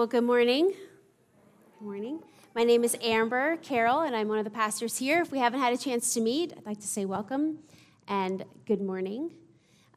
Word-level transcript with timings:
Well, 0.00 0.06
good 0.06 0.24
morning. 0.24 0.68
Good 0.68 1.84
morning. 1.84 2.22
My 2.54 2.64
name 2.64 2.84
is 2.84 2.96
Amber 3.02 3.58
Carroll, 3.58 4.00
and 4.00 4.16
I'm 4.16 4.28
one 4.28 4.38
of 4.38 4.44
the 4.44 4.50
pastors 4.50 4.96
here. 4.96 5.20
If 5.20 5.30
we 5.30 5.38
haven't 5.38 5.60
had 5.60 5.74
a 5.74 5.76
chance 5.76 6.14
to 6.14 6.22
meet, 6.22 6.54
I'd 6.56 6.64
like 6.64 6.80
to 6.80 6.86
say 6.86 7.04
welcome 7.04 7.58
and 8.08 8.46
good 8.64 8.80
morning. 8.80 9.32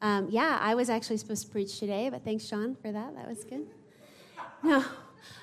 Um, 0.02 0.28
yeah, 0.28 0.58
I 0.60 0.74
was 0.74 0.90
actually 0.90 1.16
supposed 1.16 1.46
to 1.46 1.50
preach 1.50 1.78
today, 1.78 2.10
but 2.10 2.22
thanks, 2.22 2.44
Sean, 2.44 2.74
for 2.74 2.92
that. 2.92 3.14
That 3.16 3.26
was 3.26 3.44
good. 3.44 3.66
No, 4.62 4.84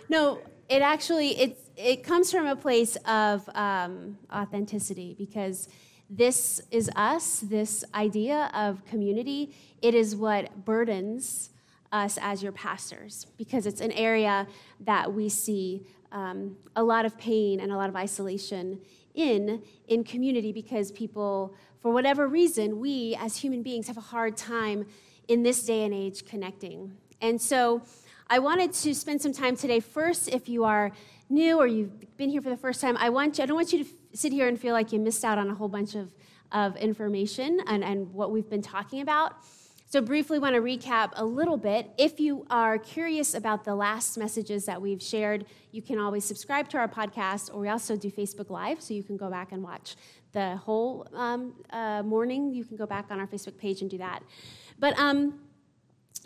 no, 0.10 0.40
it 0.70 0.84
actually 0.84 1.30
it 1.40 1.58
it 1.76 2.04
comes 2.04 2.32
from 2.32 2.46
a 2.46 2.56
place 2.56 2.98
of 3.08 3.50
um, 3.56 4.20
authenticity 4.32 5.16
because 5.18 5.70
this 6.08 6.62
is 6.70 6.88
us. 6.96 7.40
This 7.40 7.84
idea 7.96 8.52
of 8.54 8.86
community. 8.86 9.56
It 9.82 9.96
is 9.96 10.16
what 10.16 10.66
burdens 10.66 11.50
us 11.92 12.18
as 12.22 12.42
your 12.42 12.52
pastors 12.52 13.28
because 13.38 13.66
it's 13.66 13.82
an 13.82 13.92
area 13.92 14.48
that 14.80 15.14
we 15.14 15.28
see 15.30 15.86
um, 16.12 16.56
a 16.76 16.84
lot 16.84 17.06
of 17.06 17.18
pain 17.18 17.60
and 17.60 17.72
a 17.72 17.78
lot 17.78 17.90
of 17.90 17.96
isolation 17.96 18.80
in 19.14 19.62
in 19.88 20.04
community 20.04 20.52
because 20.54 20.92
people 20.92 21.54
for 21.82 21.92
whatever 21.92 22.28
reason 22.28 22.80
we 22.80 23.16
as 23.20 23.38
human 23.38 23.62
beings 23.62 23.88
have 23.88 23.98
a 23.98 24.02
hard 24.02 24.38
time 24.38 24.86
in 25.28 25.44
this 25.44 25.64
day 25.64 25.84
and 25.84 25.94
age 25.94 26.26
connecting. 26.26 26.96
And 27.22 27.42
so 27.42 27.82
i 28.32 28.40
wanted 28.40 28.72
to 28.72 28.96
spend 28.96 29.22
some 29.22 29.34
time 29.34 29.58
today 29.58 29.80
first 29.82 30.30
if 30.30 30.48
you 30.48 30.64
are 30.64 30.92
new 31.30 31.58
or 31.58 31.68
you've 31.68 32.18
been 32.18 32.30
here 32.30 32.42
for 32.42 32.50
the 32.50 32.58
first 32.58 32.80
time 32.80 32.96
i 32.98 33.10
want 33.10 33.38
you 33.38 33.44
i 33.44 33.46
don't 33.46 33.58
want 33.58 33.74
you 33.74 33.84
to 33.84 33.90
sit 34.14 34.32
here 34.32 34.48
and 34.48 34.60
feel 34.60 34.74
like 34.74 34.92
you 34.92 35.00
missed 35.00 35.26
out 35.26 35.38
on 35.38 35.50
a 35.50 35.54
whole 35.54 35.68
bunch 35.68 35.96
of, 35.96 36.14
of 36.52 36.76
information 36.78 37.60
and, 37.68 37.84
and 37.84 38.14
what 38.14 38.32
we've 38.32 38.50
been 38.50 38.62
talking 38.62 39.02
about 39.02 39.36
so, 39.92 40.00
briefly, 40.00 40.40
want 40.40 40.56
to 40.56 40.62
recap 40.62 41.12
a 41.18 41.26
little 41.26 41.58
bit. 41.58 41.92
If 41.98 42.18
you 42.18 42.46
are 42.50 42.78
curious 42.78 43.34
about 43.34 43.66
the 43.66 43.76
last 43.76 44.18
messages 44.18 44.64
that 44.64 44.82
we've 44.82 45.04
shared, 45.04 45.46
you 45.74 45.82
can 45.82 46.00
always 46.00 46.24
subscribe 46.24 46.70
to 46.70 46.78
our 46.78 46.88
podcast, 46.88 47.54
or 47.54 47.60
we 47.60 47.68
also 47.68 47.98
do 47.98 48.10
Facebook 48.10 48.50
Live, 48.50 48.82
so 48.82 48.94
you 48.94 49.04
can 49.04 49.18
go 49.18 49.30
back 49.30 49.52
and 49.52 49.62
watch 49.62 49.98
the 50.32 50.56
whole 50.56 51.10
um, 51.14 51.56
uh, 51.72 52.04
morning. 52.04 52.54
You 52.54 52.64
can 52.64 52.78
go 52.78 52.86
back 52.86 53.08
on 53.10 53.20
our 53.20 53.28
Facebook 53.28 53.58
page 53.58 53.82
and 53.82 53.90
do 53.92 53.98
that. 53.98 54.24
But 54.80 54.98
um, 54.98 55.42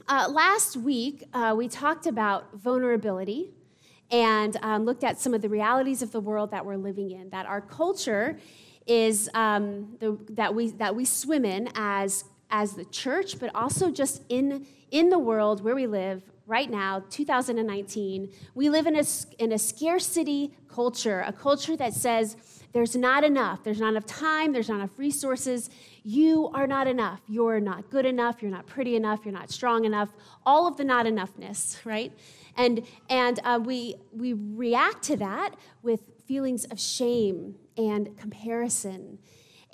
uh, 0.08 0.28
last 0.30 0.78
week, 0.78 1.23
uh, 1.34 1.56
we 1.58 1.67
talked 1.67 2.06
about 2.06 2.54
vulnerability 2.54 3.50
and 4.11 4.58
um, 4.61 4.86
looked 4.86 5.04
at 5.04 5.20
some 5.20 5.34
of 5.34 5.42
the 5.42 5.50
realities 5.50 6.04
of 6.04 6.11
the 6.11 6.22
world 6.22 6.52
that 6.52 6.64
we're 6.64 6.78
living 6.78 7.09
in, 7.09 7.32
that 7.32 7.48
our 7.48 7.61
culture 7.61 8.38
is 8.86 9.28
um, 9.34 9.98
the, 10.00 10.20
that 10.30 10.54
we 10.54 10.70
that 10.70 10.95
we 10.95 11.04
swim 11.04 11.44
in 11.44 11.67
as 11.73 12.26
as 12.56 12.72
the 12.73 12.86
church, 12.86 13.38
but 13.38 13.53
also 13.53 13.92
just 13.92 14.22
in, 14.30 14.66
in 14.89 15.09
the 15.09 15.20
world 15.20 15.61
where 15.61 15.75
we 15.75 15.88
live 15.88 16.23
right 16.48 16.72
now, 16.72 17.03
2019. 17.09 18.31
We 18.53 18.70
live 18.70 18.88
in 18.88 18.95
a, 18.95 19.03
in 19.39 19.52
a 19.52 19.59
scarcity 19.59 20.53
culture, 20.70 21.20
a 21.28 21.33
culture 21.33 21.76
that 21.76 21.94
says 21.94 22.38
there's 22.72 22.95
not 22.95 23.26
enough. 23.26 23.61
There's 23.66 23.81
not 23.81 23.89
enough 23.89 24.06
time, 24.06 24.53
there's 24.53 24.70
not 24.70 24.76
enough 24.76 24.98
resources. 24.98 25.70
You 26.03 26.50
are 26.53 26.66
not 26.66 26.88
enough. 26.88 27.20
You're 27.28 27.59
not 27.59 27.89
good 27.89 28.06
enough. 28.06 28.42
You're 28.42 28.52
not 28.52 28.67
pretty 28.67 28.95
enough. 28.95 29.26
You're 29.26 29.33
not 29.33 29.52
strong 29.52 29.83
enough. 29.83 30.14
All 30.45 30.66
of 30.66 30.78
the 30.78 30.86
not 30.86 31.06
enoughness, 31.06 31.86
right? 31.86 32.14
And, 32.56 32.86
and 33.09 33.38
uh, 33.44 33.59
we, 33.61 33.95
we 34.14 34.31
react 34.31 35.03
to 35.03 35.17
that 35.17 35.56
with 35.83 36.00
feelings 36.26 36.64
of 36.66 36.80
shame 36.80 37.56
and 37.76 38.17
comparison 38.17 39.20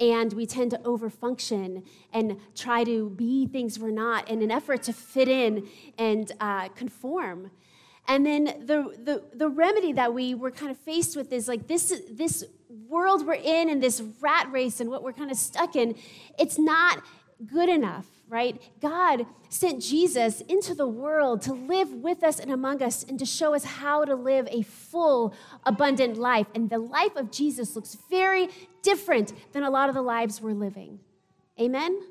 and 0.02 0.34
we 0.34 0.46
tend 0.48 0.72
to 0.72 0.78
overfunction 0.80 1.84
and 2.12 2.38
try 2.56 2.84
to 2.84 3.12
be 3.12 3.46
things 3.46 3.78
we're 3.80 3.92
not 3.92 4.28
in 4.28 4.42
an 4.42 4.50
effort 4.52 4.82
to 4.84 4.94
fit 4.94 5.30
in 5.30 5.68
and 5.98 6.32
uh, 6.40 6.68
conform. 6.70 7.52
And 8.08 8.26
then 8.26 8.46
the, 8.46 8.98
the, 9.04 9.24
the 9.34 9.48
remedy 9.48 9.94
that 9.94 10.14
we 10.14 10.34
were 10.34 10.50
kind 10.50 10.72
of 10.72 10.78
faced 10.78 11.16
with 11.16 11.32
is 11.32 11.48
like 11.48 11.68
this, 11.68 12.02
this 12.10 12.44
world 12.90 13.26
we're 13.26 13.36
in 13.36 13.70
and 13.70 13.82
this 13.82 14.02
rat 14.20 14.52
race 14.52 14.82
and 14.82 14.90
what 14.90 15.04
we're 15.04 15.14
kind 15.14 15.30
of 15.30 15.38
stuck 15.38 15.76
in, 15.76 15.96
it's 16.40 16.58
not 16.58 17.04
good 17.46 17.70
enough 17.70 18.08
right? 18.32 18.62
God 18.80 19.26
sent 19.50 19.84
Jesus 19.84 20.40
into 20.40 20.74
the 20.74 20.88
world 20.88 21.42
to 21.42 21.54
live 21.54 21.92
with 21.92 22.24
us 22.24 22.40
and 22.40 22.50
among 22.50 22.82
us 22.82 23.04
and 23.04 23.20
to 23.20 23.26
show 23.26 23.54
us 23.54 23.66
how 23.66 24.06
to 24.06 24.16
live 24.16 24.48
a 24.50 24.62
full, 24.62 25.36
abundant 25.66 26.18
life. 26.18 26.48
And 26.56 26.70
the 26.70 26.80
life 26.80 27.18
of 27.18 27.30
Jesus 27.30 27.76
looks 27.76 27.98
very 28.10 28.48
different 28.82 29.34
than 29.54 29.64
a 29.64 29.70
lot 29.70 29.90
of 29.90 29.96
the 29.96 30.02
lives 30.02 30.42
we're 30.42 30.54
living. 30.54 31.00
Amen? 31.60 32.02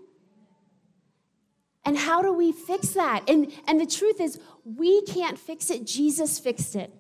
And 1.85 1.97
how 1.97 2.23
do 2.23 2.33
we 2.33 2.53
fix 2.53 2.91
that? 2.91 3.29
And, 3.29 3.53
and 3.67 3.81
the 3.81 3.87
truth 3.87 4.21
is, 4.21 4.39
we 4.65 5.03
can't 5.03 5.39
fix 5.39 5.71
it. 5.71 5.87
Jesus 5.87 6.39
fixed 6.39 6.77
it. 6.77 6.93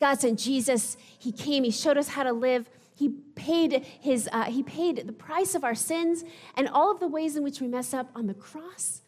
God 0.00 0.20
sent 0.20 0.38
Jesus. 0.38 0.96
He 1.18 1.32
came, 1.32 1.64
He 1.64 1.70
showed 1.70 1.96
us 1.96 2.08
how 2.08 2.22
to 2.22 2.32
live 2.32 2.68
he 2.96 3.10
paid, 3.34 3.84
his, 4.00 4.26
uh, 4.32 4.44
he 4.44 4.62
paid 4.62 5.06
the 5.06 5.12
price 5.12 5.54
of 5.54 5.64
our 5.64 5.74
sins 5.74 6.24
and 6.56 6.66
all 6.66 6.90
of 6.90 6.98
the 6.98 7.06
ways 7.06 7.36
in 7.36 7.42
which 7.42 7.60
we 7.60 7.68
mess 7.68 7.92
up 7.92 8.10
on 8.14 8.26
the 8.26 8.34
cross 8.34 9.02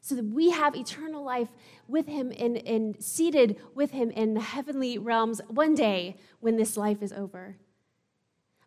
so 0.00 0.14
that 0.14 0.24
we 0.24 0.50
have 0.50 0.74
eternal 0.74 1.22
life 1.22 1.48
with 1.86 2.06
him 2.06 2.32
and, 2.38 2.56
and 2.66 3.02
seated 3.04 3.60
with 3.74 3.90
him 3.90 4.10
in 4.10 4.32
the 4.32 4.40
heavenly 4.40 4.96
realms 4.96 5.42
one 5.48 5.74
day 5.74 6.16
when 6.40 6.56
this 6.56 6.78
life 6.78 7.02
is 7.02 7.12
over. 7.12 7.56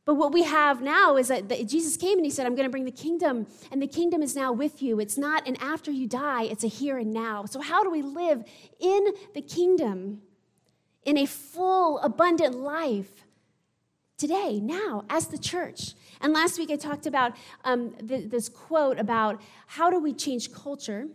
But 0.08 0.16
what 0.16 0.32
we 0.32 0.44
have 0.44 0.82
now 0.82 1.18
is 1.18 1.28
that 1.28 1.50
Jesus 1.68 1.98
came 1.98 2.18
and 2.18 2.26
he 2.26 2.32
said, 2.32 2.46
I'm 2.46 2.56
going 2.56 2.66
to 2.66 2.72
bring 2.72 2.86
the 2.86 2.92
kingdom, 2.92 3.46
and 3.74 3.82
the 3.82 3.88
kingdom 3.88 4.24
is 4.24 4.38
now 4.38 4.54
with 4.54 4.82
you. 4.82 5.02
It's 5.02 5.18
not 5.18 5.46
an 5.46 5.58
after 5.58 5.92
you 5.92 6.08
die, 6.08 6.44
it's 6.44 6.64
a 6.64 6.68
here 6.68 6.98
and 6.98 7.14
now. 7.14 7.44
So, 7.44 7.60
how 7.60 7.84
do 7.84 7.90
we 7.92 8.02
live 8.02 8.46
in 8.80 9.08
the 9.36 9.42
kingdom 9.42 10.22
in 11.04 11.18
a 11.18 11.26
full, 11.26 12.00
abundant 12.00 12.56
life? 12.56 13.26
today, 14.18 14.60
now, 14.60 15.06
as 15.12 15.28
the 15.28 15.38
church. 15.38 15.94
And 16.22 16.34
last 16.34 16.58
week 16.58 16.72
I 16.72 16.76
talked 16.76 17.06
about 17.06 17.34
um, 17.64 17.92
th- 17.92 18.32
this 18.32 18.50
quote 18.50 18.98
about 18.98 19.40
how 19.68 19.92
do 19.92 20.00
we 20.00 20.12
change 20.12 20.52
culture. 20.52 21.08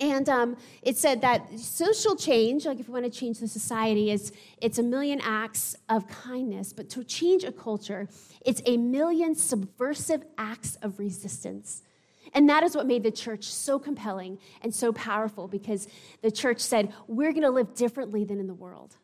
And 0.00 0.28
um, 0.28 0.56
it 0.82 0.96
said 0.96 1.20
that 1.20 1.58
social 1.58 2.16
change, 2.16 2.66
like 2.66 2.80
if 2.80 2.88
we 2.88 2.92
want 2.92 3.04
to 3.04 3.18
change 3.18 3.38
the 3.38 3.46
society, 3.46 4.10
is 4.10 4.32
it's 4.60 4.78
a 4.78 4.82
million 4.82 5.20
acts 5.22 5.76
of 5.88 6.08
kindness. 6.08 6.72
But 6.72 6.90
to 6.90 7.04
change 7.04 7.44
a 7.44 7.52
culture, 7.52 8.08
it's 8.44 8.60
a 8.66 8.76
million 8.76 9.34
subversive 9.34 10.24
acts 10.36 10.76
of 10.82 10.98
resistance. 10.98 11.82
And 12.32 12.48
that 12.48 12.64
is 12.64 12.74
what 12.74 12.86
made 12.86 13.04
the 13.04 13.12
church 13.12 13.44
so 13.44 13.78
compelling 13.78 14.38
and 14.62 14.74
so 14.74 14.92
powerful 14.92 15.46
because 15.46 15.86
the 16.22 16.32
church 16.32 16.58
said, 16.58 16.92
we're 17.06 17.30
going 17.30 17.42
to 17.42 17.50
live 17.50 17.74
differently 17.74 18.24
than 18.24 18.40
in 18.40 18.48
the 18.48 18.54
world 18.54 18.96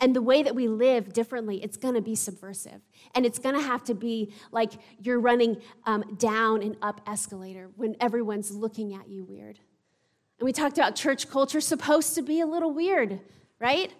and 0.00 0.16
the 0.16 0.22
way 0.22 0.42
that 0.42 0.54
we 0.54 0.66
live 0.66 1.12
differently, 1.12 1.62
it's 1.62 1.76
going 1.76 1.94
to 1.94 2.00
be 2.00 2.14
subversive. 2.14 2.80
And 3.14 3.26
it's 3.26 3.38
going 3.38 3.54
to 3.54 3.60
have 3.60 3.84
to 3.84 3.94
be 3.94 4.32
like 4.50 4.72
you're 5.00 5.20
running 5.20 5.60
um, 5.84 6.16
down 6.16 6.62
and 6.62 6.76
up 6.80 7.02
escalator 7.06 7.70
when 7.76 7.96
everyone's 8.00 8.50
looking 8.50 8.94
at 8.94 9.08
you 9.08 9.24
weird. 9.24 9.58
And 10.40 10.46
we 10.46 10.52
talked 10.52 10.78
about 10.78 10.96
church 10.96 11.28
culture 11.28 11.60
supposed 11.60 12.14
to 12.14 12.22
be 12.22 12.40
a 12.40 12.46
little 12.46 12.72
weird, 12.72 13.20
right? 13.60 13.92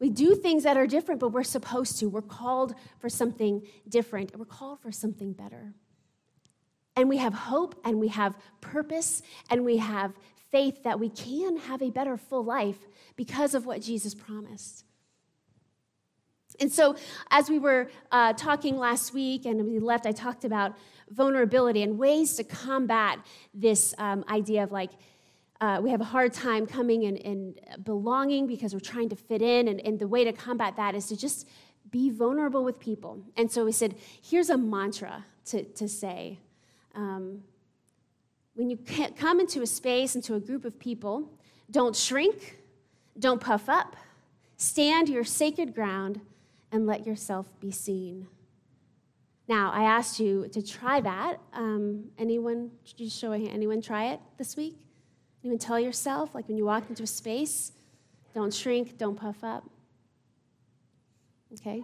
We 0.00 0.08
do 0.08 0.34
things 0.34 0.64
that 0.64 0.78
are 0.78 0.86
different, 0.86 1.20
but 1.20 1.28
we're 1.28 1.44
supposed 1.44 1.98
to. 1.98 2.06
We're 2.06 2.22
called 2.22 2.74
for 2.98 3.10
something 3.10 3.62
different. 3.86 4.36
We're 4.36 4.46
called 4.46 4.80
for 4.80 4.90
something 4.90 5.34
better. 5.34 5.74
And 6.96 7.10
we 7.10 7.18
have 7.18 7.34
hope 7.34 7.78
and 7.84 8.00
we 8.00 8.08
have 8.08 8.36
purpose 8.62 9.22
and 9.50 9.66
we 9.66 9.76
have 9.76 10.14
faith 10.50 10.82
that 10.82 10.98
we 10.98 11.10
can 11.10 11.58
have 11.58 11.82
a 11.82 11.90
better 11.90 12.16
full 12.16 12.44
life 12.44 12.78
because 13.14 13.54
of 13.54 13.66
what 13.66 13.82
Jesus 13.82 14.14
promised. 14.14 14.84
And 16.58 16.72
so, 16.72 16.96
as 17.30 17.48
we 17.48 17.58
were 17.58 17.90
uh, 18.10 18.32
talking 18.34 18.78
last 18.78 19.14
week 19.14 19.44
and 19.46 19.64
we 19.66 19.78
left, 19.78 20.06
I 20.06 20.12
talked 20.12 20.44
about 20.44 20.74
vulnerability 21.10 21.82
and 21.82 21.98
ways 21.98 22.36
to 22.36 22.44
combat 22.44 23.18
this 23.54 23.94
um, 23.98 24.24
idea 24.28 24.62
of 24.62 24.72
like, 24.72 24.90
uh, 25.62 25.80
we 25.80 25.90
have 25.90 26.00
a 26.00 26.04
hard 26.04 26.32
time 26.32 26.66
coming 26.66 27.04
and, 27.04 27.18
and, 27.24 27.84
belonging 27.84 28.48
because 28.48 28.74
we're 28.74 28.80
trying 28.80 29.08
to 29.08 29.14
fit 29.14 29.40
in. 29.40 29.68
And, 29.68 29.80
and 29.82 29.96
the 29.96 30.08
way 30.08 30.24
to 30.24 30.32
combat 30.32 30.74
that 30.74 30.96
is 30.96 31.06
to 31.06 31.16
just 31.16 31.48
be 31.88 32.10
vulnerable 32.10 32.64
with 32.64 32.80
people. 32.80 33.22
And 33.36 33.48
so 33.48 33.64
we 33.64 33.70
said, 33.70 33.94
here's 34.20 34.50
a 34.50 34.58
mantra 34.58 35.24
to, 35.46 35.62
to 35.62 35.88
say. 35.88 36.40
Um, 36.96 37.44
when 38.54 38.70
you 38.70 38.78
come 39.16 39.38
into 39.38 39.62
a 39.62 39.66
space, 39.66 40.16
into 40.16 40.34
a 40.34 40.40
group 40.40 40.64
of 40.64 40.80
people, 40.80 41.30
don't 41.70 41.94
shrink, 41.94 42.58
don't 43.16 43.40
puff 43.40 43.68
up, 43.68 43.94
stand 44.56 45.08
your 45.08 45.22
sacred 45.22 45.76
ground 45.76 46.20
and 46.72 46.86
let 46.86 47.06
yourself 47.06 47.48
be 47.60 47.70
seen. 47.70 48.26
Now, 49.46 49.70
I 49.70 49.84
asked 49.84 50.18
you 50.18 50.48
to 50.48 50.60
try 50.60 51.00
that. 51.00 51.38
Um, 51.52 52.06
anyone, 52.18 52.72
just 52.84 53.16
show 53.16 53.32
a 53.32 53.38
hand, 53.38 53.50
anyone 53.52 53.80
try 53.80 54.12
it 54.12 54.20
this 54.38 54.56
week? 54.56 54.76
Anyone 55.42 55.58
tell 55.58 55.80
yourself, 55.80 56.34
like 56.34 56.46
when 56.48 56.56
you 56.56 56.64
walk 56.64 56.88
into 56.88 57.02
a 57.02 57.06
space, 57.06 57.72
don't 58.34 58.54
shrink, 58.54 58.96
don't 58.96 59.16
puff 59.16 59.42
up? 59.42 59.64
Okay. 61.54 61.82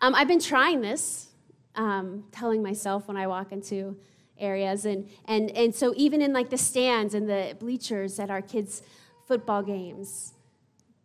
Um, 0.00 0.14
I've 0.14 0.28
been 0.28 0.40
trying 0.40 0.80
this, 0.80 1.28
um, 1.74 2.24
telling 2.32 2.62
myself 2.62 3.06
when 3.06 3.16
I 3.16 3.26
walk 3.26 3.52
into 3.52 3.96
areas. 4.38 4.84
And, 4.84 5.08
and, 5.26 5.50
and 5.50 5.74
so 5.74 5.92
even 5.96 6.22
in 6.22 6.32
like 6.32 6.50
the 6.50 6.58
stands 6.58 7.14
and 7.14 7.28
the 7.28 7.56
bleachers 7.58 8.18
at 8.18 8.30
our 8.30 8.42
kids' 8.42 8.82
football 9.26 9.62
games, 9.62 10.34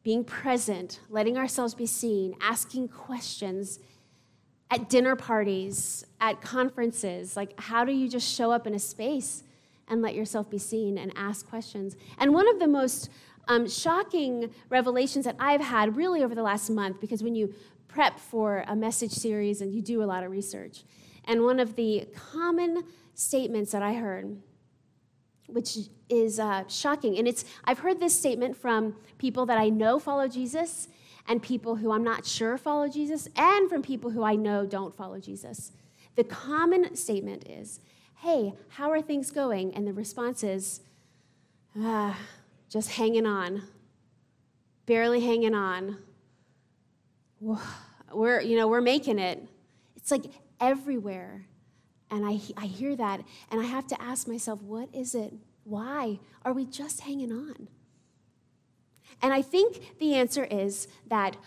being 0.04 0.24
present, 0.24 1.00
letting 1.10 1.38
ourselves 1.38 1.74
be 1.74 1.86
seen, 1.86 2.36
asking 2.42 2.90
questions 2.90 3.80
at 4.70 4.90
dinner 4.90 5.16
parties, 5.16 6.06
at 6.20 6.42
conferences. 6.42 7.38
Like, 7.38 7.60
how 7.60 7.86
do 7.86 7.92
you 7.92 8.10
just 8.10 8.34
show 8.34 8.52
up 8.52 8.66
in 8.68 8.74
a 8.74 8.80
space 8.80 9.44
and 9.88 10.02
let 10.02 10.16
yourself 10.16 10.50
be 10.50 10.58
seen 10.58 10.98
and 10.98 11.12
ask 11.16 11.48
questions? 11.48 11.96
And 12.18 12.34
one 12.34 12.48
of 12.48 12.60
the 12.60 12.68
most 12.68 13.10
um, 13.48 13.68
shocking 13.68 14.54
revelations 14.70 15.26
that 15.26 15.36
I've 15.40 15.62
had 15.62 15.98
really 15.98 16.24
over 16.24 16.36
the 16.36 16.44
last 16.44 16.70
month, 16.70 17.00
because 17.02 17.22
when 17.22 17.36
you 17.36 17.54
prep 17.88 18.20
for 18.20 18.64
a 18.68 18.76
message 18.76 19.12
series 19.12 19.62
and 19.62 19.74
you 19.74 19.82
do 19.82 20.02
a 20.02 20.06
lot 20.06 20.24
of 20.24 20.32
research, 20.32 20.84
and 21.26 21.44
one 21.44 21.60
of 21.60 21.76
the 21.76 22.08
common 22.16 22.84
statements 23.14 23.72
that 23.72 23.84
I 23.84 23.94
heard, 23.94 24.38
which 25.48 25.78
is 26.10 26.40
uh, 26.40 26.64
shocking, 26.68 27.18
and 27.18 27.28
it's 27.28 27.46
I've 27.66 27.80
heard 27.80 28.00
this 28.00 28.18
statement 28.18 28.56
from 28.58 28.96
people 29.18 29.46
that 29.46 29.58
I 29.58 29.70
know 29.70 30.00
follow 30.00 30.28
Jesus, 30.28 30.88
and 31.28 31.42
people 31.42 31.76
who 31.76 31.92
I'm 31.92 32.04
not 32.04 32.26
sure 32.26 32.58
follow 32.58 32.88
Jesus, 32.88 33.28
and 33.36 33.70
from 33.70 33.82
people 33.82 34.12
who 34.12 34.24
I 34.24 34.36
know 34.36 34.66
don't 34.66 34.96
follow 34.96 35.20
Jesus. 35.20 35.72
The 36.16 36.24
common 36.24 36.96
statement 36.96 37.48
is, 37.48 37.80
"Hey, 38.24 38.54
how 38.70 38.90
are 38.90 39.02
things 39.02 39.32
going?" 39.32 39.74
And 39.76 39.86
the 39.86 39.94
response 39.94 40.44
is, 40.44 40.82
ah, 41.78 42.18
"Just 42.70 42.92
hanging 42.92 43.26
on, 43.26 43.64
barely 44.86 45.20
hanging 45.20 45.54
on." 45.54 45.98
We're, 48.14 48.42
you 48.42 48.56
know, 48.56 48.68
we're 48.68 48.82
making 48.82 49.20
it. 49.20 49.46
It's 49.98 50.12
like 50.12 50.26
everywhere. 50.60 51.48
And 52.10 52.26
I, 52.26 52.40
I 52.56 52.68
hear 52.68 52.96
that, 52.96 53.22
and 53.50 53.60
I 53.60 53.66
have 53.66 53.88
to 53.88 54.02
ask 54.02 54.28
myself, 54.28 54.62
what 54.62 54.88
is 54.94 55.16
it? 55.16 55.34
Why 55.64 56.20
are 56.46 56.54
we 56.54 56.66
just 56.66 57.02
hanging 57.02 57.32
on? 57.32 57.68
And 59.22 59.34
I 59.34 59.42
think 59.42 59.98
the 60.00 60.14
answer 60.14 60.44
is 60.44 60.88
that 61.08 61.38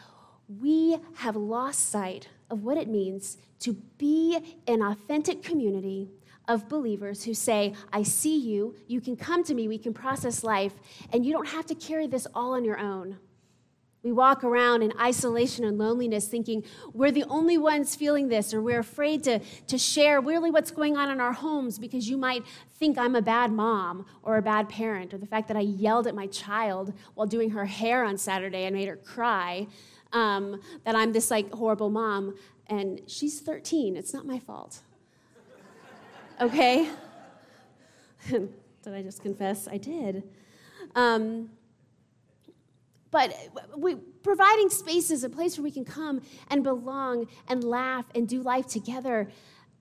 we 0.49 0.99
have 1.17 1.37
lost 1.37 1.89
sight 1.89 2.29
of 2.51 2.65
what 2.65 2.77
it 2.77 2.89
means 2.89 3.39
to 3.61 3.75
be 3.97 4.39
an 4.67 4.83
authentic 4.83 5.43
community 5.43 6.11
of 6.49 6.69
believers 6.69 7.25
who 7.25 7.35
say, 7.35 7.75
I 7.93 8.03
see 8.03 8.39
you, 8.39 8.75
you 8.87 9.01
can 9.01 9.17
come 9.17 9.43
to 9.45 9.55
me, 9.55 9.69
we 9.69 9.79
can 9.79 9.93
process 9.93 10.45
life, 10.45 10.75
and 11.13 11.25
you 11.25 11.33
don't 11.33 11.49
have 11.49 11.67
to 11.67 11.75
carry 11.75 12.07
this 12.07 12.27
all 12.35 12.55
on 12.55 12.65
your 12.65 12.79
own. 12.79 13.19
We 14.07 14.13
walk 14.13 14.45
around 14.45 14.83
in 14.83 14.93
isolation 15.01 15.65
and 15.65 15.79
loneliness 15.79 16.29
thinking 16.29 16.63
we're 16.95 17.11
the 17.11 17.25
only 17.25 17.59
ones 17.59 17.97
feeling 17.97 18.29
this, 18.29 18.55
or 18.55 18.63
we're 18.63 18.79
afraid 18.79 19.25
to, 19.25 19.41
to 19.67 19.77
share 19.77 20.21
really 20.21 20.49
what's 20.49 20.71
going 20.71 20.97
on 20.97 21.11
in 21.11 21.21
our 21.21 21.33
homes 21.33 21.77
because 21.77 22.09
you 22.09 22.17
might 22.17 22.45
think 22.75 22.99
I'm 22.99 23.17
a 23.17 23.23
bad 23.23 23.51
mom 23.51 24.07
or 24.23 24.37
a 24.37 24.43
bad 24.43 24.69
parent, 24.69 25.13
or 25.13 25.19
the 25.19 25.27
fact 25.27 25.49
that 25.49 25.57
I 25.57 25.63
yelled 25.63 26.07
at 26.07 26.15
my 26.15 26.29
child 26.29 26.93
while 27.15 27.27
doing 27.27 27.51
her 27.51 27.65
hair 27.65 28.05
on 28.05 28.17
Saturday 28.17 28.67
and 28.67 28.77
made 28.77 28.87
her 28.87 28.97
cry, 28.97 29.67
um, 30.13 30.61
that 30.85 30.95
I'm 30.95 31.13
this 31.13 31.29
like 31.29 31.53
horrible 31.53 31.91
mom. 31.91 32.37
And 32.69 33.01
she's 33.09 33.41
13, 33.41 33.97
it's 33.97 34.15
not 34.15 34.25
my 34.25 34.39
fault. 34.39 34.83
Okay? 36.41 36.91
did 38.29 38.51
I 38.87 39.03
just 39.03 39.23
confess? 39.23 39.69
I 39.69 39.79
did. 39.79 40.23
Um, 40.95 41.51
but 43.11 43.35
we, 43.77 43.95
providing 43.95 44.69
spaces, 44.69 45.25
a 45.25 45.31
place 45.31 45.57
where 45.57 45.63
we 45.63 45.71
can 45.71 45.85
come 45.85 46.21
and 46.49 46.63
belong 46.63 47.27
and 47.49 47.65
laugh 47.65 48.05
and 48.15 48.29
do 48.29 48.43
life 48.43 48.67
together, 48.67 49.31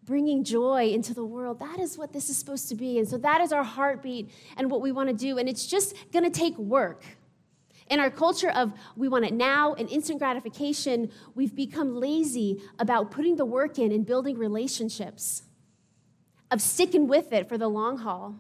bringing 0.04 0.44
joy 0.44 0.90
into 0.90 1.14
the 1.14 1.26
world, 1.26 1.60
that 1.60 1.80
is 1.80 1.98
what 1.98 2.14
this 2.14 2.30
is 2.30 2.38
supposed 2.38 2.70
to 2.70 2.76
be. 2.76 3.00
And 3.00 3.08
so 3.08 3.18
that 3.18 3.42
is 3.42 3.52
our 3.52 3.64
heartbeat 3.64 4.32
and 4.56 4.70
what 4.70 4.82
we 4.82 4.92
want 4.92 5.10
to 5.10 5.16
do. 5.16 5.38
And 5.38 5.50
it's 5.50 5.66
just 5.66 5.96
going 6.12 6.24
to 6.24 6.30
take 6.30 6.58
work. 6.58 7.04
In 7.90 8.00
our 8.00 8.10
culture 8.10 8.50
of 8.50 8.74
we 8.96 9.08
want 9.08 9.26
it 9.26 9.34
now 9.34 9.74
and 9.74 9.90
instant 9.90 10.20
gratification, 10.20 11.12
we've 11.36 11.56
become 11.56 11.96
lazy 11.96 12.62
about 12.80 13.12
putting 13.12 13.36
the 13.36 13.46
work 13.46 13.78
in 13.78 13.92
and 13.92 14.06
building 14.06 14.38
relationships, 14.38 15.44
of 16.52 16.62
sticking 16.62 17.08
with 17.08 17.34
it 17.34 17.50
for 17.50 17.58
the 17.58 17.68
long 17.68 17.98
haul. 18.00 18.36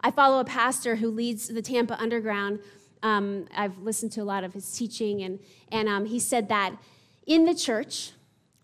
I 0.00 0.10
follow 0.10 0.40
a 0.40 0.44
pastor 0.44 0.96
who 0.96 1.10
leads 1.10 1.48
the 1.48 1.62
Tampa 1.62 2.00
Underground 2.00 2.60
um, 3.02 3.46
I've 3.54 3.78
listened 3.78 4.12
to 4.12 4.22
a 4.22 4.24
lot 4.24 4.44
of 4.44 4.52
his 4.52 4.70
teaching, 4.72 5.22
and, 5.22 5.40
and 5.70 5.88
um, 5.88 6.04
he 6.04 6.18
said 6.18 6.48
that 6.48 6.76
in 7.26 7.44
the 7.44 7.54
church, 7.54 8.12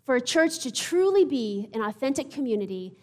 for 0.05 0.15
a 0.15 0.21
church 0.21 0.59
to 0.59 0.71
truly 0.71 1.25
be 1.25 1.69
an 1.73 1.81
authentic 1.81 2.31
community, 2.31 2.95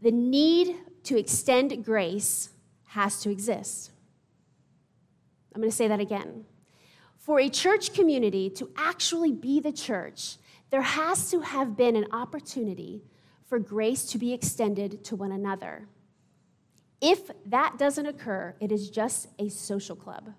the 0.00 0.12
need 0.12 0.76
to 1.04 1.18
extend 1.18 1.84
grace 1.84 2.50
has 2.88 3.20
to 3.22 3.30
exist. 3.30 3.90
I'm 5.54 5.60
going 5.60 5.70
to 5.70 5.76
say 5.76 5.88
that 5.88 6.00
again. 6.00 6.44
For 7.18 7.40
a 7.40 7.48
church 7.48 7.94
community 7.94 8.50
to 8.50 8.70
actually 8.76 9.32
be 9.32 9.60
the 9.60 9.72
church, 9.72 10.36
there 10.70 10.82
has 10.82 11.30
to 11.30 11.40
have 11.40 11.76
been 11.76 11.96
an 11.96 12.06
opportunity 12.12 13.02
for 13.46 13.58
grace 13.58 14.04
to 14.06 14.18
be 14.18 14.32
extended 14.32 15.04
to 15.04 15.16
one 15.16 15.32
another. 15.32 15.86
If 17.00 17.30
that 17.46 17.76
doesn't 17.78 18.06
occur, 18.06 18.54
it 18.60 18.72
is 18.72 18.90
just 18.90 19.28
a 19.38 19.48
social 19.48 19.96
club. 19.96 20.30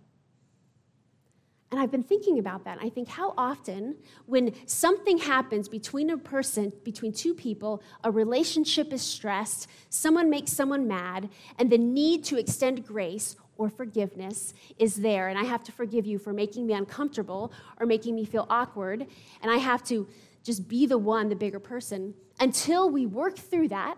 And 1.72 1.80
I've 1.80 1.92
been 1.92 2.04
thinking 2.04 2.40
about 2.40 2.64
that. 2.66 2.78
I 2.82 2.90
think 2.90 3.08
how 3.08 3.34
often, 3.38 3.98
when 4.28 4.54
something 4.66 5.18
happens 5.18 5.68
between 5.68 6.10
a 6.10 6.18
person, 6.18 6.72
between 6.84 7.12
two 7.12 7.34
people, 7.34 7.84
a 8.04 8.12
relationship 8.12 8.94
is 8.94 9.02
stressed, 9.02 9.68
someone 9.90 10.30
makes 10.30 10.52
someone 10.54 10.88
mad, 10.88 11.30
and 11.60 11.70
the 11.70 11.78
need 11.78 12.24
to 12.26 12.38
extend 12.38 12.86
grace 12.86 13.36
or 13.58 13.70
forgiveness 13.70 14.54
is 14.78 14.96
there. 14.96 15.28
And 15.28 15.38
I 15.38 15.44
have 15.44 15.64
to 15.66 15.72
forgive 15.72 16.06
you 16.06 16.18
for 16.18 16.34
making 16.34 16.66
me 16.68 16.74
uncomfortable 16.74 17.52
or 17.80 17.86
making 17.86 18.16
me 18.16 18.26
feel 18.26 18.46
awkward. 18.50 19.06
And 19.42 19.52
I 19.52 19.58
have 19.58 19.84
to 19.86 20.08
just 20.46 20.70
be 20.70 20.86
the 20.86 20.98
one, 20.98 21.28
the 21.28 21.36
bigger 21.36 21.60
person, 21.60 22.14
until 22.40 22.90
we 22.90 23.06
work 23.06 23.36
through 23.38 23.68
that 23.68 23.98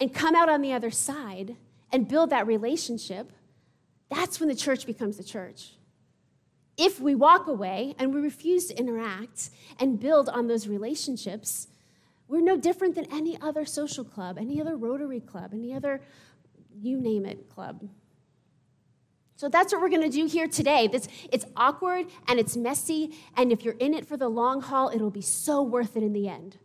and 0.00 0.14
come 0.14 0.34
out 0.34 0.48
on 0.48 0.62
the 0.62 0.72
other 0.72 0.90
side 0.90 1.56
and 1.92 2.08
build 2.08 2.30
that 2.30 2.46
relationship. 2.46 3.30
That's 4.08 4.40
when 4.40 4.48
the 4.48 4.54
church 4.54 4.86
becomes 4.86 5.18
the 5.18 5.24
church 5.24 5.72
if 6.76 7.00
we 7.00 7.14
walk 7.14 7.46
away 7.46 7.94
and 7.98 8.14
we 8.14 8.20
refuse 8.20 8.66
to 8.66 8.78
interact 8.78 9.50
and 9.78 10.00
build 10.00 10.28
on 10.28 10.46
those 10.46 10.66
relationships, 10.66 11.68
we're 12.28 12.40
no 12.40 12.56
different 12.56 12.94
than 12.94 13.06
any 13.12 13.38
other 13.40 13.64
social 13.64 14.04
club, 14.04 14.38
any 14.38 14.60
other 14.60 14.76
Rotary 14.76 15.20
club, 15.20 15.50
any 15.52 15.74
other 15.74 16.00
you 16.80 16.98
name 16.98 17.26
it 17.26 17.48
club. 17.50 17.88
So 19.42 19.48
that's 19.48 19.72
what 19.72 19.82
we're 19.82 19.88
going 19.88 20.08
to 20.08 20.08
do 20.08 20.26
here 20.26 20.46
today. 20.46 20.86
This, 20.86 21.08
it's 21.32 21.44
awkward 21.56 22.06
and 22.28 22.38
it's 22.38 22.56
messy, 22.56 23.10
and 23.36 23.50
if 23.50 23.64
you're 23.64 23.74
in 23.80 23.92
it 23.92 24.06
for 24.06 24.16
the 24.16 24.28
long 24.28 24.60
haul, 24.60 24.88
it'll 24.94 25.10
be 25.10 25.20
so 25.20 25.62
worth 25.62 25.96
it 25.96 26.04
in 26.04 26.12
the 26.12 26.28
end. 26.28 26.58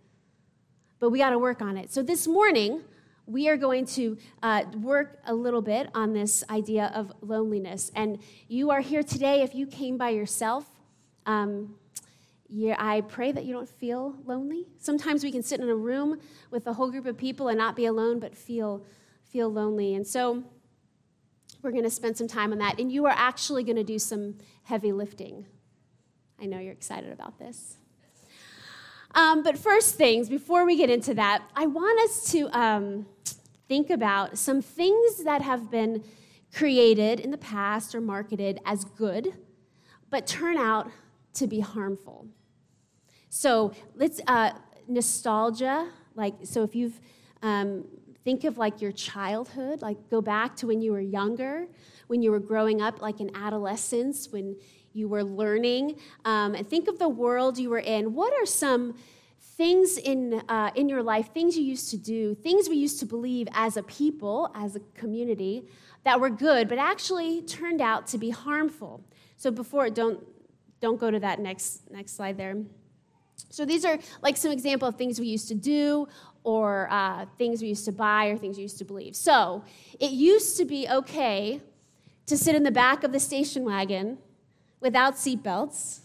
But 0.99 1.09
we 1.09 1.17
got 1.17 1.31
to 1.31 1.39
work 1.39 1.59
on 1.59 1.75
it. 1.75 1.91
So 1.91 2.03
this 2.03 2.27
morning, 2.27 2.83
we 3.25 3.49
are 3.49 3.57
going 3.57 3.87
to 3.87 4.15
uh, 4.43 4.65
work 4.75 5.17
a 5.25 5.33
little 5.33 5.63
bit 5.63 5.89
on 5.95 6.13
this 6.13 6.43
idea 6.51 6.91
of 6.93 7.11
loneliness. 7.21 7.91
And 7.95 8.19
you 8.47 8.69
are 8.69 8.81
here 8.81 9.01
today 9.01 9.41
if 9.41 9.55
you 9.55 9.65
came 9.65 9.97
by 9.97 10.09
yourself. 10.09 10.69
Um, 11.25 11.77
yeah, 12.47 12.75
I 12.77 13.01
pray 13.01 13.31
that 13.31 13.43
you 13.43 13.53
don't 13.55 13.67
feel 13.67 14.13
lonely. 14.23 14.67
Sometimes 14.77 15.23
we 15.23 15.31
can 15.31 15.41
sit 15.41 15.59
in 15.59 15.67
a 15.67 15.75
room 15.75 16.19
with 16.51 16.67
a 16.67 16.73
whole 16.73 16.91
group 16.91 17.07
of 17.07 17.17
people 17.17 17.47
and 17.47 17.57
not 17.57 17.75
be 17.75 17.87
alone, 17.87 18.19
but 18.19 18.35
feel, 18.35 18.85
feel 19.23 19.51
lonely. 19.51 19.95
And 19.95 20.05
so 20.05 20.43
we're 21.67 21.73
going 21.73 21.83
to 21.83 21.89
spend 21.89 22.15
some 22.15 22.29
time 22.29 22.53
on 22.53 22.59
that. 22.59 22.79
And 22.79 22.89
you 22.89 23.05
are 23.07 23.13
actually 23.13 23.61
going 23.61 23.75
to 23.75 23.83
do 23.83 23.99
some 23.99 24.35
heavy 24.63 24.93
lifting. 24.93 25.45
I 26.41 26.45
know 26.45 26.59
you're 26.59 26.71
excited 26.71 27.11
about 27.11 27.39
this. 27.39 27.75
Um, 29.13 29.43
but 29.43 29.57
first 29.57 29.95
things, 29.95 30.29
before 30.29 30.65
we 30.65 30.77
get 30.77 30.89
into 30.89 31.13
that, 31.15 31.43
I 31.57 31.65
want 31.65 31.99
us 32.09 32.31
to 32.31 32.47
um, 32.57 33.05
think 33.67 33.89
about 33.89 34.37
some 34.37 34.61
things 34.61 35.25
that 35.25 35.41
have 35.41 35.69
been 35.69 36.05
created 36.53 37.19
in 37.19 37.31
the 37.31 37.37
past 37.37 37.93
or 37.93 37.99
marketed 37.99 38.61
as 38.65 38.85
good, 38.85 39.33
but 40.09 40.25
turn 40.25 40.55
out 40.55 40.89
to 41.33 41.47
be 41.47 41.59
harmful. 41.59 42.27
So 43.27 43.73
let's 43.93 44.21
uh, 44.25 44.51
nostalgia, 44.87 45.89
like 46.15 46.35
so 46.43 46.63
if 46.63 46.75
you've 46.75 47.01
um, 47.41 47.83
think 48.27 48.43
of 48.43 48.57
like 48.57 48.81
your 48.81 48.91
childhood, 48.91 49.81
like 49.81 49.97
go 50.09 50.19
back 50.19 50.53
to 50.53 50.67
when 50.67 50.81
you 50.81 50.91
were 50.91 50.99
younger, 50.99 51.65
when 52.07 52.21
you 52.21 52.29
were 52.29 52.41
growing 52.41 52.81
up, 52.81 53.01
like 53.01 53.21
in 53.21 53.33
adolescence, 53.33 54.27
when 54.33 54.53
you 54.91 55.07
were 55.07 55.23
learning, 55.23 55.97
um, 56.25 56.53
and 56.53 56.67
think 56.67 56.89
of 56.89 56.99
the 56.99 57.07
world 57.07 57.57
you 57.57 57.69
were 57.69 57.79
in. 57.79 58.13
What 58.13 58.33
are 58.33 58.45
some 58.45 58.97
things 59.55 59.97
in, 59.97 60.43
uh, 60.49 60.71
in 60.75 60.89
your 60.89 61.01
life, 61.01 61.33
things 61.33 61.57
you 61.57 61.63
used 61.63 61.89
to 61.91 61.97
do, 61.97 62.35
things 62.35 62.67
we 62.67 62.75
used 62.75 62.99
to 62.99 63.05
believe 63.05 63.47
as 63.53 63.77
a 63.77 63.83
people, 63.83 64.51
as 64.53 64.75
a 64.75 64.81
community, 64.93 65.63
that 66.03 66.19
were 66.19 66.29
good, 66.29 66.67
but 66.67 66.77
actually 66.77 67.43
turned 67.43 67.79
out 67.79 68.07
to 68.07 68.17
be 68.17 68.31
harmful. 68.31 69.05
So 69.37 69.51
before, 69.51 69.89
don't, 69.89 70.21
don't 70.81 70.99
go 70.99 71.09
to 71.11 71.19
that 71.21 71.39
next, 71.39 71.89
next 71.91 72.17
slide 72.17 72.37
there. 72.37 72.57
So 73.49 73.65
these 73.65 73.85
are 73.85 73.97
like 74.21 74.35
some 74.35 74.51
example 74.51 74.87
of 74.87 74.95
things 74.95 75.19
we 75.19 75.27
used 75.27 75.47
to 75.49 75.55
do 75.55 76.07
or 76.47 76.87
uh, 76.89 77.25
things 77.37 77.61
we 77.61 77.67
used 77.67 77.83
to 77.83 77.91
buy 77.91 78.27
or 78.27 78.37
things 78.37 78.55
we 78.55 78.63
used 78.63 78.77
to 78.77 78.85
believe. 78.85 79.17
So 79.17 79.65
it 79.99 80.11
used 80.11 80.55
to 80.55 80.63
be 80.63 80.87
okay 80.87 81.61
to 82.25 82.37
sit 82.37 82.55
in 82.55 82.63
the 82.63 82.71
back 82.71 83.03
of 83.03 83.11
the 83.11 83.19
station 83.19 83.65
wagon 83.65 84.17
without 84.79 85.15
seatbelts 85.15 85.99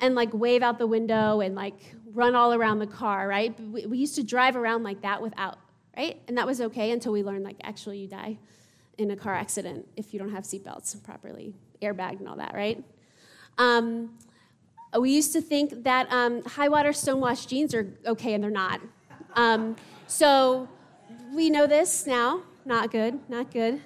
and 0.00 0.14
like 0.14 0.32
wave 0.32 0.62
out 0.62 0.78
the 0.78 0.86
window 0.86 1.42
and 1.42 1.54
like 1.54 1.94
run 2.14 2.34
all 2.34 2.54
around 2.54 2.78
the 2.78 2.86
car, 2.86 3.28
right? 3.28 3.60
We, 3.60 3.84
we 3.84 3.98
used 3.98 4.14
to 4.14 4.22
drive 4.22 4.56
around 4.56 4.84
like 4.84 5.02
that 5.02 5.20
without, 5.20 5.58
right? 5.94 6.18
And 6.28 6.38
that 6.38 6.46
was 6.46 6.62
okay 6.62 6.90
until 6.90 7.12
we 7.12 7.22
learned 7.22 7.44
like 7.44 7.56
actually 7.62 7.98
you 7.98 8.08
die 8.08 8.38
in 8.96 9.10
a 9.10 9.16
car 9.16 9.34
accident 9.34 9.86
if 9.96 10.14
you 10.14 10.18
don't 10.18 10.32
have 10.32 10.44
seatbelts 10.44 11.04
properly, 11.04 11.52
airbagged 11.82 12.20
and 12.20 12.28
all 12.30 12.36
that, 12.36 12.54
right? 12.54 12.82
Um, 13.58 14.16
we 14.98 15.10
used 15.10 15.34
to 15.34 15.42
think 15.42 15.84
that 15.84 16.10
um, 16.10 16.42
high 16.44 16.68
water 16.68 16.94
stonewashed 16.94 17.50
jeans 17.50 17.74
are 17.74 17.86
okay, 18.06 18.32
and 18.32 18.42
they're 18.42 18.50
not. 18.50 18.80
Um, 19.34 19.76
so 20.06 20.68
we 21.34 21.50
know 21.50 21.66
this 21.66 22.06
now. 22.06 22.42
Not 22.64 22.90
good, 22.90 23.18
not 23.28 23.50
good. 23.50 23.80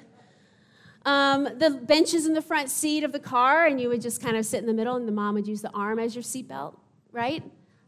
Um, 1.04 1.48
the 1.58 1.70
benches 1.70 2.26
in 2.26 2.34
the 2.34 2.42
front 2.42 2.70
seat 2.70 3.02
of 3.02 3.12
the 3.12 3.18
car, 3.18 3.66
and 3.66 3.80
you 3.80 3.88
would 3.88 4.00
just 4.00 4.22
kind 4.22 4.36
of 4.36 4.46
sit 4.46 4.60
in 4.60 4.66
the 4.66 4.72
middle, 4.72 4.96
and 4.96 5.06
the 5.06 5.12
mom 5.12 5.34
would 5.34 5.48
use 5.48 5.62
the 5.62 5.70
arm 5.70 5.98
as 5.98 6.14
your 6.14 6.22
seatbelt, 6.22 6.76
right? 7.10 7.42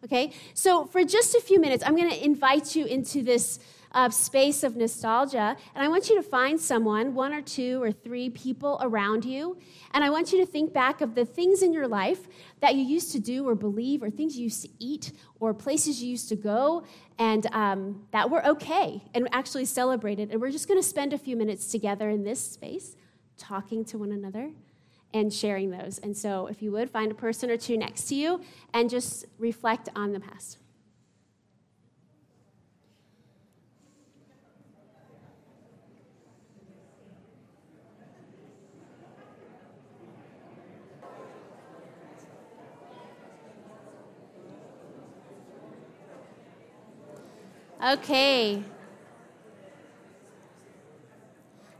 Okay, 0.04 0.32
so 0.52 0.84
for 0.84 1.04
just 1.04 1.34
a 1.34 1.40
few 1.40 1.60
minutes, 1.60 1.82
I'm 1.86 1.96
going 1.96 2.10
to 2.10 2.24
invite 2.24 2.76
you 2.76 2.84
into 2.84 3.22
this 3.22 3.58
uh, 3.92 4.10
space 4.10 4.64
of 4.64 4.76
nostalgia, 4.76 5.56
and 5.74 5.84
I 5.84 5.88
want 5.88 6.10
you 6.10 6.16
to 6.16 6.22
find 6.22 6.60
someone, 6.60 7.14
one 7.14 7.32
or 7.32 7.40
two 7.40 7.80
or 7.80 7.92
three 7.92 8.28
people 8.28 8.78
around 8.82 9.24
you, 9.24 9.56
and 9.92 10.02
I 10.02 10.10
want 10.10 10.32
you 10.32 10.44
to 10.44 10.46
think 10.46 10.72
back 10.72 11.00
of 11.00 11.14
the 11.14 11.24
things 11.24 11.62
in 11.62 11.72
your 11.72 11.86
life 11.86 12.26
that 12.60 12.74
you 12.74 12.82
used 12.82 13.12
to 13.12 13.20
do 13.20 13.48
or 13.48 13.54
believe, 13.54 14.02
or 14.02 14.10
things 14.10 14.36
you 14.36 14.44
used 14.44 14.62
to 14.62 14.68
eat, 14.80 15.12
or 15.38 15.54
places 15.54 16.02
you 16.02 16.10
used 16.10 16.28
to 16.28 16.36
go, 16.36 16.84
and 17.18 17.46
um, 17.52 18.06
that 18.10 18.30
were 18.30 18.44
okay 18.46 19.02
and 19.14 19.28
actually 19.32 19.64
celebrated. 19.64 20.30
And 20.30 20.40
we're 20.40 20.50
just 20.50 20.68
going 20.68 20.80
to 20.80 20.86
spend 20.86 21.12
a 21.12 21.18
few 21.18 21.36
minutes 21.36 21.70
together 21.70 22.10
in 22.10 22.24
this 22.24 22.40
space 22.40 22.96
talking 23.38 23.84
to 23.86 23.98
one 23.98 24.12
another 24.12 24.50
and 25.12 25.32
sharing 25.32 25.70
those. 25.70 25.98
And 25.98 26.16
so, 26.16 26.48
if 26.48 26.60
you 26.60 26.72
would, 26.72 26.90
find 26.90 27.12
a 27.12 27.14
person 27.14 27.50
or 27.50 27.56
two 27.56 27.76
next 27.76 28.08
to 28.08 28.14
you 28.14 28.40
and 28.72 28.90
just 28.90 29.26
reflect 29.38 29.88
on 29.94 30.12
the 30.12 30.20
past. 30.20 30.58
Okay. 47.84 48.62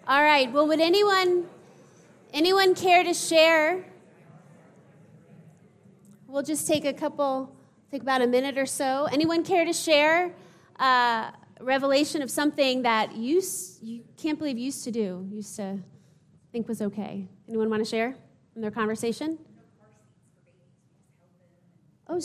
All 0.07 0.23
right. 0.23 0.53
Well, 0.53 0.69
would 0.69 0.81
anyone 0.81 1.49
anyone 2.31 2.75
care 2.75 3.03
to 3.03 3.15
share? 3.15 3.87
We'll 6.27 6.43
just 6.43 6.67
take 6.67 6.85
a 6.85 6.93
couple, 6.93 7.57
take 7.91 8.03
about 8.03 8.21
a 8.21 8.27
minute 8.27 8.59
or 8.59 8.67
so. 8.67 9.09
Anyone 9.11 9.45
care 9.45 9.65
to 9.65 9.73
share 9.73 10.35
uh, 10.79 11.31
revelation 11.59 12.21
of 12.21 12.31
something 12.31 12.83
that 12.83 13.17
you 13.17 13.41
you 13.81 14.05
can't 14.19 14.39
believe 14.39 14.59
you 14.59 14.65
used 14.67 14.85
to 14.85 14.91
do, 14.91 15.27
used 15.33 15.57
to 15.57 15.79
think 16.53 16.69
was 16.69 16.83
okay? 16.83 17.27
Anyone 17.49 17.71
want 17.71 17.83
to 17.83 17.89
share 17.89 18.15
in 18.55 18.61
their 18.61 18.71
conversation? 18.71 19.39
Oh 22.09 22.21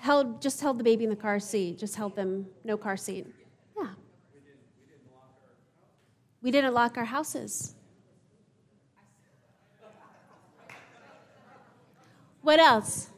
held 0.00 0.40
just 0.40 0.60
held 0.60 0.78
the 0.78 0.84
baby 0.84 1.04
in 1.04 1.10
the 1.10 1.16
car 1.16 1.38
seat, 1.38 1.78
just 1.78 1.94
held 1.94 2.16
them 2.16 2.46
no 2.64 2.76
car 2.76 2.96
seat. 2.96 3.26
Yeah. 3.76 3.90
We 6.42 6.50
didn't 6.50 6.74
lock 6.74 6.96
our 6.96 7.04
houses. 7.04 7.74
What 12.40 12.58
else? 12.58 13.10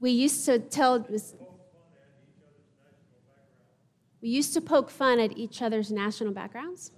We 0.00 0.10
used 0.10 0.44
to 0.46 0.58
tell 0.58 1.06
we 4.20 4.28
used 4.28 4.54
to 4.54 4.60
poke 4.60 4.90
fun 4.90 5.20
at 5.20 5.36
each 5.36 5.62
other's 5.62 5.92
national 5.92 6.32
backgrounds. 6.32 6.90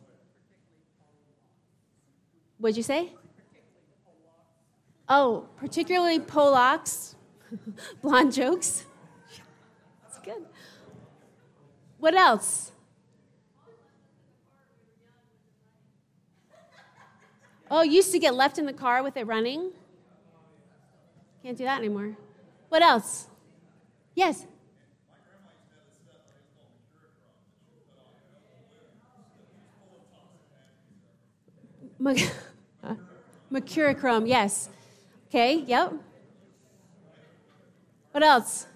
What'd 2.62 2.76
you 2.76 2.85
say? 2.85 3.12
Oh, 5.09 5.49
particularly 5.57 6.21
Polacks, 6.21 7.16
blonde 8.02 8.33
jokes. 8.33 8.85
That's 10.04 10.21
good. 10.25 10.47
What 11.99 12.14
else? 12.14 12.71
Oh, 17.69 17.83
used 17.83 18.12
to 18.12 18.21
get 18.21 18.33
left 18.33 18.59
in 18.59 18.66
the 18.66 18.73
car 18.73 19.02
with 19.02 19.16
it 19.16 19.26
running. 19.26 19.73
Can't 21.42 21.59
do 21.59 21.64
that 21.64 21.81
anymore. 21.81 22.16
What 22.69 22.83
else? 22.83 23.26
Yes. 24.14 24.47
Mercurochrome, 33.53 34.27
yes. 34.27 34.71
Okay, 35.29 35.57
yep. 35.67 35.93
What 38.13 38.25
else? 38.25 38.67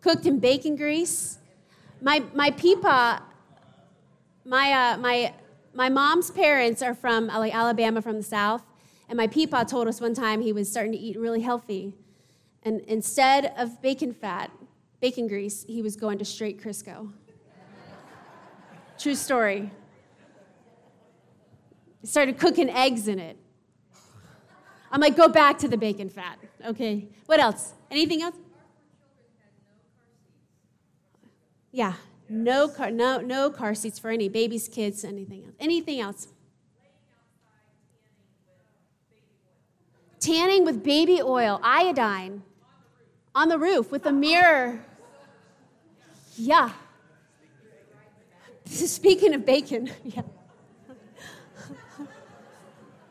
Cooked 0.00 0.26
in 0.26 0.38
bacon 0.38 0.76
grease. 0.76 1.38
My, 2.00 2.22
my 2.32 2.50
peepaw, 2.50 3.22
my, 4.44 4.72
uh, 4.72 4.98
my, 4.98 5.34
my 5.72 5.88
mom's 5.88 6.30
parents 6.30 6.80
are 6.80 6.94
from 6.94 7.26
like 7.26 7.54
Alabama 7.54 8.00
from 8.00 8.18
the 8.18 8.22
South, 8.22 8.62
and 9.08 9.16
my 9.16 9.26
peepaw 9.26 9.66
told 9.66 9.88
us 9.88 10.00
one 10.00 10.14
time 10.14 10.42
he 10.42 10.52
was 10.52 10.70
starting 10.70 10.92
to 10.92 10.98
eat 10.98 11.18
really 11.18 11.40
healthy. 11.40 11.92
And 12.62 12.80
instead 12.82 13.52
of 13.56 13.82
bacon 13.82 14.12
fat, 14.12 14.52
bacon 15.00 15.26
grease, 15.26 15.64
he 15.66 15.82
was 15.82 15.96
going 15.96 16.18
to 16.18 16.24
straight 16.24 16.62
Crisco. 16.62 17.10
True 18.96 19.16
story 19.16 19.70
started 22.04 22.38
cooking 22.38 22.70
eggs 22.70 23.08
in 23.08 23.18
it. 23.18 23.36
I'm 24.90 25.00
like, 25.00 25.16
go 25.16 25.28
back 25.28 25.58
to 25.58 25.68
the 25.68 25.76
bacon 25.76 26.08
fat. 26.08 26.38
Okay. 26.64 27.08
What 27.26 27.40
else? 27.40 27.72
Anything 27.90 28.22
else? 28.22 28.36
Yeah. 31.72 31.94
No 32.28 32.68
car, 32.68 32.90
no, 32.90 33.20
no 33.20 33.50
car 33.50 33.74
seats 33.74 33.98
for 33.98 34.10
any 34.10 34.28
babies, 34.28 34.68
kids, 34.68 35.04
anything 35.04 35.44
else. 35.44 35.54
Anything 35.58 36.00
else? 36.00 36.28
Tanning 40.20 40.64
with 40.64 40.82
baby 40.82 41.20
oil, 41.20 41.60
iodine, 41.62 42.42
on 43.34 43.48
the 43.48 43.58
roof 43.58 43.90
with 43.90 44.06
a 44.06 44.12
mirror. 44.12 44.84
Yeah. 46.36 46.70
Speaking 48.64 49.34
of 49.34 49.44
bacon, 49.44 49.90
yeah. 50.04 50.22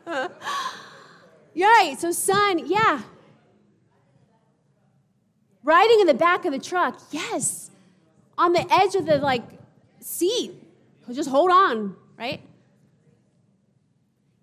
Right. 1.83 1.99
So, 1.99 2.11
son, 2.11 2.67
yeah. 2.67 3.01
Riding 5.63 6.01
in 6.01 6.07
the 6.07 6.13
back 6.13 6.45
of 6.45 6.51
the 6.51 6.59
truck, 6.59 6.99
yes. 7.11 7.71
On 8.37 8.53
the 8.53 8.65
edge 8.71 8.95
of 8.95 9.05
the 9.05 9.17
like 9.17 9.43
seat. 9.99 10.53
Just 11.11 11.29
hold 11.29 11.51
on, 11.51 11.95
right? 12.17 12.41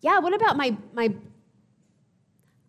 Yeah, 0.01 0.19
what 0.19 0.35
about 0.35 0.57
my 0.57 0.77
my 0.93 1.15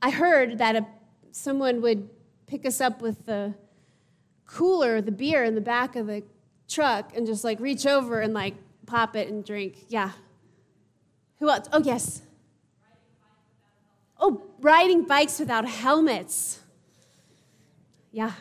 I 0.01 0.09
heard 0.09 0.57
that 0.57 0.75
a, 0.75 0.85
someone 1.31 1.81
would 1.81 2.09
pick 2.47 2.65
us 2.65 2.81
up 2.81 3.01
with 3.01 3.25
the 3.25 3.53
cooler, 4.45 5.01
the 5.01 5.11
beer 5.11 5.43
in 5.43 5.55
the 5.55 5.61
back 5.61 5.95
of 5.95 6.07
the 6.07 6.23
truck 6.67 7.15
and 7.15 7.27
just 7.27 7.43
like 7.43 7.59
reach 7.59 7.85
over 7.85 8.21
and 8.21 8.33
like 8.33 8.55
pop 8.85 9.15
it 9.15 9.27
and 9.29 9.45
drink. 9.45 9.85
Yeah. 9.87 10.11
Who 11.39 11.49
else? 11.49 11.67
Oh, 11.71 11.81
yes. 11.83 12.21
Oh, 14.23 14.43
riding 14.61 15.03
bikes 15.03 15.39
without 15.39 15.67
helmets. 15.67 16.59
Yeah. 18.11 18.33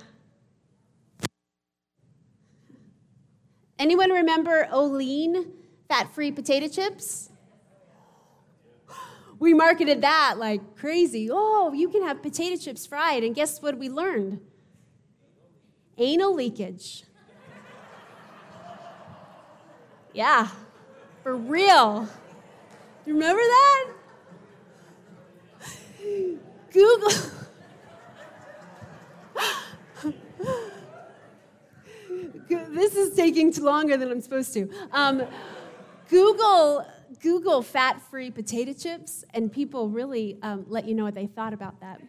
Anyone 3.78 4.10
remember 4.10 4.68
Olean 4.70 5.52
fat 5.88 6.14
free 6.14 6.30
potato 6.30 6.68
chips? 6.68 7.30
We 9.38 9.54
marketed 9.54 10.02
that 10.02 10.34
like 10.36 10.76
crazy. 10.76 11.30
Oh, 11.32 11.72
you 11.72 11.88
can 11.88 12.02
have 12.02 12.22
potato 12.22 12.62
chips 12.62 12.86
fried. 12.86 13.24
And 13.24 13.34
guess 13.34 13.62
what 13.62 13.78
we 13.78 13.88
learned? 13.88 14.42
Anal 15.96 16.34
leakage. 16.34 17.04
Yeah, 20.12 20.48
for 21.22 21.34
real. 21.34 22.02
Do 22.02 22.10
you 23.06 23.14
remember 23.14 23.40
that? 23.40 23.99
Google. 26.72 27.10
this 32.48 32.94
is 32.96 33.14
taking 33.14 33.52
longer 33.56 33.96
than 33.96 34.10
I'm 34.10 34.20
supposed 34.20 34.52
to. 34.54 34.68
Um, 34.92 35.22
Google 36.08 36.86
Google 37.20 37.60
fat-free 37.60 38.30
potato 38.30 38.72
chips, 38.72 39.24
and 39.34 39.52
people 39.52 39.88
really 39.88 40.38
um, 40.42 40.64
let 40.68 40.86
you 40.86 40.94
know 40.94 41.04
what 41.04 41.14
they 41.14 41.26
thought 41.26 41.52
about 41.52 41.78
that. 41.80 42.00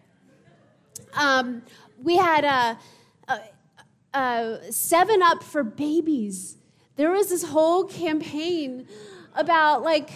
Um, 1.13 1.63
we 2.01 2.15
had 2.15 2.45
a, 2.45 2.79
a, 3.27 4.17
a 4.17 4.59
Seven 4.71 5.21
Up 5.21 5.43
for 5.43 5.63
babies. 5.63 6.57
There 6.95 7.11
was 7.11 7.29
this 7.29 7.43
whole 7.43 7.83
campaign 7.83 8.87
about 9.35 9.83
like 9.83 10.11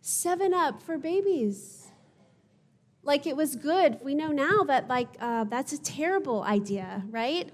Seven 0.00 0.52
Up 0.52 0.82
for 0.82 0.98
babies. 0.98 1.85
Like 3.06 3.24
it 3.26 3.36
was 3.36 3.54
good. 3.54 4.00
We 4.02 4.16
know 4.16 4.32
now 4.32 4.64
that 4.64 4.88
like 4.88 5.08
uh, 5.20 5.44
that's 5.44 5.72
a 5.72 5.80
terrible 5.80 6.42
idea, 6.42 7.04
right? 7.08 7.48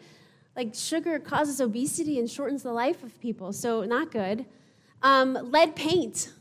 Like 0.57 0.75
sugar 0.75 1.19
causes 1.19 1.61
obesity 1.61 2.19
and 2.19 2.29
shortens 2.29 2.63
the 2.63 2.73
life 2.73 3.03
of 3.03 3.21
people, 3.21 3.53
so 3.53 3.85
not 3.85 4.11
good. 4.11 4.47
Um, 5.03 5.35
lead 5.35 5.77
paint, 5.77 6.33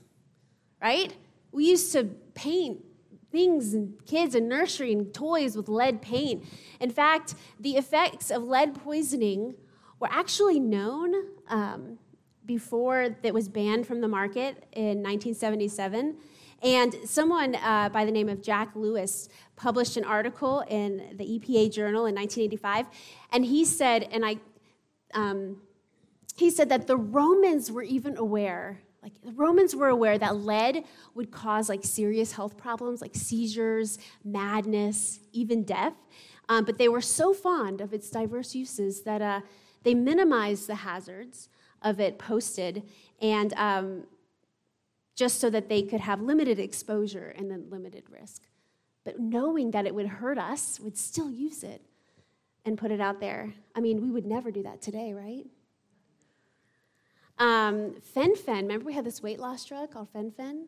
right? 0.81 1.13
We 1.51 1.65
used 1.65 1.91
to 1.91 2.05
paint 2.33 2.85
things 3.31 3.73
and 3.73 3.93
kids 4.05 4.33
and 4.33 4.47
nursery 4.47 4.93
and 4.93 5.13
toys 5.13 5.57
with 5.57 5.67
lead 5.67 6.01
paint. 6.01 6.45
In 6.79 6.89
fact, 6.89 7.35
the 7.59 7.75
effects 7.75 8.31
of 8.31 8.43
lead 8.43 8.75
poisoning 8.75 9.55
were 9.99 10.09
actually 10.09 10.59
known 10.59 11.13
um, 11.49 11.97
before 12.45 13.13
it 13.23 13.33
was 13.33 13.49
banned 13.49 13.87
from 13.87 13.99
the 13.99 14.07
market 14.07 14.63
in 14.71 15.03
1977. 15.03 16.17
And 16.63 16.95
someone 17.05 17.55
uh, 17.55 17.89
by 17.89 18.05
the 18.05 18.11
name 18.11 18.29
of 18.29 18.41
Jack 18.43 18.75
Lewis 18.75 19.29
published 19.55 19.97
an 19.97 20.03
article 20.03 20.63
in 20.67 21.15
the 21.17 21.23
EPA 21.23 21.73
Journal 21.73 22.05
in 22.05 22.13
1985, 22.13 22.85
and 23.31 23.43
he 23.43 23.65
said, 23.65 24.07
and 24.11 24.23
I, 24.23 24.37
um, 25.13 25.57
he 26.35 26.51
said 26.51 26.69
that 26.69 26.85
the 26.85 26.97
Romans 26.97 27.71
were 27.71 27.81
even 27.81 28.15
aware, 28.17 28.81
like 29.01 29.13
the 29.23 29.31
Romans 29.31 29.75
were 29.75 29.87
aware 29.87 30.19
that 30.19 30.37
lead 30.37 30.83
would 31.15 31.31
cause 31.31 31.67
like 31.67 31.83
serious 31.83 32.31
health 32.33 32.57
problems, 32.57 33.01
like 33.01 33.15
seizures, 33.15 33.97
madness, 34.23 35.19
even 35.31 35.63
death. 35.63 35.93
Um, 36.47 36.65
but 36.65 36.77
they 36.77 36.89
were 36.89 37.01
so 37.01 37.33
fond 37.33 37.81
of 37.81 37.93
its 37.93 38.09
diverse 38.09 38.53
uses 38.53 39.01
that 39.03 39.21
uh, 39.21 39.41
they 39.83 39.95
minimized 39.95 40.67
the 40.67 40.75
hazards 40.75 41.49
of 41.81 41.99
it 41.99 42.19
posted, 42.19 42.83
and 43.19 43.53
um, 43.53 44.03
just 45.15 45.39
so 45.39 45.49
that 45.49 45.69
they 45.69 45.81
could 45.81 46.01
have 46.01 46.21
limited 46.21 46.59
exposure 46.59 47.33
and 47.37 47.49
then 47.51 47.65
limited 47.69 48.03
risk. 48.09 48.43
But 49.03 49.19
knowing 49.19 49.71
that 49.71 49.85
it 49.85 49.95
would 49.95 50.07
hurt 50.07 50.37
us, 50.37 50.79
would 50.79 50.97
still 50.97 51.29
use 51.29 51.63
it 51.63 51.81
and 52.65 52.77
put 52.77 52.91
it 52.91 53.01
out 53.01 53.19
there. 53.19 53.53
I 53.75 53.79
mean, 53.79 54.01
we 54.01 54.11
would 54.11 54.25
never 54.25 54.51
do 54.51 54.63
that 54.63 54.81
today, 54.81 55.13
right? 55.13 55.45
Um, 57.39 57.95
fen-phen, 58.13 58.61
remember 58.61 58.85
we 58.85 58.93
had 58.93 59.05
this 59.05 59.23
weight 59.23 59.39
loss 59.39 59.65
drug 59.65 59.91
called 59.91 60.09
fen-phen 60.13 60.65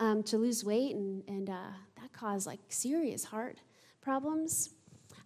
um, 0.00 0.22
to 0.24 0.36
lose 0.36 0.64
weight, 0.64 0.96
and, 0.96 1.22
and 1.28 1.48
uh, 1.48 1.70
that 2.00 2.12
caused 2.12 2.46
like 2.46 2.58
serious 2.68 3.24
heart 3.24 3.58
problems. 4.00 4.70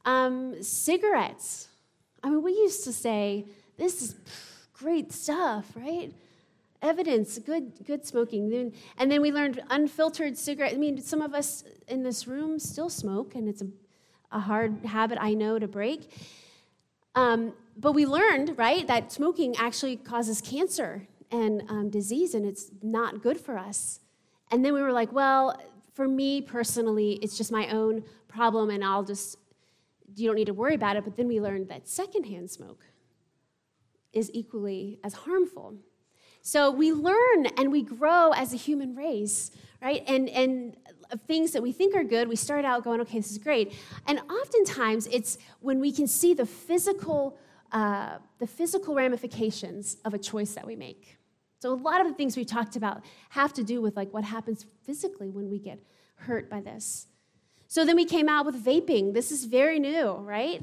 Um, 0.05 0.62
cigarettes. 0.62 1.69
I 2.23 2.29
mean, 2.29 2.43
we 2.43 2.53
used 2.53 2.85
to 2.85 2.93
say, 2.93 3.47
this 3.79 4.03
is 4.03 4.17
great 4.75 5.12
stuff, 5.12 5.65
right? 5.75 6.12
Evidence, 6.83 7.38
good, 7.38 7.73
good 7.87 8.04
smoking. 8.04 8.73
And 8.99 9.11
then 9.11 9.21
we 9.23 9.33
learned 9.33 9.62
unfiltered 9.71 10.37
cigarette. 10.37 10.75
I 10.75 10.76
mean, 10.76 11.00
some 11.00 11.23
of 11.23 11.35
us 11.35 11.64
in 11.88 12.02
this 12.02 12.26
room 12.26 12.59
still 12.59 12.90
smoke, 12.90 13.35
and 13.35 13.49
it's 13.49 13.62
a, 13.62 13.68
a 14.30 14.40
hard 14.40 14.85
habit 14.85 15.18
I 15.21 15.35
know 15.35 15.59
to 15.59 15.66
break. 15.66 16.11
Um, 17.14 17.54
but 17.78 17.92
we 17.92 18.07
learned, 18.07 18.59
right, 18.59 18.87
that 18.87 19.11
smoking 19.11 19.57
actually 19.57 19.96
causes 19.96 20.40
cancer 20.40 21.09
and 21.31 21.62
um, 21.68 21.90
disease, 21.90 22.35
and 22.35 22.46
it's 22.46 22.70
not 22.83 23.22
good 23.22 23.40
for 23.40 23.59
us. 23.59 24.01
And 24.51 24.64
then 24.64 24.74
we 24.74 24.83
were 24.83 24.92
like, 24.92 25.12
well, 25.12 25.61
for 25.94 26.07
me 26.07 26.42
personally, 26.42 27.12
it's 27.22 27.38
just 27.38 27.51
my 27.51 27.68
own 27.68 28.05
problem, 28.29 28.70
and 28.70 28.85
I'll 28.85 29.03
just, 29.03 29.38
you 30.14 30.29
don't 30.29 30.37
need 30.37 30.46
to 30.46 30.55
worry 30.55 30.74
about 30.74 30.96
it. 30.96 31.05
But 31.05 31.16
then 31.16 31.27
we 31.27 31.40
learned 31.40 31.68
that 31.68 31.88
secondhand 31.88 32.51
smoke 32.51 32.85
is 34.12 34.31
equally 34.33 34.98
as 35.03 35.14
harmful. 35.14 35.77
So 36.46 36.70
we 36.70 36.92
learn 36.92 37.46
and 37.59 37.72
we 37.72 37.82
grow 37.82 38.30
as 38.30 38.54
a 38.54 38.56
human 38.56 38.94
race, 38.94 39.50
right? 39.82 40.04
And, 40.06 40.28
and 40.28 40.76
things 41.26 41.50
that 41.50 41.61
we 41.61 41.72
think 41.72 41.96
are 41.96 42.04
good, 42.04 42.28
we 42.28 42.37
start 42.37 42.64
out 42.64 42.85
going, 42.85 43.00
okay, 43.00 43.18
this 43.18 43.32
is 43.32 43.38
great. 43.38 43.74
And 44.06 44.20
oftentimes 44.30 45.09
it's 45.09 45.38
when 45.59 45.80
we 45.80 45.90
can 45.90 46.06
see 46.06 46.35
the 46.35 46.46
physical, 46.46 47.37
uh, 47.72 48.18
the 48.38 48.46
physical 48.46 48.94
ramifications 48.94 49.96
of 50.04 50.14
a 50.14 50.18
choice 50.18 50.54
that 50.54 50.64
we 50.64 50.76
make. 50.76 51.18
So 51.59 51.72
a 51.72 51.74
lot 51.74 52.00
of 52.00 52.06
the 52.06 52.14
things 52.14 52.37
we 52.37 52.44
talked 52.44 52.76
about 52.76 53.02
have 53.30 53.52
to 53.54 53.64
do 53.64 53.82
with 53.82 53.96
like 53.96 54.14
what 54.14 54.22
happens 54.22 54.66
physically 54.85 55.30
when 55.30 55.50
we 55.50 55.59
get 55.59 55.80
hurt 56.14 56.48
by 56.48 56.61
this. 56.61 57.09
So 57.66 57.85
then 57.85 57.96
we 57.96 58.04
came 58.04 58.28
out 58.28 58.46
with 58.46 58.64
vaping. 58.64 59.14
This 59.14 59.32
is 59.32 59.46
very 59.46 59.80
new, 59.80 60.12
right? 60.12 60.62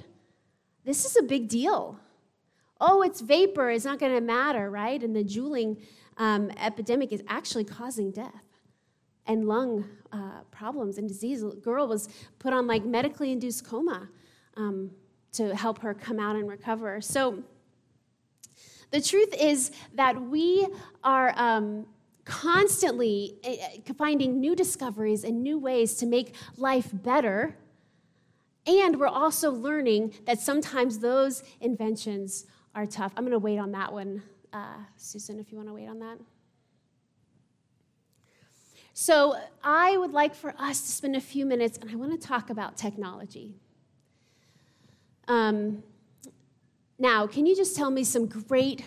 This 0.85 1.03
is 1.03 1.17
a 1.17 1.23
big 1.23 1.49
deal 1.49 1.99
oh, 2.85 3.01
it's 3.01 3.21
vapor, 3.21 3.69
it's 3.69 3.85
not 3.85 3.97
going 3.97 4.13
to 4.13 4.21
matter, 4.21 4.69
right? 4.69 5.01
And 5.01 5.15
the 5.15 5.23
juuling 5.23 5.77
um, 6.17 6.51
epidemic 6.57 7.13
is 7.13 7.23
actually 7.27 7.63
causing 7.63 8.11
death 8.11 8.43
and 9.25 9.47
lung 9.47 9.85
uh, 10.11 10.41
problems 10.51 10.97
and 10.97 11.07
disease. 11.07 11.43
Girl 11.61 11.87
was 11.87 12.09
put 12.39 12.51
on 12.51 12.67
like 12.67 12.83
medically 12.83 13.31
induced 13.31 13.65
coma 13.65 14.09
um, 14.57 14.91
to 15.31 15.55
help 15.55 15.79
her 15.79 15.93
come 15.93 16.19
out 16.19 16.35
and 16.35 16.49
recover. 16.49 16.99
So 16.99 17.41
the 18.91 18.99
truth 18.99 19.33
is 19.39 19.71
that 19.93 20.21
we 20.21 20.67
are 21.05 21.33
um, 21.37 21.87
constantly 22.25 23.37
eh, 23.45 23.55
eh, 23.59 23.93
finding 23.97 24.41
new 24.41 24.55
discoveries 24.55 25.23
and 25.23 25.41
new 25.41 25.57
ways 25.57 25.95
to 25.95 26.05
make 26.05 26.35
life 26.57 26.89
better. 26.91 27.55
And 28.67 28.99
we're 28.99 29.07
also 29.07 29.51
learning 29.51 30.13
that 30.25 30.39
sometimes 30.39 30.99
those 30.99 31.43
inventions 31.61 32.45
are 32.75 32.85
tough. 32.85 33.11
I'm 33.15 33.23
going 33.23 33.31
to 33.31 33.39
wait 33.39 33.57
on 33.57 33.71
that 33.71 33.91
one, 33.91 34.23
uh, 34.51 34.77
Susan, 34.97 35.39
if 35.39 35.51
you 35.51 35.57
want 35.57 35.69
to 35.69 35.73
wait 35.73 35.87
on 35.87 35.99
that. 35.99 36.17
So, 38.95 39.35
I 39.63 39.97
would 39.97 40.11
like 40.11 40.35
for 40.35 40.53
us 40.59 40.81
to 40.81 40.91
spend 40.91 41.15
a 41.15 41.21
few 41.21 41.45
minutes, 41.45 41.79
and 41.79 41.89
I 41.89 41.95
want 41.95 42.11
to 42.19 42.27
talk 42.27 42.49
about 42.51 42.77
technology. 42.77 43.55
Um, 45.27 45.83
now, 46.99 47.25
can 47.25 47.45
you 47.45 47.55
just 47.55 47.75
tell 47.75 47.89
me 47.89 48.03
some 48.03 48.27
great 48.27 48.85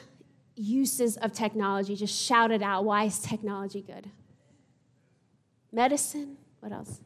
uses 0.55 1.16
of 1.18 1.33
technology? 1.33 1.96
Just 1.96 2.14
shout 2.14 2.51
it 2.51 2.62
out. 2.62 2.85
Why 2.85 3.05
is 3.05 3.18
technology 3.18 3.83
good? 3.83 4.11
Medicine? 5.72 6.37
What 6.61 6.72
else? 6.72 7.01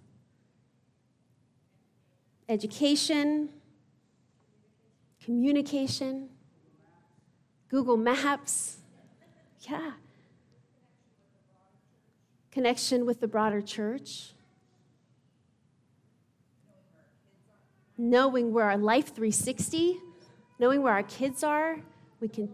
Education, 2.48 3.48
communication, 5.24 6.28
Google 7.70 7.96
Maps. 7.96 8.78
Yeah. 9.60 9.92
Connection 12.50 13.06
with 13.06 13.20
the 13.20 13.28
broader 13.28 13.62
church. 13.62 14.32
Knowing 17.96 18.52
where 18.52 18.64
our 18.64 18.76
Life 18.76 19.14
360, 19.14 20.00
knowing 20.58 20.82
where 20.82 20.94
our 20.94 21.04
kids 21.04 21.44
are, 21.44 21.78
we 22.18 22.28
can. 22.28 22.48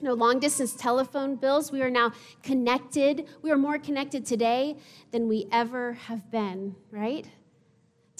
No 0.00 0.14
long 0.14 0.40
distance 0.40 0.74
telephone 0.74 1.36
bills. 1.36 1.70
We 1.70 1.82
are 1.82 1.90
now 1.90 2.12
connected. 2.42 3.28
We 3.42 3.50
are 3.50 3.58
more 3.58 3.78
connected 3.78 4.24
today 4.24 4.76
than 5.10 5.28
we 5.28 5.46
ever 5.52 5.92
have 5.92 6.30
been, 6.30 6.76
right? 6.90 7.26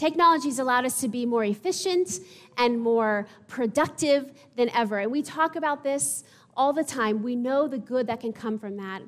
Technology 0.02 0.48
has 0.48 0.58
allowed 0.58 0.84
us 0.84 1.00
to 1.00 1.06
be 1.06 1.24
more 1.24 1.44
efficient 1.44 2.18
and 2.58 2.80
more 2.80 3.28
productive 3.46 4.32
than 4.56 4.68
ever. 4.70 4.98
And 4.98 5.12
we 5.12 5.22
talk 5.22 5.54
about 5.54 5.84
this 5.84 6.24
all 6.56 6.72
the 6.72 6.82
time. 6.82 7.22
We 7.22 7.36
know 7.36 7.68
the 7.68 7.78
good 7.78 8.08
that 8.08 8.18
can 8.18 8.32
come 8.32 8.58
from 8.58 8.76
that. 8.78 9.02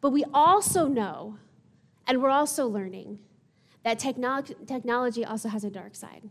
But 0.00 0.12
we 0.12 0.24
also 0.32 0.88
know, 0.88 1.36
and 2.06 2.22
we're 2.22 2.30
also 2.30 2.66
learning, 2.66 3.18
that 3.82 3.98
technolo- 3.98 4.66
technology 4.66 5.26
also 5.26 5.50
has 5.50 5.62
a 5.62 5.68
dark 5.68 5.94
side. 5.94 6.22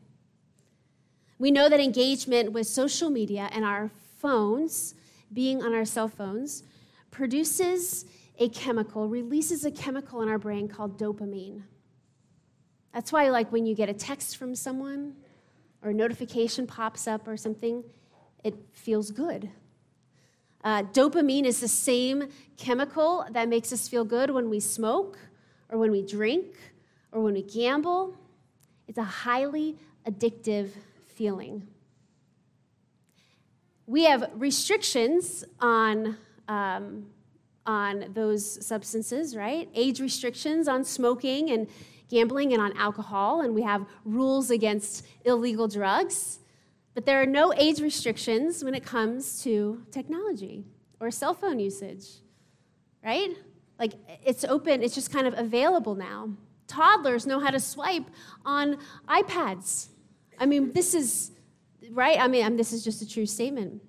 We 1.37 1.51
know 1.51 1.69
that 1.69 1.79
engagement 1.79 2.51
with 2.51 2.65
social 2.65 3.11
media 3.11 3.47
and 3.51 3.63
our 3.63 3.91
phones, 4.17 4.95
being 5.31 5.61
on 5.61 5.75
our 5.75 5.85
cell 5.85 6.07
phones, 6.07 6.63
produces 7.11 8.05
a 8.39 8.49
chemical, 8.49 9.07
releases 9.07 9.65
a 9.65 9.71
chemical 9.71 10.23
in 10.23 10.29
our 10.29 10.39
brain 10.39 10.67
called 10.67 10.97
dopamine. 10.97 11.61
That's 12.93 13.11
why, 13.11 13.29
like, 13.29 13.51
when 13.51 13.65
you 13.65 13.75
get 13.75 13.89
a 13.89 13.93
text 13.93 14.37
from 14.37 14.55
someone 14.55 15.15
or 15.83 15.91
a 15.91 15.93
notification 15.93 16.67
pops 16.67 17.07
up 17.07 17.27
or 17.27 17.37
something, 17.37 17.83
it 18.43 18.55
feels 18.73 19.11
good. 19.11 19.49
Uh, 20.63 20.83
dopamine 20.83 21.45
is 21.45 21.59
the 21.61 21.67
same 21.67 22.29
chemical 22.57 23.25
that 23.31 23.47
makes 23.47 23.71
us 23.71 23.87
feel 23.87 24.03
good 24.03 24.29
when 24.29 24.49
we 24.49 24.59
smoke 24.59 25.17
or 25.69 25.77
when 25.77 25.91
we 25.91 26.01
drink 26.01 26.57
or 27.11 27.21
when 27.21 27.33
we 27.33 27.43
gamble. 27.43 28.15
It's 28.87 28.97
a 28.97 29.03
highly 29.03 29.77
addictive 30.05 30.69
feeling. 31.07 31.67
we 33.89 34.03
have 34.03 34.29
restrictions 34.35 35.43
on, 35.59 36.15
um, 36.47 37.07
on 37.65 38.05
those 38.13 38.63
substances, 38.63 39.35
right? 39.35 39.67
Age 39.73 39.99
restrictions 39.99 40.67
on 40.67 40.83
smoking 40.83 41.49
and 41.49 41.67
gambling 42.09 42.53
and 42.53 42.61
on 42.61 42.75
alcohol, 42.77 43.41
and 43.41 43.53
we 43.53 43.61
have 43.61 43.85
rules 44.03 44.49
against 44.51 45.05
illegal 45.25 45.67
drugs. 45.67 46.39
But 46.95 47.05
there 47.05 47.21
are 47.21 47.25
no 47.25 47.53
age 47.53 47.79
restrictions 47.79 48.63
when 48.63 48.73
it 48.73 48.83
comes 48.83 49.41
to 49.43 49.83
technology 49.91 50.65
or 50.99 51.11
cell 51.11 51.33
phone 51.33 51.59
usage, 51.59 52.07
right? 53.03 53.29
Like 53.77 53.93
it's 54.25 54.43
open, 54.43 54.83
it's 54.83 54.95
just 54.95 55.11
kind 55.11 55.27
of 55.27 55.33
available 55.37 55.95
now. 55.95 56.31
Toddlers 56.67 57.25
know 57.25 57.39
how 57.39 57.51
to 57.51 57.59
swipe 57.59 58.09
on 58.45 58.77
iPads. 59.07 59.87
I 60.37 60.45
mean, 60.45 60.73
this 60.73 60.93
is 60.93 61.31
right? 61.91 62.19
I 62.19 62.27
mean, 62.27 62.45
I 62.45 62.49
mean, 62.49 62.57
this 62.57 62.73
is 62.73 62.83
just 62.83 63.01
a 63.01 63.07
true 63.07 63.25
statement. 63.25 63.81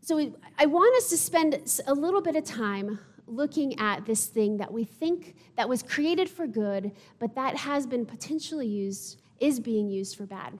So 0.00 0.16
we, 0.16 0.32
I 0.58 0.66
want 0.66 0.96
us 0.96 1.10
to 1.10 1.16
spend 1.16 1.80
a 1.86 1.94
little 1.94 2.20
bit 2.20 2.34
of 2.34 2.44
time 2.44 2.98
looking 3.26 3.78
at 3.78 4.04
this 4.04 4.26
thing 4.26 4.56
that 4.58 4.72
we 4.72 4.84
think 4.84 5.36
that 5.56 5.68
was 5.68 5.82
created 5.82 6.28
for 6.28 6.46
good, 6.46 6.92
but 7.18 7.34
that 7.34 7.56
has 7.56 7.86
been 7.86 8.04
potentially 8.04 8.66
used, 8.66 9.20
is 9.40 9.60
being 9.60 9.88
used 9.88 10.16
for 10.16 10.26
bad. 10.26 10.58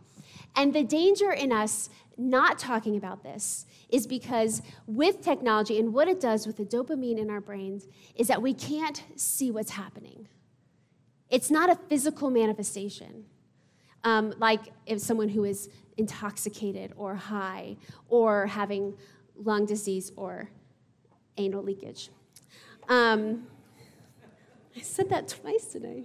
And 0.56 0.72
the 0.72 0.84
danger 0.84 1.32
in 1.32 1.52
us 1.52 1.90
not 2.16 2.58
talking 2.58 2.96
about 2.96 3.22
this 3.22 3.66
is 3.88 4.06
because 4.06 4.62
with 4.86 5.22
technology 5.22 5.78
and 5.78 5.92
what 5.92 6.08
it 6.08 6.20
does 6.20 6.46
with 6.46 6.56
the 6.56 6.64
dopamine 6.64 7.18
in 7.18 7.30
our 7.30 7.40
brains 7.40 7.88
is 8.14 8.28
that 8.28 8.40
we 8.40 8.54
can't 8.54 9.02
see 9.16 9.50
what's 9.50 9.72
happening. 9.72 10.28
It's 11.30 11.50
not 11.50 11.70
a 11.70 11.74
physical 11.74 12.30
manifestation 12.30 13.24
um, 14.04 14.34
like 14.38 14.60
if 14.86 15.00
someone 15.00 15.28
who 15.28 15.44
is 15.44 15.68
intoxicated 15.96 16.92
or 16.96 17.14
high 17.14 17.76
or 18.08 18.46
having 18.46 18.94
lung 19.36 19.66
disease 19.66 20.12
or 20.16 20.50
anal 21.36 21.62
leakage. 21.62 22.10
Um, 22.88 23.46
I 24.76 24.80
said 24.80 25.08
that 25.10 25.28
twice 25.28 25.66
today. 25.66 26.04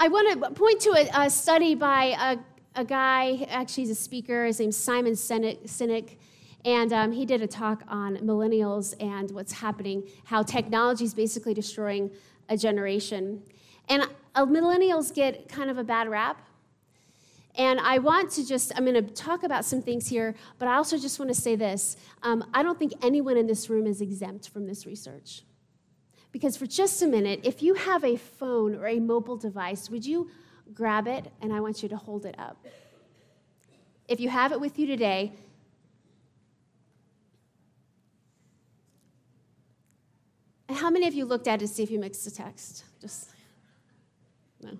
I 0.00 0.08
want 0.08 0.42
to 0.42 0.50
point 0.50 0.80
to 0.80 0.90
a, 0.90 1.24
a 1.24 1.30
study 1.30 1.74
by 1.74 2.16
a, 2.20 2.80
a, 2.80 2.84
guy, 2.84 3.46
actually, 3.50 3.84
he's 3.84 3.90
a 3.90 3.94
speaker. 3.94 4.44
His 4.44 4.60
name's 4.60 4.76
Simon 4.76 5.14
Sinek, 5.14 6.16
and 6.64 6.92
um, 6.92 7.12
he 7.12 7.26
did 7.26 7.42
a 7.42 7.46
talk 7.46 7.82
on 7.88 8.16
millennials 8.18 8.94
and 9.00 9.30
what's 9.32 9.52
happening, 9.52 10.08
how 10.24 10.42
technology 10.42 11.04
is 11.04 11.14
basically 11.14 11.54
destroying 11.54 12.10
a 12.48 12.56
generation. 12.56 13.42
And 13.88 14.06
uh, 14.34 14.46
millennials 14.46 15.12
get 15.12 15.48
kind 15.48 15.70
of 15.70 15.78
a 15.78 15.84
bad 15.84 16.08
rap. 16.08 16.47
And 17.58 17.80
I 17.80 17.98
want 17.98 18.30
to 18.32 18.46
just, 18.46 18.72
I'm 18.76 18.84
going 18.84 18.94
to 18.94 19.12
talk 19.12 19.42
about 19.42 19.64
some 19.64 19.82
things 19.82 20.06
here, 20.06 20.36
but 20.60 20.68
I 20.68 20.76
also 20.76 20.96
just 20.96 21.18
want 21.18 21.34
to 21.34 21.38
say 21.38 21.56
this. 21.56 21.96
Um, 22.22 22.48
I 22.54 22.62
don't 22.62 22.78
think 22.78 22.92
anyone 23.02 23.36
in 23.36 23.48
this 23.48 23.68
room 23.68 23.84
is 23.84 24.00
exempt 24.00 24.48
from 24.48 24.66
this 24.68 24.86
research. 24.86 25.42
Because 26.30 26.56
for 26.56 26.66
just 26.66 27.02
a 27.02 27.06
minute, 27.08 27.40
if 27.42 27.60
you 27.60 27.74
have 27.74 28.04
a 28.04 28.16
phone 28.16 28.76
or 28.76 28.86
a 28.86 29.00
mobile 29.00 29.36
device, 29.36 29.90
would 29.90 30.06
you 30.06 30.30
grab 30.72 31.08
it 31.08 31.32
and 31.42 31.52
I 31.52 31.58
want 31.58 31.82
you 31.82 31.88
to 31.88 31.96
hold 31.96 32.26
it 32.26 32.38
up? 32.38 32.64
If 34.06 34.20
you 34.20 34.28
have 34.28 34.52
it 34.52 34.60
with 34.60 34.78
you 34.78 34.86
today, 34.86 35.32
and 40.68 40.78
how 40.78 40.90
many 40.90 41.08
of 41.08 41.14
you 41.14 41.24
looked 41.24 41.48
at 41.48 41.56
it 41.56 41.66
to 41.66 41.68
see 41.68 41.82
if 41.82 41.90
you 41.90 41.98
mixed 41.98 42.24
a 42.26 42.30
text? 42.30 42.84
Just 43.00 43.30
no. 44.62 44.70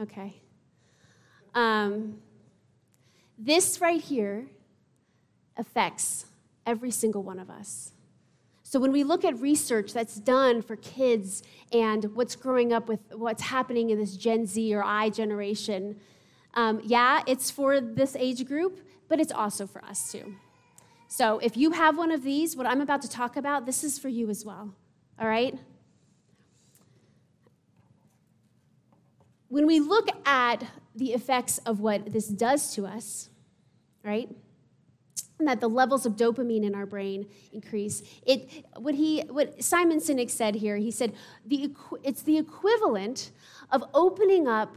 Okay. 0.00 0.34
Um, 1.54 2.18
this 3.38 3.80
right 3.80 4.00
here 4.00 4.46
affects 5.56 6.26
every 6.66 6.90
single 6.90 7.22
one 7.22 7.38
of 7.38 7.50
us. 7.50 7.92
So 8.62 8.80
when 8.80 8.90
we 8.90 9.04
look 9.04 9.24
at 9.24 9.38
research 9.40 9.92
that's 9.92 10.16
done 10.16 10.62
for 10.62 10.76
kids 10.76 11.42
and 11.72 12.04
what's 12.16 12.34
growing 12.34 12.72
up 12.72 12.88
with 12.88 13.00
what's 13.12 13.42
happening 13.42 13.90
in 13.90 13.98
this 13.98 14.16
Gen 14.16 14.46
Z 14.46 14.74
or 14.74 14.82
I 14.82 15.10
generation, 15.10 16.00
um, 16.54 16.80
yeah, 16.84 17.22
it's 17.26 17.50
for 17.50 17.80
this 17.80 18.16
age 18.16 18.46
group, 18.46 18.80
but 19.08 19.20
it's 19.20 19.32
also 19.32 19.66
for 19.66 19.84
us 19.84 20.10
too. 20.10 20.34
So 21.06 21.38
if 21.38 21.56
you 21.56 21.70
have 21.72 21.96
one 21.96 22.10
of 22.10 22.24
these, 22.24 22.56
what 22.56 22.66
I'm 22.66 22.80
about 22.80 23.02
to 23.02 23.08
talk 23.08 23.36
about, 23.36 23.66
this 23.66 23.84
is 23.84 23.98
for 23.98 24.08
you 24.08 24.28
as 24.30 24.44
well. 24.44 24.74
All 25.20 25.28
right? 25.28 25.56
when 29.54 29.68
we 29.68 29.78
look 29.78 30.08
at 30.26 30.64
the 30.94 31.12
effects 31.12 31.58
of 31.58 31.80
what 31.80 32.12
this 32.12 32.28
does 32.28 32.74
to 32.74 32.86
us, 32.86 33.28
right? 34.02 34.28
And 35.38 35.48
that 35.48 35.60
the 35.60 35.68
levels 35.68 36.06
of 36.06 36.14
dopamine 36.14 36.64
in 36.64 36.74
our 36.74 36.86
brain 36.86 37.26
increase. 37.52 38.02
It, 38.24 38.64
what, 38.76 38.94
he, 38.94 39.22
what 39.22 39.62
Simon 39.62 39.98
Sinek 39.98 40.30
said 40.30 40.54
here, 40.54 40.76
he 40.76 40.90
said 40.90 41.12
the, 41.44 41.74
it's 42.02 42.22
the 42.22 42.38
equivalent 42.38 43.32
of 43.70 43.84
opening 43.92 44.46
up 44.46 44.76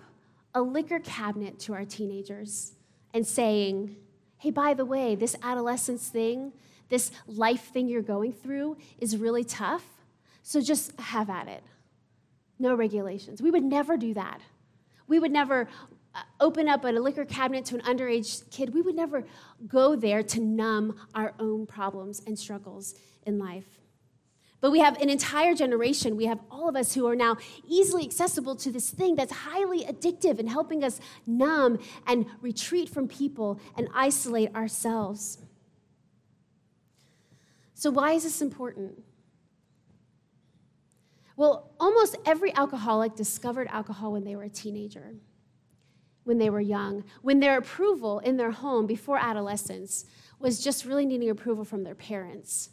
a 0.55 0.61
liquor 0.61 0.99
cabinet 0.99 1.59
to 1.59 1.73
our 1.73 1.85
teenagers 1.85 2.73
and 3.13 3.25
saying, 3.25 3.95
hey, 4.37 4.49
by 4.49 4.73
the 4.73 4.85
way, 4.85 5.15
this 5.15 5.35
adolescence 5.43 6.07
thing, 6.09 6.51
this 6.89 7.11
life 7.27 7.71
thing 7.71 7.87
you're 7.87 8.01
going 8.01 8.33
through 8.33 8.77
is 8.99 9.17
really 9.17 9.43
tough, 9.43 9.83
so 10.41 10.61
just 10.61 10.99
have 10.99 11.29
at 11.29 11.47
it. 11.47 11.63
No 12.57 12.73
regulations. 12.73 13.41
We 13.41 13.51
would 13.51 13.63
never 13.63 13.97
do 13.97 14.13
that. 14.15 14.41
We 15.07 15.19
would 15.19 15.31
never 15.31 15.67
Uh, 16.17 16.21
open 16.39 16.67
up 16.67 16.83
a 16.83 16.87
liquor 16.87 17.25
cabinet 17.25 17.63
to 17.63 17.75
an 17.75 17.81
underage 17.81 18.49
kid. 18.49 18.73
We 18.73 18.81
would 18.81 18.95
never 18.95 19.23
go 19.67 19.95
there 19.95 20.23
to 20.23 20.39
numb 20.39 20.95
our 21.13 21.35
own 21.39 21.67
problems 21.67 22.23
and 22.25 22.37
struggles 22.39 22.95
in 23.27 23.37
life. 23.37 23.79
But 24.59 24.71
we 24.71 24.79
have 24.79 24.99
an 24.99 25.11
entire 25.11 25.53
generation, 25.53 26.17
we 26.17 26.25
have 26.25 26.39
all 26.49 26.67
of 26.67 26.75
us 26.75 26.95
who 26.95 27.05
are 27.05 27.15
now 27.15 27.37
easily 27.67 28.03
accessible 28.03 28.55
to 28.55 28.71
this 28.71 28.89
thing 28.89 29.15
that's 29.15 29.31
highly 29.31 29.85
addictive 29.85 30.39
and 30.39 30.49
helping 30.49 30.83
us 30.83 30.99
numb 31.27 31.77
and 32.07 32.25
retreat 32.41 32.89
from 32.89 33.07
people 33.07 33.59
and 33.77 33.87
isolate 33.93 34.55
ourselves. 34.55 35.37
So, 37.75 37.91
why 37.91 38.13
is 38.13 38.23
this 38.23 38.41
important? 38.41 39.03
Well, 41.35 41.69
almost 41.79 42.17
every 42.25 42.51
alcoholic 42.55 43.15
discovered 43.15 43.67
alcohol 43.67 44.13
when 44.13 44.23
they 44.23 44.35
were 44.35 44.43
a 44.43 44.49
teenager, 44.49 45.13
when 46.27 46.37
they 46.37 46.49
were 46.49 46.61
young, 46.61 47.03
when 47.21 47.39
their 47.39 47.57
approval 47.57 48.19
in 48.19 48.37
their 48.37 48.51
home 48.51 48.85
before 48.85 49.17
adolescence 49.17 50.05
was 50.39 50.63
just 50.63 50.85
really 50.85 51.05
needing 51.05 51.29
approval 51.29 51.63
from 51.63 51.83
their 51.83 51.95
parents. 51.95 52.69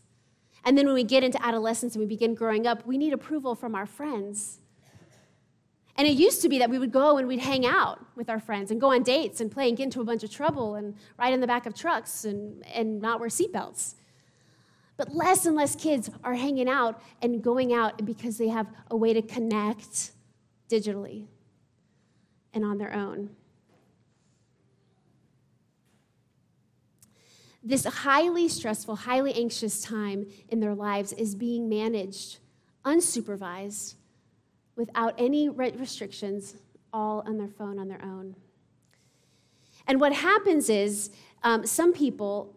And 0.64 0.76
then 0.76 0.86
when 0.86 0.94
we 0.94 1.04
get 1.04 1.22
into 1.22 1.44
adolescence 1.44 1.94
and 1.94 2.00
we 2.00 2.06
begin 2.06 2.34
growing 2.34 2.66
up, 2.66 2.84
we 2.86 2.98
need 2.98 3.12
approval 3.12 3.54
from 3.54 3.74
our 3.74 3.86
friends. 3.86 4.58
And 5.96 6.08
it 6.08 6.16
used 6.16 6.42
to 6.42 6.48
be 6.48 6.58
that 6.58 6.68
we 6.68 6.78
would 6.78 6.90
go 6.90 7.18
and 7.18 7.28
we'd 7.28 7.40
hang 7.40 7.64
out 7.64 8.04
with 8.16 8.28
our 8.28 8.40
friends 8.40 8.72
and 8.72 8.80
go 8.80 8.92
on 8.92 9.04
dates 9.04 9.40
and 9.40 9.50
play 9.52 9.68
and 9.68 9.76
get 9.76 9.84
into 9.84 10.00
a 10.00 10.04
bunch 10.04 10.24
of 10.24 10.30
trouble 10.30 10.74
and 10.74 10.96
ride 11.16 11.32
in 11.32 11.40
the 11.40 11.46
back 11.46 11.66
of 11.66 11.74
trucks 11.74 12.24
and, 12.24 12.66
and 12.66 13.00
not 13.00 13.20
wear 13.20 13.28
seatbelts. 13.28 13.94
But 14.96 15.14
less 15.14 15.46
and 15.46 15.54
less 15.54 15.76
kids 15.76 16.10
are 16.24 16.34
hanging 16.34 16.68
out 16.68 17.00
and 17.22 17.42
going 17.42 17.72
out 17.72 18.04
because 18.04 18.36
they 18.38 18.48
have 18.48 18.66
a 18.90 18.96
way 18.96 19.12
to 19.12 19.22
connect 19.22 20.10
digitally 20.68 21.26
and 22.52 22.64
on 22.64 22.78
their 22.78 22.92
own. 22.92 23.30
This 27.66 27.86
highly 27.86 28.46
stressful, 28.48 28.94
highly 28.94 29.32
anxious 29.32 29.80
time 29.80 30.26
in 30.50 30.60
their 30.60 30.74
lives 30.74 31.14
is 31.14 31.34
being 31.34 31.68
managed 31.68 32.38
unsupervised 32.84 33.94
without 34.76 35.14
any 35.16 35.48
restrictions, 35.48 36.56
all 36.92 37.22
on 37.26 37.38
their 37.38 37.48
phone 37.48 37.78
on 37.78 37.88
their 37.88 38.02
own. 38.04 38.36
And 39.86 39.98
what 39.98 40.12
happens 40.12 40.68
is 40.68 41.10
um, 41.42 41.64
some 41.66 41.94
people 41.94 42.54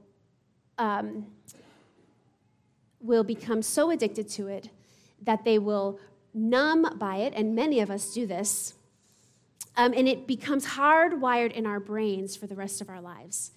um, 0.78 1.26
will 3.00 3.24
become 3.24 3.62
so 3.62 3.92
addicted 3.92 4.28
to 4.30 4.48
it 4.48 4.70
that 5.22 5.46
they 5.46 5.58
will 5.58 6.00
numb 6.34 6.98
by 6.98 7.18
it, 7.18 7.34
and 7.36 7.56
many 7.56 7.80
of 7.80 7.90
us 7.90 8.14
do 8.14 8.28
this, 8.28 8.74
um, 9.76 9.94
and 9.96 10.08
it 10.08 10.28
becomes 10.28 10.66
hardwired 10.66 11.52
in 11.54 11.66
our 11.66 11.80
brains 11.80 12.36
for 12.36 12.48
the 12.48 12.56
rest 12.56 12.82
of 12.82 12.90
our 12.90 13.02
lives. 13.02 13.52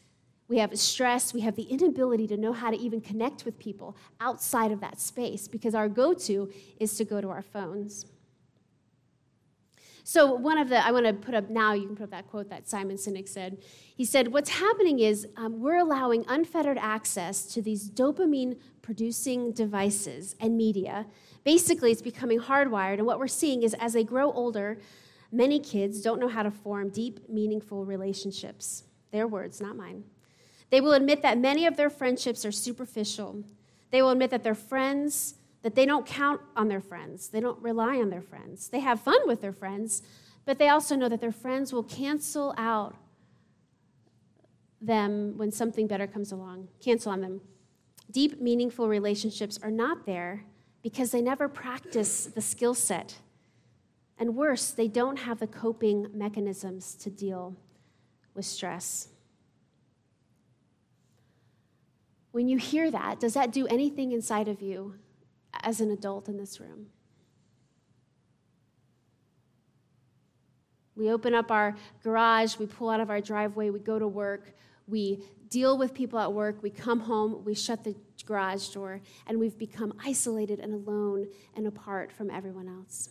We 0.50 0.58
have 0.58 0.76
stress, 0.76 1.32
we 1.32 1.42
have 1.42 1.54
the 1.54 1.62
inability 1.62 2.26
to 2.26 2.36
know 2.36 2.52
how 2.52 2.72
to 2.72 2.76
even 2.76 3.00
connect 3.00 3.44
with 3.44 3.56
people 3.60 3.96
outside 4.20 4.72
of 4.72 4.80
that 4.80 5.00
space 5.00 5.46
because 5.46 5.76
our 5.76 5.88
go 5.88 6.12
to 6.12 6.52
is 6.80 6.96
to 6.96 7.04
go 7.04 7.20
to 7.20 7.28
our 7.28 7.40
phones. 7.40 8.04
So, 10.02 10.34
one 10.34 10.58
of 10.58 10.68
the, 10.68 10.84
I 10.84 10.90
want 10.90 11.06
to 11.06 11.12
put 11.12 11.36
up 11.36 11.50
now, 11.50 11.72
you 11.74 11.86
can 11.86 11.94
put 11.94 12.02
up 12.02 12.10
that 12.10 12.26
quote 12.26 12.50
that 12.50 12.68
Simon 12.68 12.96
Sinek 12.96 13.28
said. 13.28 13.58
He 13.96 14.04
said, 14.04 14.32
What's 14.32 14.50
happening 14.50 14.98
is 14.98 15.28
um, 15.36 15.60
we're 15.60 15.78
allowing 15.78 16.24
unfettered 16.26 16.78
access 16.78 17.44
to 17.54 17.62
these 17.62 17.88
dopamine 17.88 18.58
producing 18.82 19.52
devices 19.52 20.34
and 20.40 20.56
media. 20.56 21.06
Basically, 21.44 21.92
it's 21.92 22.02
becoming 22.02 22.40
hardwired. 22.40 22.94
And 22.94 23.06
what 23.06 23.20
we're 23.20 23.28
seeing 23.28 23.62
is 23.62 23.74
as 23.74 23.92
they 23.92 24.02
grow 24.02 24.32
older, 24.32 24.80
many 25.30 25.60
kids 25.60 26.02
don't 26.02 26.18
know 26.18 26.26
how 26.26 26.42
to 26.42 26.50
form 26.50 26.88
deep, 26.88 27.28
meaningful 27.28 27.84
relationships. 27.84 28.82
Their 29.12 29.28
words, 29.28 29.60
not 29.60 29.76
mine. 29.76 30.02
They 30.70 30.80
will 30.80 30.92
admit 30.92 31.22
that 31.22 31.38
many 31.38 31.66
of 31.66 31.76
their 31.76 31.90
friendships 31.90 32.44
are 32.44 32.52
superficial. 32.52 33.44
They 33.90 34.02
will 34.02 34.10
admit 34.10 34.30
that 34.30 34.44
their 34.44 34.54
friends, 34.54 35.34
that 35.62 35.74
they 35.74 35.84
don't 35.84 36.06
count 36.06 36.40
on 36.56 36.68
their 36.68 36.80
friends. 36.80 37.28
They 37.28 37.40
don't 37.40 37.60
rely 37.60 37.96
on 37.96 38.10
their 38.10 38.22
friends. 38.22 38.68
They 38.68 38.80
have 38.80 39.00
fun 39.00 39.26
with 39.26 39.40
their 39.40 39.52
friends, 39.52 40.02
but 40.44 40.58
they 40.58 40.68
also 40.68 40.96
know 40.96 41.08
that 41.08 41.20
their 41.20 41.32
friends 41.32 41.72
will 41.72 41.82
cancel 41.82 42.54
out 42.56 42.96
them 44.80 45.36
when 45.36 45.50
something 45.50 45.86
better 45.86 46.06
comes 46.06 46.32
along, 46.32 46.68
cancel 46.80 47.12
on 47.12 47.20
them. 47.20 47.40
Deep, 48.10 48.40
meaningful 48.40 48.88
relationships 48.88 49.58
are 49.62 49.70
not 49.70 50.06
there 50.06 50.44
because 50.82 51.10
they 51.10 51.20
never 51.20 51.48
practice 51.48 52.26
the 52.26 52.40
skill 52.40 52.74
set. 52.74 53.16
And 54.18 54.36
worse, 54.36 54.70
they 54.70 54.88
don't 54.88 55.18
have 55.18 55.38
the 55.38 55.46
coping 55.46 56.08
mechanisms 56.14 56.94
to 56.96 57.10
deal 57.10 57.56
with 58.34 58.46
stress. 58.46 59.08
When 62.32 62.48
you 62.48 62.58
hear 62.58 62.90
that, 62.90 63.20
does 63.20 63.34
that 63.34 63.52
do 63.52 63.66
anything 63.66 64.12
inside 64.12 64.48
of 64.48 64.62
you 64.62 64.94
as 65.62 65.80
an 65.80 65.90
adult 65.90 66.28
in 66.28 66.36
this 66.36 66.60
room? 66.60 66.86
We 70.94 71.10
open 71.10 71.34
up 71.34 71.50
our 71.50 71.76
garage, 72.02 72.58
we 72.58 72.66
pull 72.66 72.90
out 72.90 73.00
of 73.00 73.10
our 73.10 73.20
driveway, 73.20 73.70
we 73.70 73.80
go 73.80 73.98
to 73.98 74.06
work, 74.06 74.54
we 74.86 75.22
deal 75.48 75.78
with 75.78 75.94
people 75.94 76.18
at 76.18 76.32
work, 76.32 76.62
we 76.62 76.70
come 76.70 77.00
home, 77.00 77.42
we 77.44 77.54
shut 77.54 77.84
the 77.84 77.96
garage 78.26 78.68
door, 78.68 79.00
and 79.26 79.40
we've 79.40 79.58
become 79.58 79.94
isolated 80.04 80.60
and 80.60 80.74
alone 80.74 81.26
and 81.56 81.66
apart 81.66 82.12
from 82.12 82.30
everyone 82.30 82.68
else. 82.68 83.10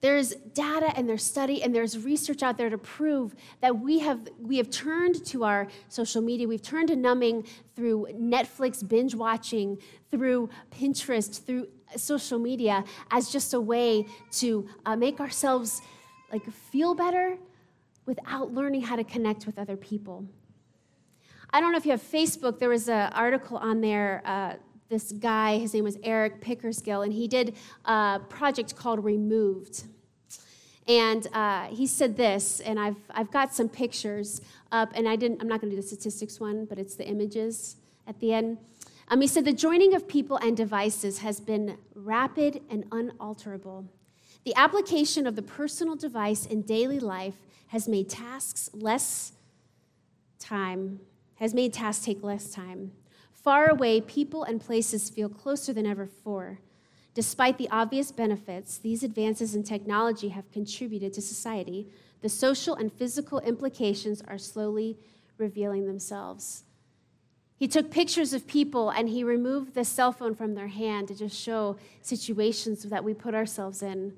There's 0.00 0.34
data 0.54 0.92
and 0.96 1.06
there's 1.08 1.22
study 1.22 1.62
and 1.62 1.74
there's 1.74 1.98
research 1.98 2.42
out 2.42 2.56
there 2.56 2.70
to 2.70 2.78
prove 2.78 3.34
that 3.60 3.80
we 3.80 3.98
have, 3.98 4.28
we 4.40 4.56
have 4.56 4.70
turned 4.70 5.24
to 5.26 5.44
our 5.44 5.68
social 5.88 6.22
media, 6.22 6.48
we've 6.48 6.62
turned 6.62 6.88
to 6.88 6.96
numbing 6.96 7.46
through 7.76 8.08
Netflix 8.14 8.86
binge 8.86 9.14
watching, 9.14 9.78
through 10.10 10.48
Pinterest, 10.70 11.44
through 11.44 11.68
social 11.96 12.38
media 12.38 12.84
as 13.10 13.30
just 13.30 13.52
a 13.52 13.60
way 13.60 14.06
to 14.32 14.66
uh, 14.86 14.96
make 14.96 15.20
ourselves 15.20 15.82
like 16.32 16.50
feel 16.50 16.94
better 16.94 17.36
without 18.06 18.54
learning 18.54 18.82
how 18.82 18.96
to 18.96 19.04
connect 19.04 19.44
with 19.44 19.58
other 19.58 19.76
people. 19.76 20.24
I 21.52 21.60
don't 21.60 21.72
know 21.72 21.78
if 21.78 21.84
you 21.84 21.90
have 21.90 22.02
Facebook, 22.02 22.58
there 22.58 22.68
was 22.68 22.88
an 22.88 23.12
article 23.12 23.56
on 23.58 23.80
there. 23.80 24.22
Uh, 24.24 24.54
this 24.90 25.12
guy, 25.12 25.58
his 25.58 25.72
name 25.72 25.84
was 25.84 25.96
Eric 26.02 26.42
Pickersgill, 26.42 27.04
and 27.04 27.12
he 27.12 27.28
did 27.28 27.54
a 27.84 28.20
project 28.28 28.76
called 28.76 29.02
Removed. 29.04 29.84
And 30.88 31.28
uh, 31.32 31.68
he 31.68 31.86
said 31.86 32.16
this, 32.16 32.58
and 32.60 32.78
I've, 32.78 32.96
I've 33.10 33.30
got 33.30 33.54
some 33.54 33.68
pictures 33.68 34.40
up, 34.72 34.90
and 34.94 35.08
I 35.08 35.14
didn't, 35.14 35.40
I'm 35.40 35.46
not 35.46 35.60
going 35.60 35.70
to 35.70 35.76
do 35.76 35.80
the 35.80 35.86
statistics 35.86 36.40
one, 36.40 36.64
but 36.64 36.78
it's 36.78 36.96
the 36.96 37.06
images 37.06 37.76
at 38.08 38.18
the 38.18 38.32
end. 38.32 38.58
Um, 39.06 39.20
he 39.20 39.28
said, 39.28 39.44
The 39.44 39.52
joining 39.52 39.94
of 39.94 40.08
people 40.08 40.36
and 40.38 40.56
devices 40.56 41.18
has 41.18 41.38
been 41.38 41.78
rapid 41.94 42.60
and 42.68 42.84
unalterable. 42.90 43.86
The 44.44 44.54
application 44.56 45.26
of 45.26 45.36
the 45.36 45.42
personal 45.42 45.94
device 45.94 46.46
in 46.46 46.62
daily 46.62 46.98
life 46.98 47.36
has 47.68 47.86
made 47.86 48.08
tasks 48.08 48.70
less 48.72 49.32
time, 50.40 50.98
has 51.36 51.54
made 51.54 51.72
tasks 51.72 52.04
take 52.04 52.24
less 52.24 52.50
time. 52.50 52.90
Far 53.42 53.70
away, 53.70 54.00
people 54.00 54.44
and 54.44 54.60
places 54.60 55.08
feel 55.08 55.28
closer 55.28 55.72
than 55.72 55.86
ever 55.86 56.04
before. 56.04 56.60
Despite 57.14 57.58
the 57.58 57.68
obvious 57.70 58.12
benefits 58.12 58.78
these 58.78 59.02
advances 59.02 59.54
in 59.54 59.62
technology 59.62 60.28
have 60.28 60.50
contributed 60.52 61.12
to 61.14 61.22
society, 61.22 61.88
the 62.20 62.28
social 62.28 62.74
and 62.74 62.92
physical 62.92 63.40
implications 63.40 64.22
are 64.28 64.38
slowly 64.38 64.98
revealing 65.38 65.86
themselves. 65.86 66.64
He 67.56 67.66
took 67.66 67.90
pictures 67.90 68.32
of 68.32 68.46
people 68.46 68.90
and 68.90 69.08
he 69.08 69.24
removed 69.24 69.74
the 69.74 69.84
cell 69.84 70.12
phone 70.12 70.34
from 70.34 70.54
their 70.54 70.68
hand 70.68 71.08
to 71.08 71.14
just 71.14 71.36
show 71.36 71.76
situations 72.00 72.82
that 72.84 73.04
we 73.04 73.12
put 73.12 73.34
ourselves 73.34 73.82
in 73.82 74.14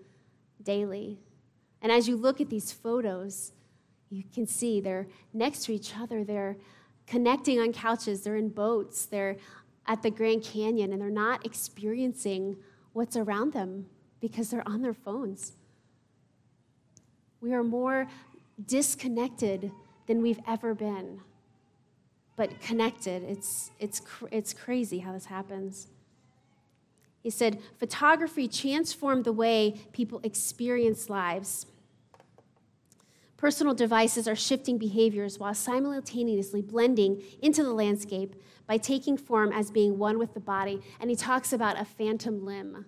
daily. 0.63 1.19
And 1.81 1.91
as 1.91 2.09
you 2.09 2.17
look 2.17 2.41
at 2.41 2.51
these 2.51 2.71
photos, 2.71 3.53
you 4.11 4.23
can 4.33 4.47
see 4.47 4.81
they're 4.81 5.09
next 5.33 5.65
to 5.65 5.73
each 5.73 5.97
other. 5.99 6.23
They're 6.23 6.57
connecting 7.13 7.61
on 7.61 7.75
couches. 7.75 8.23
They're 8.23 8.37
in 8.37 8.49
boats. 8.49 9.05
They're 9.05 9.37
at 9.87 10.03
the 10.03 10.11
Grand 10.11 10.43
Canyon, 10.43 10.93
and 10.93 11.03
they're 11.03 11.11
not 11.11 11.45
experiencing 11.45 12.57
what's 12.95 13.17
around 13.17 13.53
them 13.53 13.85
because 14.19 14.49
they're 14.49 14.67
on 14.67 14.81
their 14.81 14.95
phones. 14.95 15.53
We 17.43 17.53
are 17.53 17.63
more 17.63 18.09
disconnected 18.67 19.73
than 20.07 20.23
we've 20.23 20.41
ever 20.49 20.75
been, 20.75 21.21
but 22.35 22.59
connected. 22.63 23.23
It's, 23.25 23.73
it's, 23.79 24.01
it's 24.31 24.55
crazy 24.55 25.01
how 25.01 25.13
this 25.13 25.27
happens. 25.27 25.89
He 27.23 27.29
said, 27.29 27.61
photography 27.79 28.49
transformed 28.49 29.25
the 29.25 29.35
way 29.35 29.75
people 29.93 30.19
experience 30.23 31.11
lives. 31.11 31.67
Personal 33.43 33.75
devices 33.75 34.29
are 34.29 34.37
shifting 34.37 34.79
behaviors 34.79 35.37
while 35.37 35.53
simultaneously 35.53 36.63
blending 36.63 37.21
into 37.43 37.65
the 37.65 37.73
landscape 37.73 38.37
by 38.69 38.77
taking 38.77 39.17
form 39.17 39.51
as 39.51 39.69
being 39.69 39.99
one 39.99 40.17
with 40.17 40.33
the 40.33 40.39
body. 40.39 40.81
And 41.01 41.11
he 41.11 41.17
talks 41.17 41.53
about 41.53 41.77
a 41.77 41.85
phantom 41.85 42.47
limb. 42.47 42.87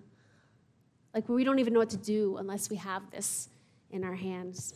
Like 1.13 1.27
we 1.27 1.43
don't 1.43 1.59
even 1.59 1.73
know 1.73 1.79
what 1.79 1.89
to 1.89 1.97
do 1.97 2.37
unless 2.37 2.69
we 2.69 2.77
have 2.77 3.11
this 3.11 3.49
in 3.91 4.05
our 4.05 4.15
hands. 4.15 4.75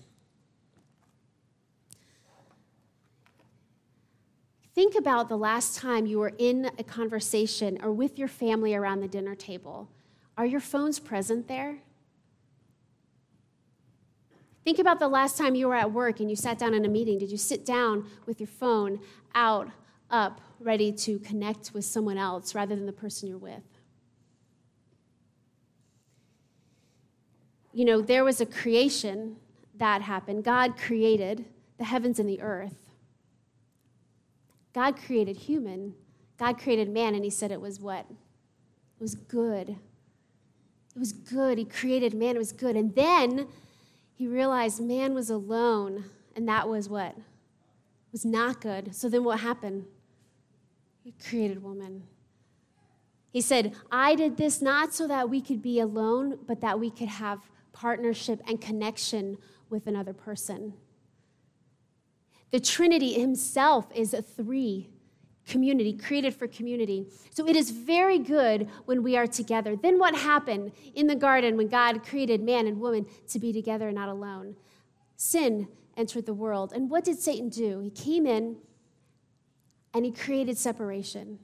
Think 4.76 4.96
about 4.96 5.30
the 5.30 5.38
last 5.38 5.78
time 5.78 6.06
you 6.06 6.20
were 6.20 6.34
in 6.38 6.72
a 6.78 6.84
conversation 6.84 7.80
or 7.82 7.94
with 7.94 8.20
your 8.20 8.28
family 8.28 8.76
around 8.76 9.00
the 9.00 9.08
dinner 9.08 9.34
table. 9.34 9.88
Are 10.38 10.46
your 10.46 10.60
phones 10.60 11.00
present 11.00 11.48
there? 11.48 11.78
Think 14.70 14.78
about 14.78 15.00
the 15.00 15.08
last 15.08 15.36
time 15.36 15.56
you 15.56 15.68
were 15.68 15.74
at 15.74 15.92
work 15.92 16.20
and 16.20 16.30
you 16.30 16.36
sat 16.36 16.60
down 16.60 16.76
in 16.76 16.86
a 16.86 16.88
meeting. 16.88 17.18
Did 17.18 17.32
you 17.32 17.38
sit 17.38 17.66
down 17.66 18.06
with 18.28 18.40
your 18.40 18.46
phone 18.46 19.00
out, 19.34 19.68
up, 20.12 20.42
ready 20.60 20.92
to 20.92 21.18
connect 21.18 21.74
with 21.74 21.86
someone 21.86 22.20
else 22.20 22.54
rather 22.54 22.76
than 22.76 22.86
the 22.86 22.94
person 22.94 23.28
you're 23.28 23.40
with? 23.40 23.64
You 27.74 27.84
know, 27.84 28.00
there 28.00 28.24
was 28.24 28.42
a 28.42 28.46
creation 28.46 29.38
that 29.74 30.04
happened. 30.04 30.44
God 30.44 30.78
created 30.78 31.46
the 31.80 31.86
heavens 31.86 32.20
and 32.20 32.30
the 32.30 32.40
earth. 32.40 32.92
God 34.74 34.98
created 34.98 35.36
human. 35.36 35.96
God 36.38 36.60
created 36.60 36.90
man, 36.90 37.16
and 37.16 37.24
he 37.24 37.32
said 37.32 37.52
it 37.52 37.60
was 37.60 37.80
what? 37.80 38.06
It 38.08 39.02
was 39.02 39.16
good. 39.16 39.70
It 39.70 41.00
was 41.00 41.12
good. 41.12 41.58
He 41.58 41.66
created 41.66 42.14
man, 42.14 42.36
it 42.36 42.38
was 42.38 42.52
good. 42.52 42.76
And 42.76 42.94
then 42.94 43.48
he 44.20 44.28
realized 44.28 44.82
man 44.82 45.14
was 45.14 45.30
alone, 45.30 46.04
and 46.36 46.46
that 46.50 46.68
was 46.68 46.90
what? 46.90 47.16
was 48.12 48.26
not 48.26 48.60
good. 48.60 48.94
So 48.94 49.08
then 49.08 49.24
what 49.24 49.40
happened? 49.40 49.86
He 51.02 51.14
created 51.30 51.64
woman. 51.64 52.04
He 53.32 53.40
said, 53.40 53.76
I 53.90 54.16
did 54.16 54.36
this 54.36 54.62
not 54.62 54.94
so 54.94 55.08
that 55.08 55.30
we 55.30 55.40
could 55.40 55.62
be 55.62 55.80
alone, 55.80 56.38
but 56.46 56.60
that 56.60 56.82
we 56.82 56.92
could 56.92 57.08
have 57.08 57.40
partnership 57.72 58.42
and 58.46 58.60
connection 58.60 59.38
with 59.70 59.88
another 59.88 60.12
person. 60.12 60.74
The 62.52 62.60
Trinity 62.60 63.14
himself 63.14 63.88
is 63.96 64.14
a 64.14 64.22
three 64.22 64.90
community, 65.50 65.94
created 65.94 66.34
for 66.34 66.48
community. 66.48 67.08
So 67.32 67.48
it 67.48 67.56
is 67.56 67.72
very 67.72 68.20
good 68.20 68.70
when 68.86 69.04
we 69.04 69.18
are 69.18 69.28
together. 69.28 69.76
Then 69.76 70.00
what 70.00 70.16
happened 70.16 70.72
in 70.96 71.08
the 71.08 71.16
garden 71.16 71.58
when 71.58 71.68
God 71.68 72.06
created 72.06 72.42
man 72.42 72.68
and 72.68 72.80
woman 72.80 73.06
to 73.30 73.40
be 73.40 73.52
together 73.52 73.88
and 73.88 73.96
not 73.96 74.10
alone? 74.10 74.56
Sin 75.18 75.68
entered 75.98 76.26
the 76.26 76.34
world. 76.34 76.72
And 76.74 76.90
what 76.90 77.04
did 77.04 77.20
Satan 77.20 77.50
do? 77.50 77.80
He 77.80 77.90
came 77.90 78.26
in 78.26 78.58
and 79.94 80.06
he 80.06 80.12
created 80.12 80.58
separation 80.58 81.40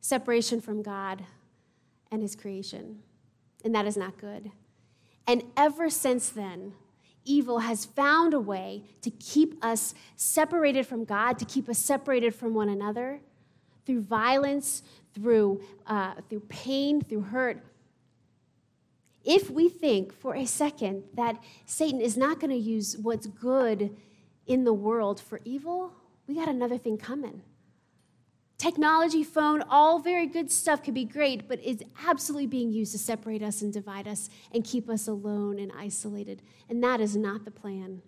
separation 0.00 0.60
from 0.60 0.82
God 0.82 1.24
and 2.10 2.22
his 2.22 2.34
creation. 2.34 3.00
And 3.64 3.74
that 3.74 3.86
is 3.86 3.96
not 3.96 4.16
good. 4.18 4.50
And 5.26 5.42
ever 5.56 5.90
since 5.90 6.30
then, 6.30 6.72
evil 7.24 7.60
has 7.60 7.84
found 7.84 8.34
a 8.34 8.40
way 8.40 8.84
to 9.02 9.10
keep 9.10 9.62
us 9.62 9.94
separated 10.16 10.86
from 10.86 11.04
God, 11.04 11.38
to 11.38 11.44
keep 11.44 11.68
us 11.68 11.78
separated 11.78 12.34
from 12.34 12.54
one 12.54 12.68
another, 12.68 13.20
through 13.86 14.02
violence, 14.02 14.82
through, 15.14 15.62
uh, 15.86 16.14
through 16.28 16.40
pain, 16.48 17.00
through 17.00 17.22
hurt, 17.22 17.64
if 19.24 19.50
we 19.50 19.68
think 19.68 20.12
for 20.12 20.34
a 20.34 20.46
second 20.46 21.04
that 21.14 21.42
Satan 21.66 22.00
is 22.00 22.16
not 22.16 22.40
going 22.40 22.50
to 22.50 22.56
use 22.56 22.96
what's 22.96 23.26
good 23.26 23.94
in 24.46 24.64
the 24.64 24.72
world 24.72 25.20
for 25.20 25.40
evil, 25.44 25.92
we 26.26 26.34
got 26.34 26.48
another 26.48 26.78
thing 26.78 26.96
coming. 26.96 27.42
Technology, 28.56 29.24
phone, 29.24 29.62
all 29.70 29.98
very 29.98 30.26
good 30.26 30.50
stuff 30.50 30.82
could 30.82 30.94
be 30.94 31.04
great, 31.04 31.48
but 31.48 31.58
it's 31.62 31.82
absolutely 32.06 32.46
being 32.46 32.70
used 32.70 32.92
to 32.92 32.98
separate 32.98 33.42
us 33.42 33.62
and 33.62 33.72
divide 33.72 34.06
us 34.06 34.28
and 34.52 34.64
keep 34.64 34.88
us 34.88 35.08
alone 35.08 35.58
and 35.58 35.72
isolated. 35.76 36.42
And 36.68 36.82
that 36.84 37.00
is 37.00 37.16
not 37.16 37.44
the 37.44 37.50
plan. 37.50 38.02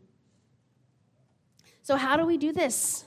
So, 1.83 1.97
how 1.97 2.17
do 2.17 2.27
we 2.27 2.37
do 2.37 2.53
this? 2.53 3.05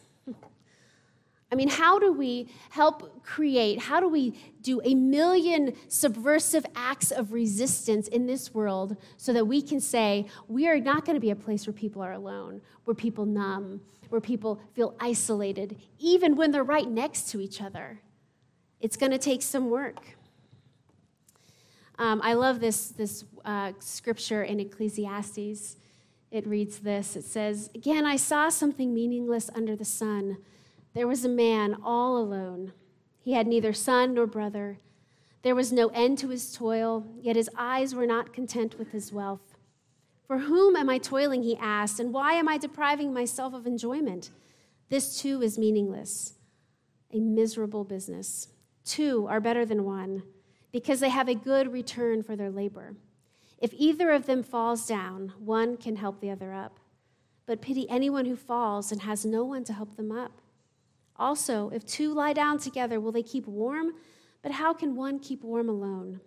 I 1.51 1.55
mean, 1.55 1.69
how 1.69 1.99
do 1.99 2.11
we 2.11 2.49
help 2.71 3.23
create, 3.23 3.79
how 3.79 3.99
do 3.99 4.09
we 4.09 4.37
do 4.61 4.81
a 4.83 4.95
million 4.95 5.75
subversive 5.87 6.65
acts 6.75 7.11
of 7.11 7.31
resistance 7.31 8.07
in 8.07 8.25
this 8.25 8.53
world 8.53 8.97
so 9.15 9.31
that 9.31 9.45
we 9.45 9.61
can 9.61 9.79
say 9.79 10.25
we 10.47 10.67
are 10.67 10.79
not 10.79 11.05
going 11.05 11.15
to 11.15 11.19
be 11.19 11.29
a 11.29 11.35
place 11.35 11.67
where 11.67 11.73
people 11.73 12.01
are 12.01 12.13
alone, 12.13 12.61
where 12.85 12.95
people 12.95 13.25
numb, 13.25 13.81
where 14.09 14.21
people 14.21 14.59
feel 14.73 14.95
isolated, 14.99 15.77
even 15.99 16.35
when 16.35 16.51
they're 16.51 16.63
right 16.63 16.89
next 16.89 17.29
to 17.29 17.39
each 17.39 17.61
other? 17.61 18.01
It's 18.79 18.97
going 18.97 19.11
to 19.11 19.19
take 19.19 19.41
some 19.41 19.69
work. 19.69 20.17
Um, 21.97 22.21
I 22.23 22.33
love 22.33 22.59
this, 22.59 22.89
this 22.89 23.23
uh, 23.45 23.73
scripture 23.79 24.43
in 24.43 24.59
Ecclesiastes. 24.59 25.77
It 26.31 26.47
reads 26.47 26.79
this 26.79 27.15
It 27.15 27.23
says, 27.23 27.69
Again, 27.75 28.05
I 28.05 28.15
saw 28.15 28.49
something 28.49 28.93
meaningless 28.93 29.49
under 29.55 29.75
the 29.75 29.85
sun 29.85 30.37
there 30.95 31.07
was 31.07 31.23
a 31.23 31.29
man 31.29 31.75
all 31.83 32.17
alone. 32.17 32.71
He 33.19 33.33
had 33.33 33.45
neither 33.45 33.73
son 33.73 34.13
nor 34.13 34.25
brother. 34.25 34.79
There 35.43 35.53
was 35.53 35.71
no 35.71 35.89
end 35.89 36.17
to 36.19 36.29
his 36.29 36.51
toil, 36.53 37.05
yet 37.21 37.35
his 37.35 37.49
eyes 37.55 37.93
were 37.93 38.07
not 38.07 38.33
content 38.33 38.79
with 38.79 38.91
his 38.91 39.13
wealth. 39.13 39.57
For 40.25 40.39
whom 40.39 40.75
am 40.75 40.89
I 40.89 40.97
toiling, 40.97 41.43
he 41.43 41.57
asked, 41.57 41.99
and 41.99 42.13
why 42.13 42.33
am 42.33 42.47
I 42.47 42.57
depriving 42.57 43.13
myself 43.13 43.53
of 43.53 43.67
enjoyment? 43.67 44.31
This 44.89 45.21
too 45.21 45.41
is 45.43 45.59
meaningless, 45.59 46.33
a 47.11 47.19
miserable 47.19 47.83
business. 47.83 48.47
Two 48.83 49.27
are 49.27 49.41
better 49.41 49.65
than 49.65 49.83
one, 49.83 50.23
because 50.71 50.99
they 50.99 51.09
have 51.09 51.27
a 51.27 51.35
good 51.35 51.73
return 51.73 52.23
for 52.23 52.35
their 52.35 52.49
labor. 52.49 52.95
If 53.57 53.73
either 53.73 54.11
of 54.11 54.25
them 54.25 54.43
falls 54.43 54.87
down, 54.87 55.33
one 55.37 55.77
can 55.77 55.97
help 55.97 56.21
the 56.21 56.31
other 56.31 56.53
up. 56.53 56.79
But 57.45 57.61
pity 57.61 57.87
anyone 57.89 58.25
who 58.25 58.35
falls 58.35 58.91
and 58.91 59.01
has 59.01 59.25
no 59.25 59.43
one 59.43 59.63
to 59.65 59.73
help 59.73 59.97
them 59.97 60.11
up. 60.11 60.41
Also, 61.17 61.69
if 61.69 61.85
two 61.85 62.13
lie 62.13 62.33
down 62.33 62.57
together, 62.57 62.99
will 62.99 63.11
they 63.11 63.23
keep 63.23 63.47
warm? 63.47 63.93
But 64.41 64.53
how 64.53 64.73
can 64.73 64.95
one 64.95 65.19
keep 65.19 65.43
warm 65.43 65.69
alone? 65.69 66.19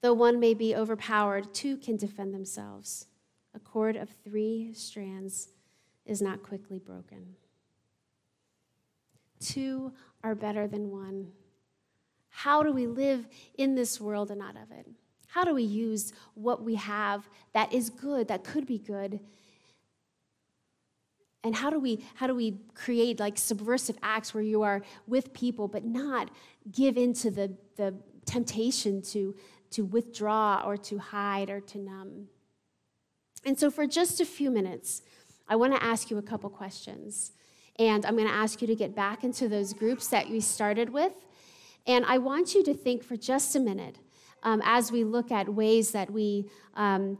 Though 0.00 0.12
one 0.12 0.40
may 0.40 0.54
be 0.54 0.74
overpowered, 0.74 1.54
two 1.54 1.76
can 1.76 1.96
defend 1.96 2.34
themselves. 2.34 3.06
A 3.54 3.60
cord 3.60 3.96
of 3.96 4.10
three 4.24 4.72
strands 4.74 5.48
is 6.04 6.20
not 6.20 6.42
quickly 6.42 6.78
broken. 6.78 7.36
Two 9.38 9.92
are 10.24 10.34
better 10.34 10.66
than 10.66 10.90
one. 10.90 11.28
How 12.28 12.62
do 12.62 12.72
we 12.72 12.86
live 12.86 13.28
in 13.56 13.74
this 13.74 14.00
world 14.00 14.30
and 14.30 14.40
not 14.40 14.56
of 14.56 14.70
it? 14.72 14.86
How 15.28 15.44
do 15.44 15.54
we 15.54 15.62
use 15.62 16.12
what 16.34 16.62
we 16.62 16.74
have 16.74 17.28
that 17.52 17.72
is 17.72 17.88
good, 17.88 18.28
that 18.28 18.44
could 18.44 18.66
be 18.66 18.78
good, 18.78 19.20
and 21.44 21.56
how 21.56 21.70
do 21.70 21.78
we 21.78 22.04
how 22.14 22.26
do 22.26 22.34
we 22.34 22.58
create 22.74 23.18
like 23.18 23.36
subversive 23.36 23.96
acts 24.02 24.32
where 24.32 24.42
you 24.42 24.62
are 24.62 24.82
with 25.06 25.32
people 25.32 25.68
but 25.68 25.84
not 25.84 26.30
give 26.70 26.96
into 26.96 27.30
the 27.30 27.56
the 27.76 27.94
temptation 28.26 29.02
to 29.02 29.34
to 29.70 29.84
withdraw 29.84 30.62
or 30.64 30.76
to 30.76 30.98
hide 30.98 31.50
or 31.50 31.60
to 31.60 31.78
numb? 31.78 32.28
And 33.44 33.58
so 33.58 33.70
for 33.70 33.86
just 33.86 34.20
a 34.20 34.24
few 34.24 34.50
minutes 34.50 35.02
i 35.48 35.56
want 35.56 35.74
to 35.74 35.82
ask 35.82 36.10
you 36.10 36.18
a 36.18 36.22
couple 36.22 36.48
questions. 36.50 37.32
And 37.78 38.06
i'm 38.06 38.16
going 38.16 38.28
to 38.28 38.34
ask 38.34 38.60
you 38.60 38.68
to 38.68 38.76
get 38.76 38.94
back 38.94 39.24
into 39.24 39.48
those 39.48 39.72
groups 39.72 40.06
that 40.08 40.28
we 40.28 40.40
started 40.40 40.90
with. 40.90 41.14
And 41.86 42.04
i 42.04 42.18
want 42.18 42.54
you 42.54 42.62
to 42.64 42.74
think 42.74 43.02
for 43.02 43.16
just 43.16 43.56
a 43.56 43.60
minute 43.60 43.98
um, 44.44 44.60
as 44.64 44.92
we 44.92 45.04
look 45.04 45.30
at 45.30 45.48
ways 45.48 45.92
that 45.92 46.10
we 46.10 46.48
um, 46.74 47.18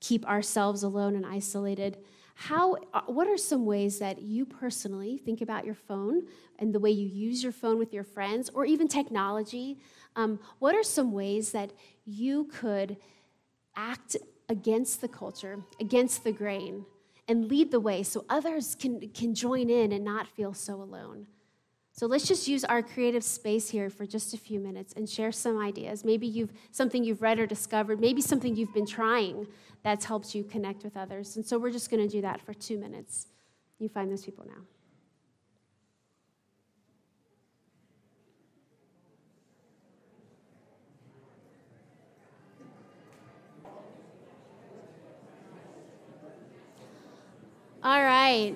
keep 0.00 0.26
ourselves 0.28 0.82
alone 0.82 1.16
and 1.16 1.24
isolated 1.24 1.98
how, 2.38 2.76
uh, 2.92 3.00
what 3.06 3.26
are 3.28 3.38
some 3.38 3.64
ways 3.64 3.98
that 3.98 4.20
you 4.20 4.44
personally 4.44 5.16
think 5.16 5.40
about 5.40 5.64
your 5.64 5.74
phone 5.74 6.26
and 6.58 6.74
the 6.74 6.78
way 6.78 6.90
you 6.90 7.08
use 7.08 7.42
your 7.42 7.50
phone 7.50 7.78
with 7.78 7.94
your 7.94 8.04
friends 8.04 8.50
or 8.52 8.66
even 8.66 8.88
technology? 8.88 9.78
Um, 10.16 10.38
what 10.58 10.74
are 10.74 10.82
some 10.82 11.12
ways 11.12 11.52
that 11.52 11.72
you 12.04 12.44
could 12.44 12.98
act 13.74 14.18
against 14.50 15.00
the 15.00 15.08
culture, 15.08 15.60
against 15.80 16.24
the 16.24 16.32
grain, 16.32 16.84
and 17.26 17.48
lead 17.48 17.70
the 17.70 17.80
way 17.80 18.02
so 18.02 18.26
others 18.28 18.74
can, 18.74 19.08
can 19.14 19.34
join 19.34 19.70
in 19.70 19.90
and 19.90 20.04
not 20.04 20.28
feel 20.28 20.52
so 20.52 20.74
alone? 20.74 21.26
So 21.98 22.06
let's 22.06 22.28
just 22.28 22.46
use 22.46 22.62
our 22.62 22.82
creative 22.82 23.24
space 23.24 23.70
here 23.70 23.88
for 23.88 24.04
just 24.04 24.34
a 24.34 24.36
few 24.36 24.60
minutes 24.60 24.92
and 24.96 25.08
share 25.08 25.32
some 25.32 25.58
ideas. 25.58 26.04
Maybe 26.04 26.26
you've 26.26 26.52
something 26.70 27.02
you've 27.02 27.22
read 27.22 27.38
or 27.38 27.46
discovered, 27.46 28.00
maybe 28.00 28.20
something 28.20 28.54
you've 28.54 28.74
been 28.74 28.86
trying 28.86 29.46
that's 29.82 30.04
helped 30.04 30.34
you 30.34 30.44
connect 30.44 30.84
with 30.84 30.94
others. 30.94 31.36
And 31.36 31.46
so 31.46 31.58
we're 31.58 31.70
just 31.70 31.90
going 31.90 32.06
to 32.06 32.08
do 32.08 32.20
that 32.20 32.42
for 32.42 32.52
2 32.52 32.76
minutes. 32.78 33.28
You 33.78 33.88
find 33.88 34.10
those 34.10 34.24
people 34.24 34.44
now. 34.46 34.62
All 47.82 48.02
right. 48.02 48.54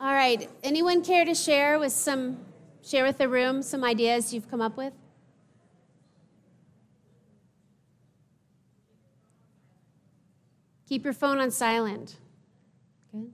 All 0.00 0.14
right. 0.14 0.48
Anyone 0.62 1.02
care 1.02 1.24
to 1.24 1.34
share 1.34 1.78
with 1.78 1.92
some 1.92 2.38
share 2.84 3.04
with 3.04 3.18
the 3.18 3.28
room 3.28 3.62
some 3.62 3.82
ideas 3.82 4.32
you've 4.32 4.48
come 4.48 4.60
up 4.60 4.76
with? 4.76 4.92
Keep 10.88 11.04
your 11.04 11.12
phone 11.12 11.38
on 11.38 11.50
silent. 11.50 12.16
Good. 13.10 13.32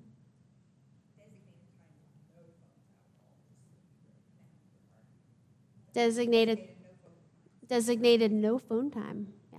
Designated 5.92 6.60
designated 7.68 8.32
no 8.32 8.58
phone 8.58 8.90
time. 8.90 9.34
Yeah. 9.52 9.58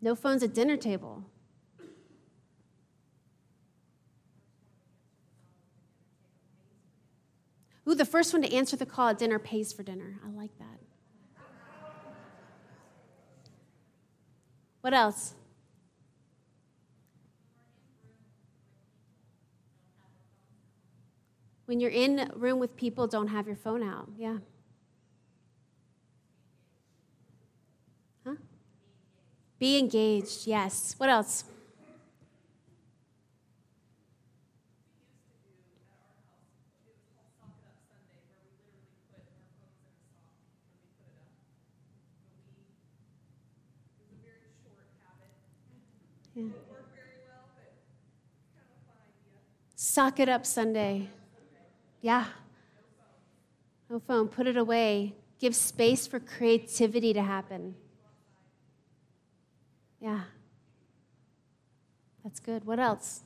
No 0.00 0.14
phones 0.14 0.44
at 0.44 0.54
dinner 0.54 0.76
table. 0.76 1.24
Ooh, 7.88 7.94
the 7.94 8.04
first 8.04 8.32
one 8.32 8.42
to 8.42 8.52
answer 8.52 8.76
the 8.76 8.86
call 8.86 9.08
at 9.08 9.18
dinner 9.18 9.38
pays 9.38 9.72
for 9.72 9.82
dinner. 9.82 10.20
I 10.24 10.30
like 10.30 10.56
that. 10.58 10.78
What 14.82 14.94
else? 14.94 15.34
When 21.66 21.80
you're 21.80 21.90
in 21.90 22.18
a 22.18 22.30
room 22.34 22.58
with 22.58 22.76
people, 22.76 23.06
don't 23.06 23.28
have 23.28 23.46
your 23.46 23.56
phone 23.56 23.82
out. 23.82 24.08
Yeah. 24.18 24.38
Huh? 28.26 28.34
Be 29.58 29.78
engaged, 29.78 30.46
yes. 30.46 30.94
What 30.98 31.08
else? 31.08 31.44
Yeah. 46.34 46.44
Sock 49.92 50.20
it 50.20 50.28
up 50.30 50.46
Sunday. 50.46 51.10
Yeah. 52.00 52.24
No 53.90 53.98
phone. 53.98 54.26
Put 54.26 54.46
it 54.46 54.56
away. 54.56 55.14
Give 55.38 55.54
space 55.54 56.06
for 56.06 56.18
creativity 56.18 57.12
to 57.12 57.20
happen. 57.20 57.74
Yeah. 60.00 60.22
That's 62.24 62.40
good. 62.40 62.64
What 62.64 62.78
else? 62.78 63.20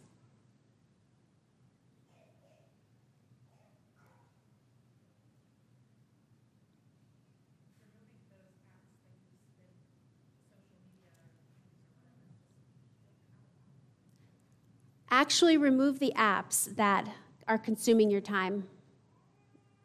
Actually 15.20 15.56
remove 15.56 15.98
the 15.98 16.12
apps 16.16 16.74
that 16.76 17.08
are 17.48 17.58
consuming 17.58 18.10
your 18.10 18.20
time. 18.20 18.66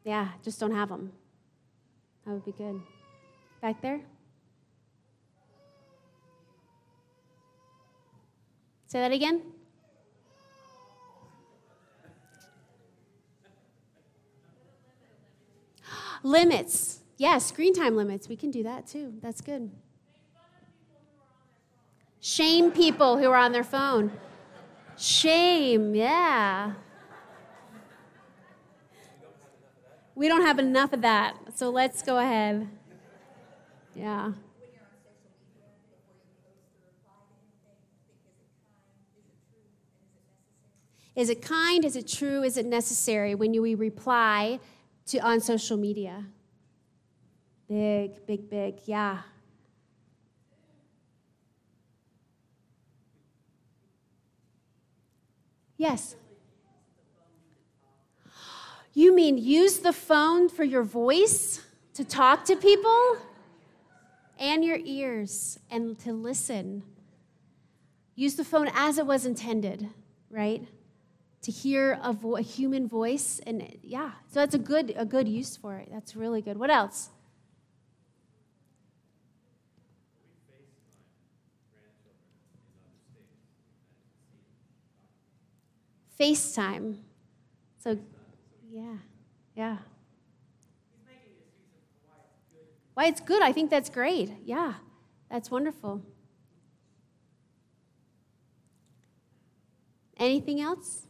Yeah, 0.03 0.29
just 0.43 0.59
don't 0.59 0.73
have 0.73 0.89
them. 0.89 1.11
That 2.25 2.33
would 2.33 2.45
be 2.45 2.51
good. 2.51 2.81
Back 3.61 3.81
there? 3.81 4.01
Say 8.87 8.99
that 8.99 9.11
again. 9.11 9.41
limits. 16.23 16.99
Yes, 17.17 17.45
screen 17.45 17.73
time 17.73 17.95
limits. 17.95 18.27
We 18.27 18.35
can 18.35 18.51
do 18.51 18.63
that 18.63 18.87
too. 18.87 19.13
That's 19.21 19.41
good. 19.41 19.71
Shame 22.19 22.71
people 22.71 23.17
who 23.17 23.29
are 23.29 23.37
on 23.37 23.51
their 23.51 23.63
phone. 23.63 24.11
Shame, 24.97 25.95
yeah. 25.95 26.73
We 30.13 30.27
don't 30.27 30.41
have 30.43 30.59
enough 30.59 30.93
of 30.93 31.01
that, 31.01 31.35
so 31.55 31.69
let's 31.69 32.01
go 32.01 32.19
ahead. 32.19 32.67
Yeah. 33.95 34.33
Is 41.15 41.29
it 41.29 41.41
kind? 41.41 41.83
Is 41.83 41.95
it 41.95 42.07
true? 42.07 42.43
Is 42.43 42.57
it 42.57 42.65
necessary 42.65 43.35
when 43.35 43.53
you 43.53 43.75
reply 43.75 44.59
to 45.07 45.19
on 45.19 45.41
social 45.41 45.77
media? 45.77 46.25
Big, 47.67 48.25
big, 48.25 48.49
big, 48.49 48.79
yeah. 48.85 49.19
Yes. 55.81 56.15
You 58.93 59.15
mean 59.15 59.39
use 59.39 59.79
the 59.79 59.91
phone 59.91 60.47
for 60.47 60.63
your 60.63 60.83
voice 60.83 61.63
to 61.95 62.05
talk 62.05 62.45
to 62.45 62.55
people 62.55 63.17
and 64.37 64.63
your 64.63 64.77
ears 64.83 65.57
and 65.71 65.97
to 66.01 66.13
listen? 66.13 66.83
Use 68.13 68.35
the 68.35 68.43
phone 68.43 68.69
as 68.75 68.99
it 68.99 69.07
was 69.07 69.25
intended, 69.25 69.89
right? 70.29 70.67
To 71.41 71.51
hear 71.51 71.99
a, 72.03 72.13
vo- 72.13 72.37
a 72.37 72.43
human 72.43 72.87
voice 72.87 73.41
and 73.47 73.75
yeah, 73.81 74.11
so 74.31 74.41
that's 74.41 74.53
a 74.53 74.59
good 74.59 74.93
a 74.95 75.03
good 75.03 75.27
use 75.27 75.57
for 75.57 75.77
it. 75.77 75.89
That's 75.91 76.15
really 76.15 76.43
good. 76.43 76.59
What 76.59 76.69
else? 76.69 77.09
FaceTime. 86.21 86.97
So, 87.79 87.97
yeah, 88.71 88.97
yeah. 89.55 89.77
Why 92.93 93.05
it's 93.05 93.21
good. 93.21 93.41
I 93.41 93.51
think 93.51 93.71
that's 93.71 93.89
great. 93.89 94.29
Yeah, 94.45 94.73
that's 95.31 95.49
wonderful. 95.49 96.03
Anything 100.17 100.61
else? 100.61 101.07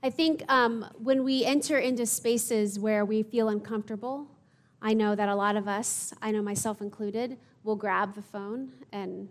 I 0.00 0.10
think 0.10 0.44
um, 0.48 0.86
when 0.98 1.24
we 1.24 1.44
enter 1.44 1.78
into 1.78 2.06
spaces 2.06 2.78
where 2.78 3.04
we 3.04 3.24
feel 3.24 3.48
uncomfortable, 3.48 4.28
I 4.80 4.94
know 4.94 5.16
that 5.16 5.28
a 5.28 5.34
lot 5.34 5.56
of 5.56 5.66
us, 5.66 6.14
I 6.22 6.30
know 6.30 6.42
myself 6.42 6.80
included, 6.80 7.36
will 7.64 7.74
grab 7.74 8.14
the 8.14 8.22
phone 8.22 8.70
and 8.92 9.28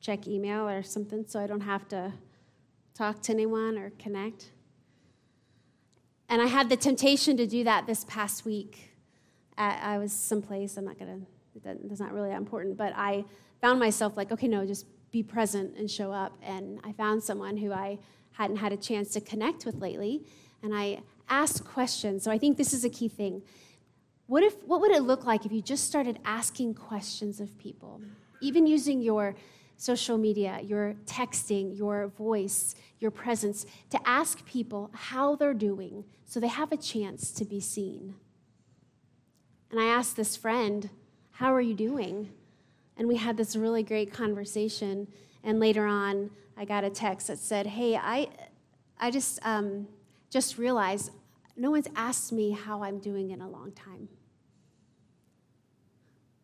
check 0.00 0.26
email 0.26 0.68
or 0.68 0.82
something 0.82 1.24
so 1.26 1.40
I 1.40 1.46
don't 1.46 1.60
have 1.60 1.86
to 1.88 2.12
talk 2.94 3.22
to 3.22 3.32
anyone 3.32 3.78
or 3.78 3.90
connect. 3.98 4.52
And 6.28 6.40
I 6.40 6.46
had 6.46 6.68
the 6.68 6.76
temptation 6.76 7.36
to 7.36 7.46
do 7.46 7.64
that 7.64 7.86
this 7.86 8.04
past 8.04 8.44
week. 8.44 8.90
I 9.58 9.98
was 9.98 10.12
someplace, 10.12 10.78
I'm 10.78 10.86
not 10.86 10.98
to, 10.98 11.20
that's 11.62 12.00
not 12.00 12.12
really 12.14 12.30
that 12.30 12.38
important, 12.38 12.78
but 12.78 12.94
I 12.96 13.24
found 13.60 13.78
myself 13.78 14.16
like, 14.16 14.32
okay, 14.32 14.48
no, 14.48 14.64
just 14.64 14.86
be 15.10 15.22
present 15.22 15.76
and 15.76 15.90
show 15.90 16.12
up. 16.12 16.32
And 16.42 16.80
I 16.82 16.92
found 16.92 17.22
someone 17.22 17.58
who 17.58 17.72
I 17.72 17.98
hadn't 18.32 18.56
had 18.56 18.72
a 18.72 18.76
chance 18.76 19.10
to 19.12 19.20
connect 19.20 19.66
with 19.66 19.74
lately, 19.74 20.24
and 20.62 20.74
I 20.74 21.00
asked 21.28 21.64
questions. 21.64 22.22
So 22.22 22.30
I 22.30 22.38
think 22.38 22.56
this 22.56 22.72
is 22.72 22.84
a 22.84 22.88
key 22.90 23.08
thing. 23.08 23.42
What, 24.28 24.42
if, 24.42 24.54
what 24.64 24.80
would 24.80 24.92
it 24.92 25.02
look 25.02 25.26
like 25.26 25.44
if 25.44 25.52
you 25.52 25.60
just 25.60 25.84
started 25.84 26.18
asking 26.24 26.74
questions 26.74 27.40
of 27.40 27.58
people? 27.58 28.00
Even 28.40 28.66
using 28.66 29.02
your 29.02 29.34
social 29.80 30.18
media, 30.18 30.60
your 30.62 30.94
texting, 31.06 31.74
your 31.74 32.08
voice, 32.08 32.74
your 32.98 33.10
presence, 33.10 33.64
to 33.88 33.98
ask 34.06 34.44
people 34.44 34.90
how 34.92 35.34
they're 35.34 35.54
doing 35.54 36.04
so 36.26 36.38
they 36.38 36.48
have 36.48 36.70
a 36.70 36.76
chance 36.76 37.30
to 37.30 37.46
be 37.46 37.60
seen. 37.60 38.14
And 39.70 39.80
I 39.80 39.84
asked 39.84 40.16
this 40.16 40.36
friend, 40.36 40.90
How 41.30 41.54
are 41.54 41.62
you 41.62 41.72
doing? 41.72 42.28
And 42.98 43.08
we 43.08 43.16
had 43.16 43.38
this 43.38 43.56
really 43.56 43.82
great 43.82 44.12
conversation. 44.12 45.08
And 45.42 45.58
later 45.58 45.86
on, 45.86 46.30
I 46.58 46.66
got 46.66 46.84
a 46.84 46.90
text 46.90 47.28
that 47.28 47.38
said, 47.38 47.66
Hey, 47.66 47.96
I, 47.96 48.28
I 48.98 49.10
just, 49.10 49.38
um, 49.46 49.88
just 50.28 50.58
realized 50.58 51.10
no 51.56 51.70
one's 51.70 51.88
asked 51.96 52.32
me 52.32 52.50
how 52.50 52.82
I'm 52.82 52.98
doing 52.98 53.30
in 53.30 53.40
a 53.40 53.48
long 53.48 53.72
time. 53.72 54.10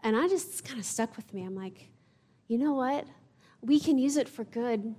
And 0.02 0.16
I 0.16 0.26
just 0.26 0.64
kind 0.64 0.80
of 0.80 0.86
stuck 0.86 1.18
with 1.18 1.34
me. 1.34 1.44
I'm 1.44 1.54
like, 1.54 1.90
you 2.48 2.56
know 2.56 2.72
what? 2.72 3.06
We 3.66 3.80
can 3.80 3.98
use 3.98 4.16
it 4.16 4.28
for 4.28 4.44
good. 4.44 4.94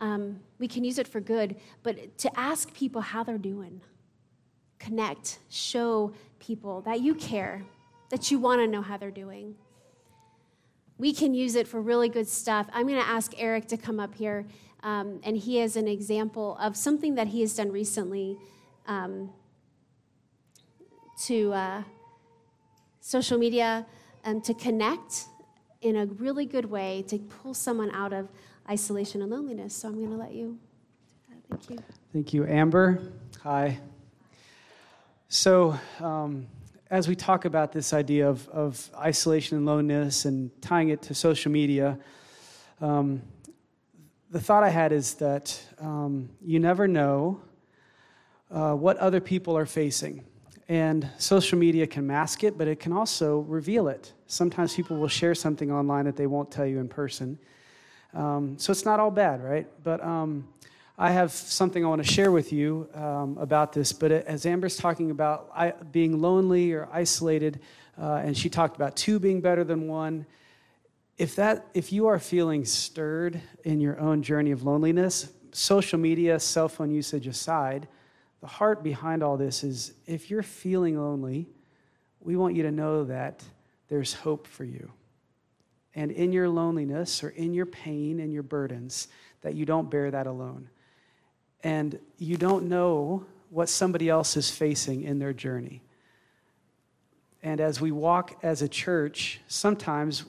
Um, 0.00 0.40
we 0.58 0.68
can 0.68 0.84
use 0.84 0.98
it 0.98 1.08
for 1.08 1.20
good, 1.20 1.56
but 1.82 2.18
to 2.18 2.38
ask 2.38 2.72
people 2.74 3.00
how 3.00 3.22
they're 3.22 3.38
doing, 3.38 3.80
connect, 4.78 5.38
show 5.48 6.12
people 6.38 6.82
that 6.82 7.00
you 7.00 7.14
care, 7.14 7.62
that 8.10 8.30
you 8.30 8.38
want 8.38 8.60
to 8.60 8.66
know 8.66 8.82
how 8.82 8.96
they're 8.96 9.10
doing. 9.10 9.54
We 10.98 11.12
can 11.12 11.34
use 11.34 11.54
it 11.54 11.66
for 11.66 11.80
really 11.80 12.08
good 12.08 12.28
stuff. 12.28 12.68
I'm 12.72 12.86
going 12.86 13.00
to 13.00 13.08
ask 13.08 13.32
Eric 13.38 13.68
to 13.68 13.76
come 13.76 14.00
up 14.00 14.14
here, 14.14 14.46
um, 14.82 15.20
and 15.22 15.36
he 15.36 15.60
is 15.60 15.76
an 15.76 15.86
example 15.86 16.56
of 16.60 16.76
something 16.76 17.14
that 17.14 17.28
he 17.28 17.40
has 17.40 17.54
done 17.54 17.70
recently 17.70 18.36
um, 18.86 19.30
to 21.24 21.52
uh, 21.52 21.82
social 23.00 23.38
media 23.38 23.86
um, 24.24 24.40
to 24.40 24.54
connect 24.54 25.26
in 25.80 25.96
a 25.96 26.06
really 26.06 26.46
good 26.46 26.66
way 26.66 27.04
to 27.08 27.18
pull 27.18 27.54
someone 27.54 27.90
out 27.92 28.12
of 28.12 28.28
isolation 28.68 29.22
and 29.22 29.30
loneliness. 29.30 29.74
So 29.74 29.88
I'm 29.88 29.94
going 29.94 30.10
to 30.10 30.16
let 30.16 30.32
you. 30.32 30.58
Thank 31.50 31.70
you. 31.70 31.78
Thank 32.12 32.34
you, 32.34 32.46
Amber. 32.46 33.12
Hi. 33.42 33.78
So, 35.28 35.78
um, 36.00 36.46
as 36.90 37.06
we 37.06 37.14
talk 37.14 37.44
about 37.44 37.70
this 37.70 37.92
idea 37.92 38.28
of, 38.28 38.48
of 38.48 38.90
isolation 38.96 39.58
and 39.58 39.66
loneliness 39.66 40.24
and 40.24 40.50
tying 40.62 40.88
it 40.88 41.02
to 41.02 41.14
social 41.14 41.52
media, 41.52 41.98
um, 42.80 43.20
the 44.30 44.40
thought 44.40 44.62
I 44.62 44.70
had 44.70 44.92
is 44.92 45.14
that 45.14 45.58
um, 45.78 46.30
you 46.40 46.58
never 46.58 46.88
know 46.88 47.40
uh, 48.50 48.74
what 48.74 48.96
other 48.98 49.20
people 49.20 49.56
are 49.56 49.66
facing. 49.66 50.24
And 50.68 51.08
social 51.18 51.58
media 51.58 51.86
can 51.86 52.06
mask 52.06 52.44
it, 52.44 52.58
but 52.58 52.68
it 52.68 52.80
can 52.80 52.92
also 52.92 53.40
reveal 53.40 53.88
it. 53.88 54.12
Sometimes 54.28 54.74
people 54.74 54.98
will 54.98 55.08
share 55.08 55.34
something 55.34 55.72
online 55.72 56.04
that 56.04 56.16
they 56.16 56.26
won't 56.26 56.50
tell 56.50 56.66
you 56.66 56.78
in 56.78 56.88
person. 56.88 57.38
Um, 58.12 58.58
so 58.58 58.70
it's 58.70 58.84
not 58.84 59.00
all 59.00 59.10
bad, 59.10 59.42
right? 59.42 59.66
But 59.82 60.04
um, 60.04 60.46
I 60.98 61.12
have 61.12 61.32
something 61.32 61.82
I 61.82 61.88
want 61.88 62.04
to 62.04 62.12
share 62.12 62.30
with 62.30 62.52
you 62.52 62.90
um, 62.92 63.38
about 63.38 63.72
this. 63.72 63.92
But 63.92 64.12
as 64.12 64.44
Amber's 64.44 64.76
talking 64.76 65.10
about 65.10 65.50
I, 65.54 65.70
being 65.70 66.20
lonely 66.20 66.72
or 66.72 66.90
isolated, 66.92 67.60
uh, 67.98 68.20
and 68.22 68.36
she 68.36 68.50
talked 68.50 68.76
about 68.76 68.96
two 68.96 69.18
being 69.18 69.40
better 69.40 69.64
than 69.64 69.88
one. 69.88 70.26
If 71.16 71.34
that, 71.36 71.66
if 71.72 71.90
you 71.90 72.06
are 72.08 72.18
feeling 72.18 72.66
stirred 72.66 73.40
in 73.64 73.80
your 73.80 73.98
own 73.98 74.22
journey 74.22 74.50
of 74.50 74.62
loneliness, 74.62 75.32
social 75.52 75.98
media, 75.98 76.38
cell 76.38 76.68
phone 76.68 76.90
usage 76.90 77.26
aside, 77.26 77.88
the 78.42 78.46
heart 78.46 78.82
behind 78.82 79.22
all 79.22 79.38
this 79.38 79.64
is 79.64 79.94
if 80.06 80.30
you're 80.30 80.42
feeling 80.42 81.00
lonely, 81.00 81.48
we 82.20 82.36
want 82.36 82.54
you 82.54 82.62
to 82.64 82.70
know 82.70 83.04
that 83.04 83.42
there's 83.88 84.14
hope 84.14 84.46
for 84.46 84.64
you. 84.64 84.90
And 85.94 86.10
in 86.10 86.32
your 86.32 86.48
loneliness 86.48 87.24
or 87.24 87.30
in 87.30 87.54
your 87.54 87.66
pain 87.66 88.20
and 88.20 88.32
your 88.32 88.42
burdens, 88.42 89.08
that 89.42 89.54
you 89.54 89.64
don't 89.64 89.90
bear 89.90 90.10
that 90.10 90.26
alone. 90.26 90.68
And 91.64 91.98
you 92.18 92.36
don't 92.36 92.68
know 92.68 93.24
what 93.50 93.68
somebody 93.68 94.08
else 94.08 94.36
is 94.36 94.50
facing 94.50 95.02
in 95.02 95.18
their 95.18 95.32
journey. 95.32 95.82
And 97.42 97.60
as 97.60 97.80
we 97.80 97.90
walk 97.90 98.38
as 98.42 98.62
a 98.62 98.68
church, 98.68 99.40
sometimes 99.48 100.24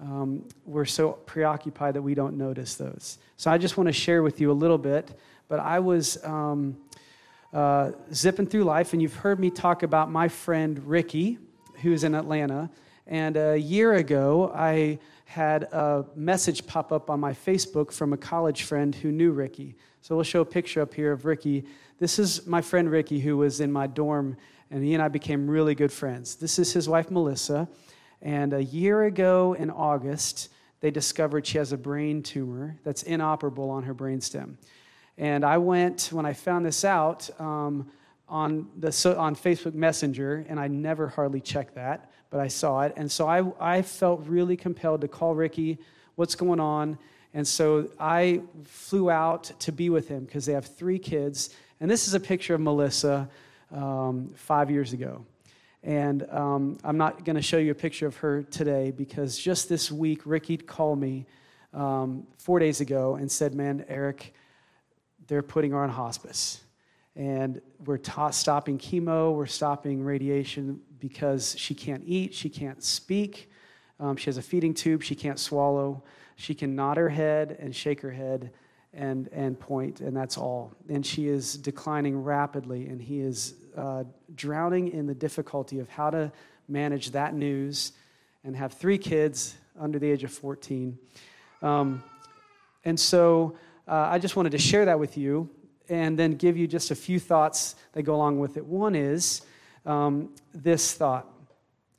um, 0.00 0.44
we're 0.64 0.84
so 0.84 1.12
preoccupied 1.12 1.94
that 1.94 2.02
we 2.02 2.14
don't 2.14 2.36
notice 2.36 2.74
those. 2.74 3.18
So 3.36 3.50
I 3.50 3.58
just 3.58 3.76
want 3.76 3.88
to 3.88 3.92
share 3.92 4.22
with 4.22 4.40
you 4.40 4.50
a 4.50 4.54
little 4.54 4.78
bit. 4.78 5.18
But 5.48 5.60
I 5.60 5.78
was 5.78 6.22
um, 6.24 6.76
uh, 7.52 7.92
zipping 8.12 8.46
through 8.46 8.64
life, 8.64 8.92
and 8.92 9.00
you've 9.00 9.14
heard 9.14 9.38
me 9.38 9.50
talk 9.50 9.82
about 9.82 10.10
my 10.10 10.28
friend 10.28 10.78
Ricky, 10.86 11.38
who's 11.82 12.04
in 12.04 12.14
Atlanta. 12.14 12.70
And 13.06 13.36
a 13.36 13.56
year 13.56 13.94
ago, 13.94 14.52
I 14.54 14.98
had 15.26 15.64
a 15.64 16.04
message 16.16 16.66
pop 16.66 16.92
up 16.92 17.08
on 17.08 17.20
my 17.20 17.32
Facebook 17.32 17.92
from 17.92 18.12
a 18.12 18.16
college 18.16 18.64
friend 18.64 18.94
who 18.94 19.12
knew 19.12 19.30
Ricky. 19.30 19.76
So 20.02 20.14
we'll 20.16 20.24
show 20.24 20.40
a 20.40 20.46
picture 20.46 20.80
up 20.82 20.92
here 20.92 21.12
of 21.12 21.24
Ricky. 21.24 21.64
This 21.98 22.18
is 22.18 22.46
my 22.46 22.60
friend 22.60 22.90
Ricky, 22.90 23.20
who 23.20 23.36
was 23.36 23.60
in 23.60 23.70
my 23.70 23.86
dorm, 23.86 24.36
and 24.70 24.82
he 24.82 24.94
and 24.94 25.02
I 25.02 25.08
became 25.08 25.48
really 25.48 25.74
good 25.74 25.92
friends. 25.92 26.34
This 26.36 26.58
is 26.58 26.72
his 26.72 26.88
wife, 26.88 27.10
Melissa. 27.10 27.68
And 28.22 28.52
a 28.52 28.62
year 28.62 29.04
ago 29.04 29.54
in 29.54 29.70
August, 29.70 30.48
they 30.80 30.90
discovered 30.90 31.46
she 31.46 31.58
has 31.58 31.72
a 31.72 31.76
brain 31.76 32.22
tumor 32.22 32.76
that's 32.82 33.02
inoperable 33.04 33.70
on 33.70 33.84
her 33.84 33.94
brainstem. 33.94 34.56
And 35.18 35.44
I 35.44 35.58
went, 35.58 36.10
when 36.12 36.26
I 36.26 36.32
found 36.32 36.66
this 36.66 36.84
out, 36.84 37.30
um, 37.40 37.90
on, 38.28 38.68
the, 38.76 38.90
so, 38.90 39.16
on 39.16 39.36
Facebook 39.36 39.74
Messenger, 39.74 40.46
and 40.48 40.58
I 40.58 40.66
never 40.68 41.08
hardly 41.08 41.40
check 41.40 41.74
that, 41.74 42.10
but 42.30 42.40
I 42.40 42.48
saw 42.48 42.82
it. 42.82 42.92
And 42.96 43.10
so 43.10 43.26
I, 43.26 43.44
I 43.60 43.82
felt 43.82 44.26
really 44.26 44.56
compelled 44.56 45.02
to 45.02 45.08
call 45.08 45.34
Ricky, 45.34 45.78
what's 46.16 46.34
going 46.34 46.60
on? 46.60 46.98
And 47.34 47.46
so 47.46 47.90
I 48.00 48.42
flew 48.64 49.10
out 49.10 49.44
to 49.60 49.72
be 49.72 49.90
with 49.90 50.08
him 50.08 50.24
because 50.24 50.46
they 50.46 50.54
have 50.54 50.66
three 50.66 50.98
kids. 50.98 51.50
And 51.80 51.90
this 51.90 52.08
is 52.08 52.14
a 52.14 52.20
picture 52.20 52.54
of 52.54 52.60
Melissa 52.60 53.28
um, 53.70 54.32
five 54.34 54.70
years 54.70 54.92
ago. 54.92 55.24
And 55.82 56.28
um, 56.30 56.78
I'm 56.82 56.96
not 56.96 57.24
going 57.24 57.36
to 57.36 57.42
show 57.42 57.58
you 57.58 57.70
a 57.70 57.74
picture 57.74 58.06
of 58.06 58.16
her 58.16 58.42
today 58.42 58.90
because 58.90 59.38
just 59.38 59.68
this 59.68 59.92
week, 59.92 60.22
Ricky 60.24 60.56
called 60.56 60.98
me 60.98 61.26
um, 61.72 62.26
four 62.38 62.58
days 62.58 62.80
ago 62.80 63.16
and 63.16 63.30
said, 63.30 63.54
Man, 63.54 63.84
Eric, 63.88 64.34
they're 65.28 65.42
putting 65.42 65.72
her 65.72 65.82
on 65.82 65.90
hospice. 65.90 66.60
And 67.14 67.60
we're 67.84 68.00
stopping 68.30 68.78
chemo, 68.78 69.34
we're 69.34 69.46
stopping 69.46 70.02
radiation 70.02 70.80
because 71.00 71.54
she 71.58 71.74
can't 71.74 72.02
eat, 72.06 72.34
she 72.34 72.48
can't 72.48 72.82
speak, 72.82 73.50
um, 73.98 74.16
she 74.16 74.26
has 74.26 74.36
a 74.36 74.42
feeding 74.42 74.74
tube, 74.74 75.02
she 75.02 75.14
can't 75.14 75.38
swallow. 75.38 76.02
She 76.36 76.54
can 76.54 76.76
nod 76.76 76.98
her 76.98 77.08
head 77.08 77.56
and 77.58 77.74
shake 77.74 78.00
her 78.02 78.10
head 78.10 78.50
and, 78.92 79.28
and 79.32 79.58
point, 79.58 80.00
and 80.00 80.16
that's 80.16 80.36
all. 80.38 80.72
And 80.88 81.04
she 81.04 81.28
is 81.28 81.56
declining 81.56 82.22
rapidly, 82.22 82.86
and 82.86 83.00
he 83.00 83.20
is 83.20 83.54
uh, 83.76 84.04
drowning 84.34 84.88
in 84.88 85.06
the 85.06 85.14
difficulty 85.14 85.80
of 85.80 85.88
how 85.88 86.10
to 86.10 86.30
manage 86.68 87.10
that 87.12 87.34
news 87.34 87.92
and 88.44 88.54
have 88.54 88.74
three 88.74 88.98
kids 88.98 89.56
under 89.78 89.98
the 89.98 90.10
age 90.10 90.24
of 90.24 90.30
14. 90.30 90.98
Um, 91.62 92.02
and 92.84 92.98
so 92.98 93.56
uh, 93.88 94.08
I 94.10 94.18
just 94.18 94.36
wanted 94.36 94.52
to 94.52 94.58
share 94.58 94.84
that 94.84 94.98
with 94.98 95.16
you 95.16 95.48
and 95.88 96.18
then 96.18 96.32
give 96.32 96.56
you 96.56 96.66
just 96.66 96.90
a 96.90 96.94
few 96.94 97.18
thoughts 97.18 97.76
that 97.92 98.02
go 98.02 98.14
along 98.14 98.40
with 98.40 98.56
it. 98.56 98.64
One 98.64 98.94
is 98.94 99.42
um, 99.86 100.30
this 100.52 100.92
thought. 100.92 101.26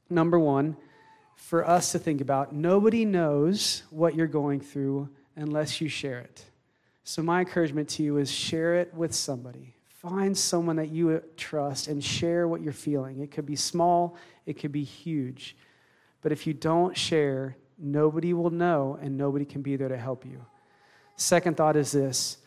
Number 0.10 0.38
one, 0.38 0.78
for 1.36 1.68
us 1.68 1.92
to 1.94 2.00
think 2.00 2.22
about 2.22 2.54
nobody 2.54 3.06
knows 3.06 3.84
what 3.90 4.16
you're 4.16 4.28
going 4.28 4.60
through 4.60 5.10
unless 5.36 5.82
you 5.82 5.90
share 5.90 6.20
it. 6.20 6.44
So, 7.04 7.22
my 7.22 7.40
encouragement 7.40 7.88
to 7.90 8.04
you 8.04 8.18
is 8.18 8.30
share 8.30 8.76
it 8.76 8.94
with 8.94 9.16
somebody. 9.16 9.74
Find 9.88 10.38
someone 10.38 10.76
that 10.76 10.90
you 10.90 11.24
trust 11.38 11.88
and 11.88 12.04
share 12.04 12.48
what 12.48 12.62
you're 12.62 12.74
feeling. 12.74 13.22
It 13.22 13.32
could 13.32 13.46
be 13.46 13.56
small, 13.56 14.18
it 14.46 14.60
could 14.60 14.72
be 14.72 14.84
huge. 14.84 15.56
But 16.22 16.32
if 16.32 16.46
you 16.46 16.54
don't 16.54 16.98
share, 16.98 17.56
nobody 17.78 18.34
will 18.34 18.50
know 18.50 19.00
and 19.02 19.18
nobody 19.18 19.46
can 19.46 19.62
be 19.62 19.76
there 19.76 19.88
to 19.88 19.98
help 19.98 20.26
you. 20.26 20.46
Second 21.16 21.58
thought 21.58 21.76
is 21.76 21.92
this 21.92 22.38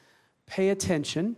pay 0.47 0.71
attention. 0.71 1.37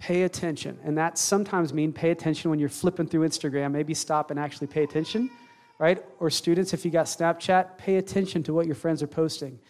Pay 0.00 0.22
attention. 0.22 0.78
And 0.82 0.96
that 0.96 1.18
sometimes 1.18 1.74
means 1.74 1.94
pay 1.94 2.10
attention 2.10 2.50
when 2.50 2.58
you're 2.58 2.70
flipping 2.70 3.06
through 3.06 3.28
Instagram. 3.28 3.70
Maybe 3.70 3.92
stop 3.92 4.30
and 4.30 4.40
actually 4.40 4.66
pay 4.66 4.82
attention, 4.82 5.30
right? 5.78 6.02
Or 6.18 6.30
students, 6.30 6.72
if 6.72 6.86
you 6.86 6.90
got 6.90 7.04
Snapchat, 7.06 7.76
pay 7.76 7.96
attention 7.96 8.42
to 8.44 8.54
what 8.54 8.64
your 8.64 8.74
friends 8.74 9.02
are 9.02 9.06
posting. 9.06 9.60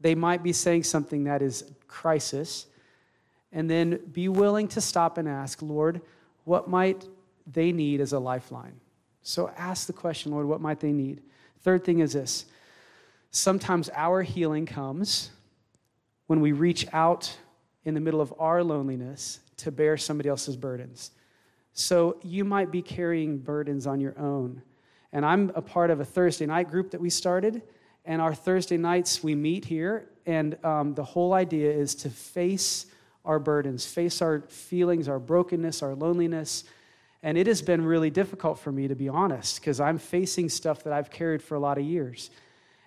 They 0.00 0.16
might 0.16 0.42
be 0.42 0.52
saying 0.52 0.82
something 0.82 1.24
that 1.24 1.40
is 1.40 1.70
crisis. 1.86 2.66
And 3.52 3.70
then 3.70 4.00
be 4.12 4.28
willing 4.28 4.66
to 4.68 4.80
stop 4.80 5.18
and 5.18 5.28
ask, 5.28 5.62
Lord, 5.62 6.02
what 6.42 6.68
might 6.68 7.06
they 7.46 7.70
need 7.70 8.00
as 8.00 8.12
a 8.12 8.18
lifeline? 8.18 8.80
So 9.22 9.50
ask 9.56 9.86
the 9.86 9.92
question, 9.92 10.32
Lord, 10.32 10.46
what 10.46 10.60
might 10.60 10.80
they 10.80 10.92
need? 10.92 11.22
Third 11.60 11.84
thing 11.84 12.00
is 12.00 12.12
this 12.12 12.46
sometimes 13.30 13.88
our 13.94 14.22
healing 14.22 14.66
comes 14.66 15.30
when 16.26 16.40
we 16.40 16.50
reach 16.50 16.86
out 16.92 17.36
in 17.84 17.94
the 17.94 18.00
middle 18.00 18.20
of 18.20 18.34
our 18.38 18.64
loneliness 18.64 19.40
to 19.58 19.70
bear 19.70 19.96
somebody 19.96 20.28
else's 20.28 20.56
burdens. 20.56 21.10
So 21.72 22.18
you 22.22 22.44
might 22.44 22.70
be 22.70 22.82
carrying 22.82 23.38
burdens 23.38 23.86
on 23.86 24.00
your 24.00 24.18
own. 24.18 24.62
And 25.12 25.24
I'm 25.24 25.50
a 25.54 25.62
part 25.62 25.90
of 25.90 26.00
a 26.00 26.04
Thursday 26.04 26.46
night 26.46 26.70
group 26.70 26.90
that 26.90 27.00
we 27.00 27.10
started. 27.10 27.62
And 28.04 28.20
our 28.22 28.34
Thursday 28.34 28.76
nights, 28.76 29.22
we 29.22 29.34
meet 29.34 29.64
here. 29.64 30.08
And 30.26 30.62
um, 30.64 30.94
the 30.94 31.04
whole 31.04 31.32
idea 31.32 31.70
is 31.70 31.94
to 31.96 32.10
face 32.10 32.86
our 33.24 33.38
burdens, 33.38 33.86
face 33.86 34.22
our 34.22 34.40
feelings, 34.42 35.08
our 35.08 35.18
brokenness, 35.18 35.82
our 35.82 35.94
loneliness. 35.94 36.64
And 37.22 37.36
it 37.36 37.46
has 37.46 37.62
been 37.62 37.84
really 37.84 38.10
difficult 38.10 38.58
for 38.58 38.70
me, 38.70 38.88
to 38.88 38.94
be 38.94 39.08
honest, 39.08 39.60
because 39.60 39.80
I'm 39.80 39.98
facing 39.98 40.48
stuff 40.48 40.84
that 40.84 40.92
I've 40.92 41.10
carried 41.10 41.42
for 41.42 41.56
a 41.56 41.60
lot 41.60 41.78
of 41.78 41.84
years. 41.84 42.30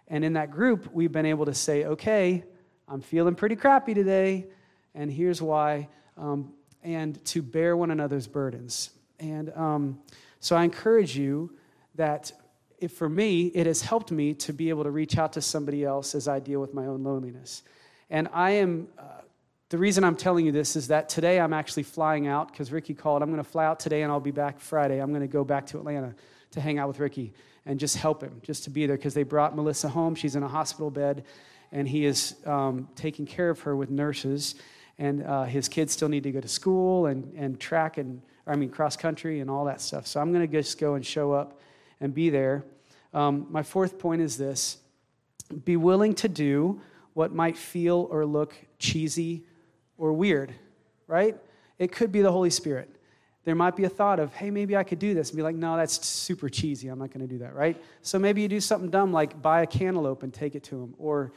And 0.08 0.24
in 0.24 0.34
that 0.34 0.52
group, 0.52 0.90
we've 0.94 1.12
been 1.12 1.26
able 1.26 1.46
to 1.46 1.54
say, 1.54 1.86
okay, 1.86 2.44
I'm 2.88 3.02
feeling 3.02 3.36
pretty 3.36 3.56
crappy 3.56 3.94
today 3.94 4.48
and 4.96 5.12
here's 5.12 5.42
why, 5.42 5.88
um, 6.18 6.52
and 6.84 7.24
to 7.26 7.42
bear 7.42 7.76
one 7.76 7.92
another's 7.92 8.28
burdens. 8.28 8.92
And 9.20 9.52
um, 9.56 10.00
so 10.40 10.56
I 10.56 10.64
encourage 10.64 11.18
you 11.18 11.52
that 11.96 12.32
if 12.80 12.94
for 12.94 13.10
me, 13.10 13.48
it 13.48 13.68
has 13.68 13.82
helped 13.82 14.12
me 14.12 14.34
to 14.36 14.54
be 14.54 14.70
able 14.70 14.84
to 14.84 14.92
reach 14.92 15.18
out 15.18 15.34
to 15.34 15.42
somebody 15.42 15.84
else 15.84 16.16
as 16.16 16.28
I 16.28 16.40
deal 16.40 16.62
with 16.62 16.74
my 16.74 16.86
own 16.86 17.04
loneliness. 17.04 17.64
And 18.10 18.30
I 18.34 18.52
am, 18.52 18.88
uh, 18.98 19.22
the 19.68 19.78
reason 19.78 20.04
I'm 20.04 20.16
telling 20.16 20.46
you 20.46 20.52
this 20.52 20.76
is 20.76 20.88
that 20.88 21.10
today 21.10 21.40
I'm 21.40 21.54
actually 21.54 21.84
flying 21.84 22.28
out 22.28 22.52
because 22.52 22.72
Ricky 22.72 22.94
called. 22.94 23.22
I'm 23.22 23.30
going 23.30 23.44
to 23.44 23.50
fly 23.50 23.66
out 23.66 23.80
today 23.80 24.04
and 24.04 24.12
I'll 24.12 24.20
be 24.20 24.32
back 24.32 24.60
Friday. 24.60 25.00
I'm 25.00 25.10
going 25.10 25.22
to 25.22 25.28
go 25.28 25.44
back 25.44 25.66
to 25.68 25.78
Atlanta 25.78 26.16
to 26.52 26.62
hang 26.62 26.80
out 26.80 26.88
with 26.88 27.00
Ricky 27.00 27.34
and 27.66 27.80
just 27.80 27.98
help 27.98 28.24
him, 28.24 28.42
just 28.42 28.64
to 28.64 28.70
be 28.70 28.88
there 28.88 28.96
because 28.96 29.14
they 29.14 29.24
brought 29.24 29.56
Melissa 29.56 29.90
home. 29.90 30.16
She's 30.16 30.36
in 30.36 30.44
a 30.44 30.48
hospital 30.48 30.90
bed 30.90 31.26
and 31.72 31.88
he 31.88 32.06
is 32.06 32.36
um, 32.46 32.88
taking 32.96 33.26
care 33.26 33.50
of 33.50 33.60
her 33.62 33.76
with 33.76 33.90
nurses 33.90 34.56
and 35.00 35.24
uh, 35.26 35.46
his 35.46 35.68
kids 35.68 35.94
still 35.94 36.10
need 36.10 36.24
to 36.24 36.32
go 36.32 36.42
to 36.42 36.48
school 36.48 37.08
and, 37.08 37.34
and 37.36 37.60
track 37.60 37.98
and 37.98 38.22
I 38.46 38.56
mean 38.56 38.70
cross 38.70 38.96
country 38.98 39.40
and 39.40 39.50
all 39.50 39.66
that 39.66 39.82
stuff. 39.82 40.06
So 40.06 40.20
I'm 40.20 40.32
going 40.32 40.46
to 40.48 40.62
just 40.62 40.78
go 40.78 40.94
and 40.94 41.06
show 41.06 41.32
up 41.32 41.60
and 42.02 42.14
be 42.14 42.30
there. 42.30 42.66
Um, 43.14 43.48
my 43.50 43.64
fourth 43.64 43.98
point 43.98 44.22
is 44.22 44.38
this: 44.38 44.78
be 45.66 45.78
willing 45.78 46.14
to 46.16 46.28
do 46.28 46.82
what 47.14 47.34
might 47.34 47.58
feel 47.58 48.08
or 48.12 48.26
look 48.26 48.54
cheesy 48.78 49.46
or 49.98 50.14
weird. 50.14 50.54
Right? 51.08 51.36
It 51.80 51.92
could 51.92 52.12
be 52.12 52.22
the 52.22 52.32
Holy 52.32 52.52
Spirit. 52.52 52.90
There 53.46 53.56
might 53.56 53.76
be 53.76 53.86
a 53.86 53.90
thought 53.90 54.20
of, 54.20 54.34
hey, 54.34 54.52
maybe 54.52 54.76
I 54.76 54.84
could 54.84 55.00
do 55.00 55.14
this, 55.14 55.30
and 55.30 55.38
be 55.38 55.42
like, 55.42 55.56
no, 55.56 55.78
that's 55.78 56.06
super 56.06 56.50
cheesy. 56.50 56.90
I'm 56.90 57.00
not 57.00 57.12
going 57.12 57.26
to 57.26 57.34
do 57.34 57.40
that. 57.40 57.56
Right? 57.56 57.82
So 58.02 58.20
maybe 58.20 58.42
you 58.42 58.48
do 58.48 58.60
something 58.60 58.90
dumb 58.90 59.14
like 59.14 59.42
buy 59.42 59.62
a 59.62 59.68
cantaloupe 59.68 60.24
and 60.24 60.34
take 60.34 60.56
it 60.56 60.64
to 60.66 60.84
him, 60.84 60.94
or 61.00 61.32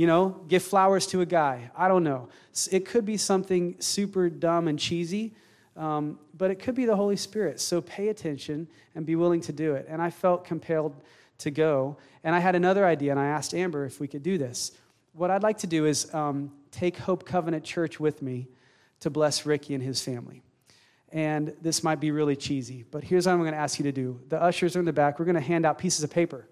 you 0.00 0.06
know, 0.06 0.40
give 0.48 0.62
flowers 0.62 1.06
to 1.06 1.20
a 1.20 1.26
guy. 1.26 1.70
I 1.76 1.86
don't 1.86 2.02
know. 2.02 2.30
It 2.72 2.86
could 2.86 3.04
be 3.04 3.18
something 3.18 3.76
super 3.80 4.30
dumb 4.30 4.66
and 4.66 4.78
cheesy, 4.78 5.34
um, 5.76 6.18
but 6.38 6.50
it 6.50 6.54
could 6.54 6.74
be 6.74 6.86
the 6.86 6.96
Holy 6.96 7.16
Spirit. 7.16 7.60
So 7.60 7.82
pay 7.82 8.08
attention 8.08 8.66
and 8.94 9.04
be 9.04 9.14
willing 9.14 9.42
to 9.42 9.52
do 9.52 9.74
it. 9.74 9.84
And 9.90 10.00
I 10.00 10.08
felt 10.08 10.46
compelled 10.46 10.96
to 11.40 11.50
go. 11.50 11.98
And 12.24 12.34
I 12.34 12.38
had 12.38 12.54
another 12.54 12.86
idea, 12.86 13.10
and 13.10 13.20
I 13.20 13.26
asked 13.26 13.52
Amber 13.52 13.84
if 13.84 14.00
we 14.00 14.08
could 14.08 14.22
do 14.22 14.38
this. 14.38 14.72
What 15.12 15.30
I'd 15.30 15.42
like 15.42 15.58
to 15.58 15.66
do 15.66 15.84
is 15.84 16.14
um, 16.14 16.50
take 16.70 16.96
Hope 16.96 17.26
Covenant 17.26 17.62
Church 17.62 18.00
with 18.00 18.22
me 18.22 18.48
to 19.00 19.10
bless 19.10 19.44
Ricky 19.44 19.74
and 19.74 19.82
his 19.82 20.00
family. 20.00 20.40
And 21.12 21.54
this 21.60 21.84
might 21.84 22.00
be 22.00 22.10
really 22.10 22.36
cheesy, 22.36 22.86
but 22.90 23.04
here's 23.04 23.26
what 23.26 23.34
I'm 23.34 23.40
going 23.40 23.52
to 23.52 23.58
ask 23.58 23.78
you 23.78 23.82
to 23.82 23.92
do. 23.92 24.18
The 24.30 24.40
ushers 24.40 24.76
are 24.76 24.78
in 24.78 24.86
the 24.86 24.94
back. 24.94 25.18
We're 25.18 25.26
going 25.26 25.34
to 25.34 25.42
hand 25.42 25.66
out 25.66 25.76
pieces 25.76 26.02
of 26.02 26.10
paper 26.10 26.46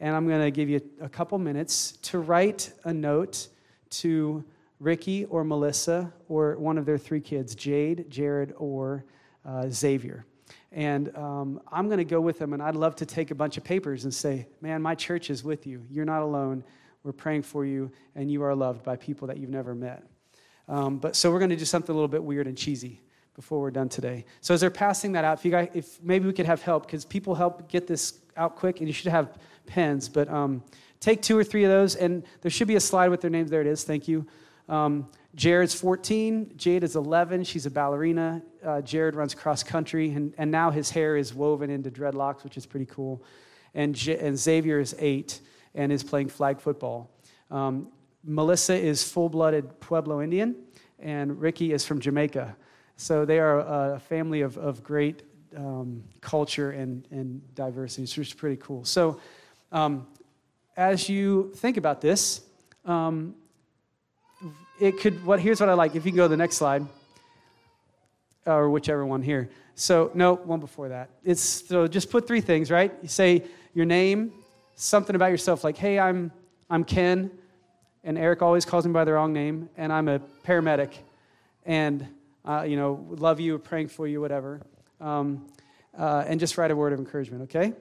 and 0.00 0.14
I'm 0.14 0.26
going 0.28 0.42
to 0.42 0.50
give 0.50 0.68
you 0.68 0.80
a 1.00 1.08
couple 1.08 1.38
minutes 1.38 1.92
to 2.02 2.18
write 2.18 2.72
a 2.84 2.92
note 2.92 3.48
to 3.90 4.44
Ricky 4.80 5.24
or 5.24 5.44
Melissa 5.44 6.12
or 6.28 6.56
one 6.56 6.78
of 6.78 6.86
their 6.86 6.98
three 6.98 7.20
kids, 7.20 7.54
Jade, 7.54 8.06
Jared, 8.08 8.54
or 8.56 9.04
uh, 9.44 9.68
Xavier. 9.68 10.24
And 10.70 11.14
um, 11.16 11.60
I'm 11.72 11.86
going 11.86 11.98
to 11.98 12.04
go 12.04 12.20
with 12.20 12.38
them, 12.38 12.52
and 12.52 12.62
I'd 12.62 12.76
love 12.76 12.94
to 12.96 13.06
take 13.06 13.30
a 13.30 13.34
bunch 13.34 13.56
of 13.56 13.64
papers 13.64 14.04
and 14.04 14.12
say, 14.12 14.46
Man, 14.60 14.82
my 14.82 14.94
church 14.94 15.30
is 15.30 15.42
with 15.42 15.66
you. 15.66 15.84
You're 15.90 16.04
not 16.04 16.22
alone. 16.22 16.62
We're 17.02 17.12
praying 17.12 17.42
for 17.42 17.64
you, 17.64 17.90
and 18.14 18.30
you 18.30 18.42
are 18.42 18.54
loved 18.54 18.84
by 18.84 18.96
people 18.96 19.28
that 19.28 19.38
you've 19.38 19.50
never 19.50 19.74
met. 19.74 20.04
Um, 20.68 20.98
but 20.98 21.16
so 21.16 21.30
we're 21.30 21.38
going 21.38 21.50
to 21.50 21.56
do 21.56 21.64
something 21.64 21.92
a 21.92 21.96
little 21.96 22.08
bit 22.08 22.22
weird 22.22 22.46
and 22.46 22.56
cheesy 22.56 23.00
before 23.34 23.60
we're 23.60 23.70
done 23.70 23.88
today. 23.88 24.24
So 24.40 24.52
as 24.52 24.60
they're 24.60 24.70
passing 24.70 25.12
that 25.12 25.24
out, 25.24 25.38
if 25.38 25.44
you 25.44 25.50
guys, 25.50 25.68
if 25.72 26.02
maybe 26.02 26.26
we 26.26 26.32
could 26.32 26.44
have 26.44 26.60
help, 26.60 26.86
because 26.86 27.04
people 27.04 27.34
help 27.34 27.68
get 27.68 27.86
this 27.86 28.20
out 28.38 28.56
quick, 28.56 28.78
and 28.78 28.88
you 28.88 28.94
should 28.94 29.10
have 29.10 29.36
pens, 29.66 30.08
but 30.08 30.28
um, 30.28 30.62
take 31.00 31.20
two 31.20 31.36
or 31.36 31.44
three 31.44 31.64
of 31.64 31.70
those, 31.70 31.96
and 31.96 32.22
there 32.40 32.50
should 32.50 32.68
be 32.68 32.76
a 32.76 32.80
slide 32.80 33.08
with 33.08 33.20
their 33.20 33.30
names. 33.30 33.50
There 33.50 33.60
it 33.60 33.66
is. 33.66 33.84
Thank 33.84 34.08
you. 34.08 34.26
Um, 34.68 35.08
Jared's 35.34 35.74
14. 35.74 36.54
Jade 36.56 36.84
is 36.84 36.96
11. 36.96 37.44
She's 37.44 37.66
a 37.66 37.70
ballerina. 37.70 38.42
Uh, 38.64 38.80
Jared 38.80 39.14
runs 39.14 39.34
cross 39.34 39.62
country, 39.62 40.10
and, 40.12 40.34
and 40.38 40.50
now 40.50 40.70
his 40.70 40.90
hair 40.90 41.16
is 41.16 41.34
woven 41.34 41.70
into 41.70 41.90
dreadlocks, 41.90 42.44
which 42.44 42.56
is 42.56 42.66
pretty 42.66 42.86
cool. 42.86 43.22
And, 43.74 43.94
J- 43.94 44.18
and 44.18 44.38
Xavier 44.38 44.80
is 44.80 44.94
eight 44.98 45.40
and 45.74 45.92
is 45.92 46.02
playing 46.02 46.28
flag 46.28 46.60
football. 46.60 47.10
Um, 47.50 47.88
Melissa 48.24 48.74
is 48.74 49.04
full 49.04 49.28
blooded 49.28 49.80
Pueblo 49.80 50.22
Indian, 50.22 50.56
and 50.98 51.40
Ricky 51.40 51.72
is 51.72 51.84
from 51.84 52.00
Jamaica. 52.00 52.56
So 52.96 53.24
they 53.24 53.38
are 53.38 53.94
a 53.94 54.00
family 54.00 54.40
of, 54.40 54.58
of 54.58 54.82
great 54.82 55.22
um, 55.56 56.04
culture 56.20 56.70
and, 56.70 57.06
and 57.10 57.42
diversity. 57.54 58.02
It's 58.20 58.32
pretty 58.32 58.56
cool. 58.56 58.84
So 58.84 59.20
um, 59.72 60.06
as 60.76 61.08
you 61.08 61.52
think 61.56 61.76
about 61.76 62.00
this, 62.00 62.42
um, 62.84 63.34
it 64.80 65.00
could, 65.00 65.24
what, 65.24 65.40
here's 65.40 65.60
what 65.60 65.68
I 65.68 65.74
like. 65.74 65.94
If 65.96 66.06
you 66.06 66.12
go 66.12 66.24
to 66.24 66.28
the 66.28 66.36
next 66.36 66.56
slide, 66.56 66.86
or 68.46 68.70
whichever 68.70 69.04
one 69.04 69.22
here. 69.22 69.50
So, 69.74 70.10
no, 70.14 70.34
one 70.34 70.58
before 70.58 70.88
that. 70.88 71.10
It's, 71.22 71.40
so 71.40 71.86
just 71.86 72.10
put 72.10 72.26
three 72.26 72.40
things, 72.40 72.70
right? 72.70 72.92
You 73.02 73.08
say 73.08 73.44
your 73.74 73.84
name, 73.84 74.32
something 74.74 75.14
about 75.14 75.30
yourself, 75.30 75.62
like, 75.62 75.76
hey, 75.76 75.98
I'm, 75.98 76.32
I'm 76.70 76.82
Ken, 76.82 77.30
and 78.02 78.18
Eric 78.18 78.42
always 78.42 78.64
calls 78.64 78.86
me 78.86 78.92
by 78.92 79.04
the 79.04 79.12
wrong 79.12 79.32
name, 79.32 79.68
and 79.76 79.92
I'm 79.92 80.08
a 80.08 80.18
paramedic, 80.44 80.94
and, 81.66 82.06
uh, 82.44 82.62
you 82.66 82.76
know, 82.76 83.06
love 83.10 83.38
you, 83.38 83.58
praying 83.58 83.88
for 83.88 84.06
you, 84.08 84.20
whatever. 84.20 84.62
Um, 85.00 85.46
uh, 85.96 86.24
and 86.26 86.38
just 86.38 86.56
write 86.58 86.70
a 86.70 86.76
word 86.76 86.92
of 86.92 86.98
encouragement, 86.98 87.42
okay? 87.44 87.72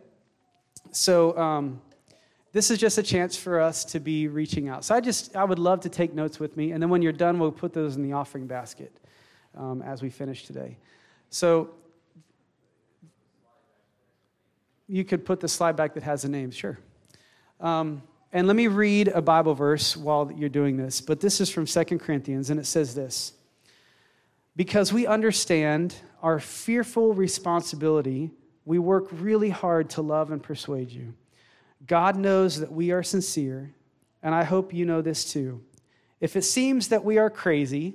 So, 0.91 1.37
um, 1.37 1.81
this 2.53 2.71
is 2.71 2.79
just 2.79 2.97
a 2.97 3.03
chance 3.03 3.37
for 3.37 3.59
us 3.61 3.85
to 3.85 3.99
be 3.99 4.27
reaching 4.27 4.67
out. 4.67 4.83
So 4.83 4.95
I 4.95 4.99
just, 4.99 5.35
I 5.35 5.43
would 5.43 5.59
love 5.59 5.81
to 5.81 5.89
take 5.89 6.15
notes 6.15 6.39
with 6.39 6.57
me. 6.57 6.71
And 6.71 6.81
then 6.81 6.89
when 6.89 7.03
you're 7.03 7.11
done, 7.11 7.37
we'll 7.37 7.51
put 7.51 7.71
those 7.71 7.95
in 7.95 8.01
the 8.01 8.13
offering 8.13 8.47
basket 8.47 8.91
um, 9.55 9.83
as 9.83 10.01
we 10.01 10.09
finish 10.09 10.45
today. 10.45 10.77
So 11.29 11.69
you 14.87 15.03
could 15.03 15.25
put 15.25 15.39
the 15.39 15.47
slide 15.47 15.75
back 15.75 15.93
that 15.93 16.03
has 16.03 16.23
the 16.23 16.29
names, 16.29 16.55
sure. 16.55 16.79
Um, 17.59 18.01
and 18.31 18.47
let 18.47 18.55
me 18.55 18.67
read 18.67 19.09
a 19.09 19.21
Bible 19.21 19.53
verse 19.53 19.95
while 19.95 20.31
you're 20.35 20.49
doing 20.49 20.77
this. 20.77 21.01
But 21.01 21.19
this 21.19 21.39
is 21.39 21.49
from 21.49 21.67
Second 21.67 21.99
Corinthians, 21.99 22.49
and 22.49 22.59
it 22.59 22.65
says 22.65 22.95
this 22.95 23.33
Because 24.57 24.91
we 24.91 25.05
understand 25.05 25.95
our 26.21 26.39
fearful 26.39 27.13
responsibility, 27.13 28.31
we 28.65 28.79
work 28.79 29.07
really 29.11 29.51
hard 29.51 29.91
to 29.91 30.01
love 30.01 30.31
and 30.31 30.41
persuade 30.41 30.91
you. 30.91 31.13
God 31.85 32.17
knows 32.17 32.59
that 32.59 32.71
we 32.71 32.91
are 32.91 33.03
sincere, 33.03 33.73
and 34.23 34.33
I 34.33 34.43
hope 34.43 34.73
you 34.73 34.83
know 34.83 35.01
this 35.01 35.31
too. 35.31 35.63
If 36.19 36.35
it 36.35 36.41
seems 36.41 36.87
that 36.87 37.05
we 37.05 37.19
are 37.19 37.29
crazy, 37.29 37.93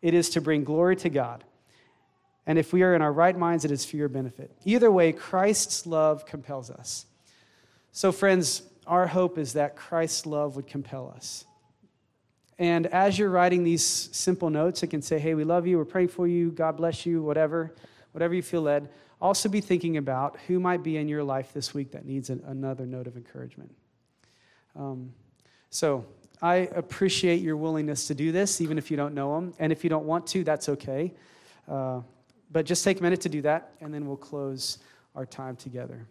it 0.00 0.14
is 0.14 0.30
to 0.30 0.40
bring 0.40 0.64
glory 0.64 0.96
to 0.96 1.10
God. 1.10 1.44
And 2.46 2.58
if 2.58 2.72
we 2.72 2.82
are 2.82 2.94
in 2.94 3.02
our 3.02 3.12
right 3.12 3.36
minds, 3.36 3.66
it 3.66 3.70
is 3.70 3.84
for 3.84 3.96
your 3.96 4.08
benefit. 4.08 4.50
Either 4.64 4.90
way, 4.90 5.12
Christ's 5.12 5.86
love 5.86 6.24
compels 6.24 6.70
us. 6.70 7.04
So, 7.92 8.10
friends, 8.10 8.62
our 8.86 9.06
hope 9.06 9.36
is 9.36 9.52
that 9.52 9.76
Christ's 9.76 10.24
love 10.24 10.56
would 10.56 10.66
compel 10.66 11.12
us. 11.14 11.44
And 12.60 12.86
as 12.86 13.18
you're 13.18 13.30
writing 13.30 13.64
these 13.64 13.82
simple 13.82 14.50
notes, 14.50 14.84
it 14.84 14.88
can 14.88 15.02
say, 15.02 15.18
hey, 15.18 15.34
we 15.34 15.42
love 15.42 15.66
you, 15.66 15.78
we're 15.78 15.84
praying 15.84 16.08
for 16.08 16.28
you, 16.28 16.52
God 16.52 16.76
bless 16.76 17.04
you, 17.04 17.22
whatever, 17.22 17.74
whatever 18.12 18.34
you 18.34 18.42
feel 18.42 18.62
led 18.62 18.88
also 19.20 19.48
be 19.48 19.60
thinking 19.60 19.96
about 19.96 20.38
who 20.46 20.58
might 20.58 20.82
be 20.82 20.96
in 20.96 21.08
your 21.08 21.22
life 21.22 21.52
this 21.52 21.74
week 21.74 21.92
that 21.92 22.06
needs 22.06 22.30
an, 22.30 22.42
another 22.46 22.86
note 22.86 23.06
of 23.06 23.16
encouragement. 23.16 23.74
Um, 24.74 25.12
so 25.68 26.06
I 26.40 26.68
appreciate 26.74 27.40
your 27.40 27.56
willingness 27.56 28.06
to 28.06 28.14
do 28.14 28.32
this, 28.32 28.60
even 28.60 28.78
if 28.78 28.90
you 28.90 28.96
don't 28.96 29.14
know 29.14 29.34
them. 29.34 29.54
And 29.58 29.72
if 29.72 29.84
you 29.84 29.90
don't 29.90 30.06
want 30.06 30.26
to, 30.28 30.42
that's 30.42 30.68
okay. 30.70 31.12
Uh, 31.68 32.00
but 32.50 32.64
just 32.64 32.82
take 32.82 33.00
a 33.00 33.02
minute 33.02 33.20
to 33.22 33.28
do 33.28 33.42
that, 33.42 33.74
and 33.80 33.92
then 33.92 34.06
we'll 34.06 34.16
close 34.16 34.78
our 35.14 35.26
time 35.26 35.54
together. 35.54 36.06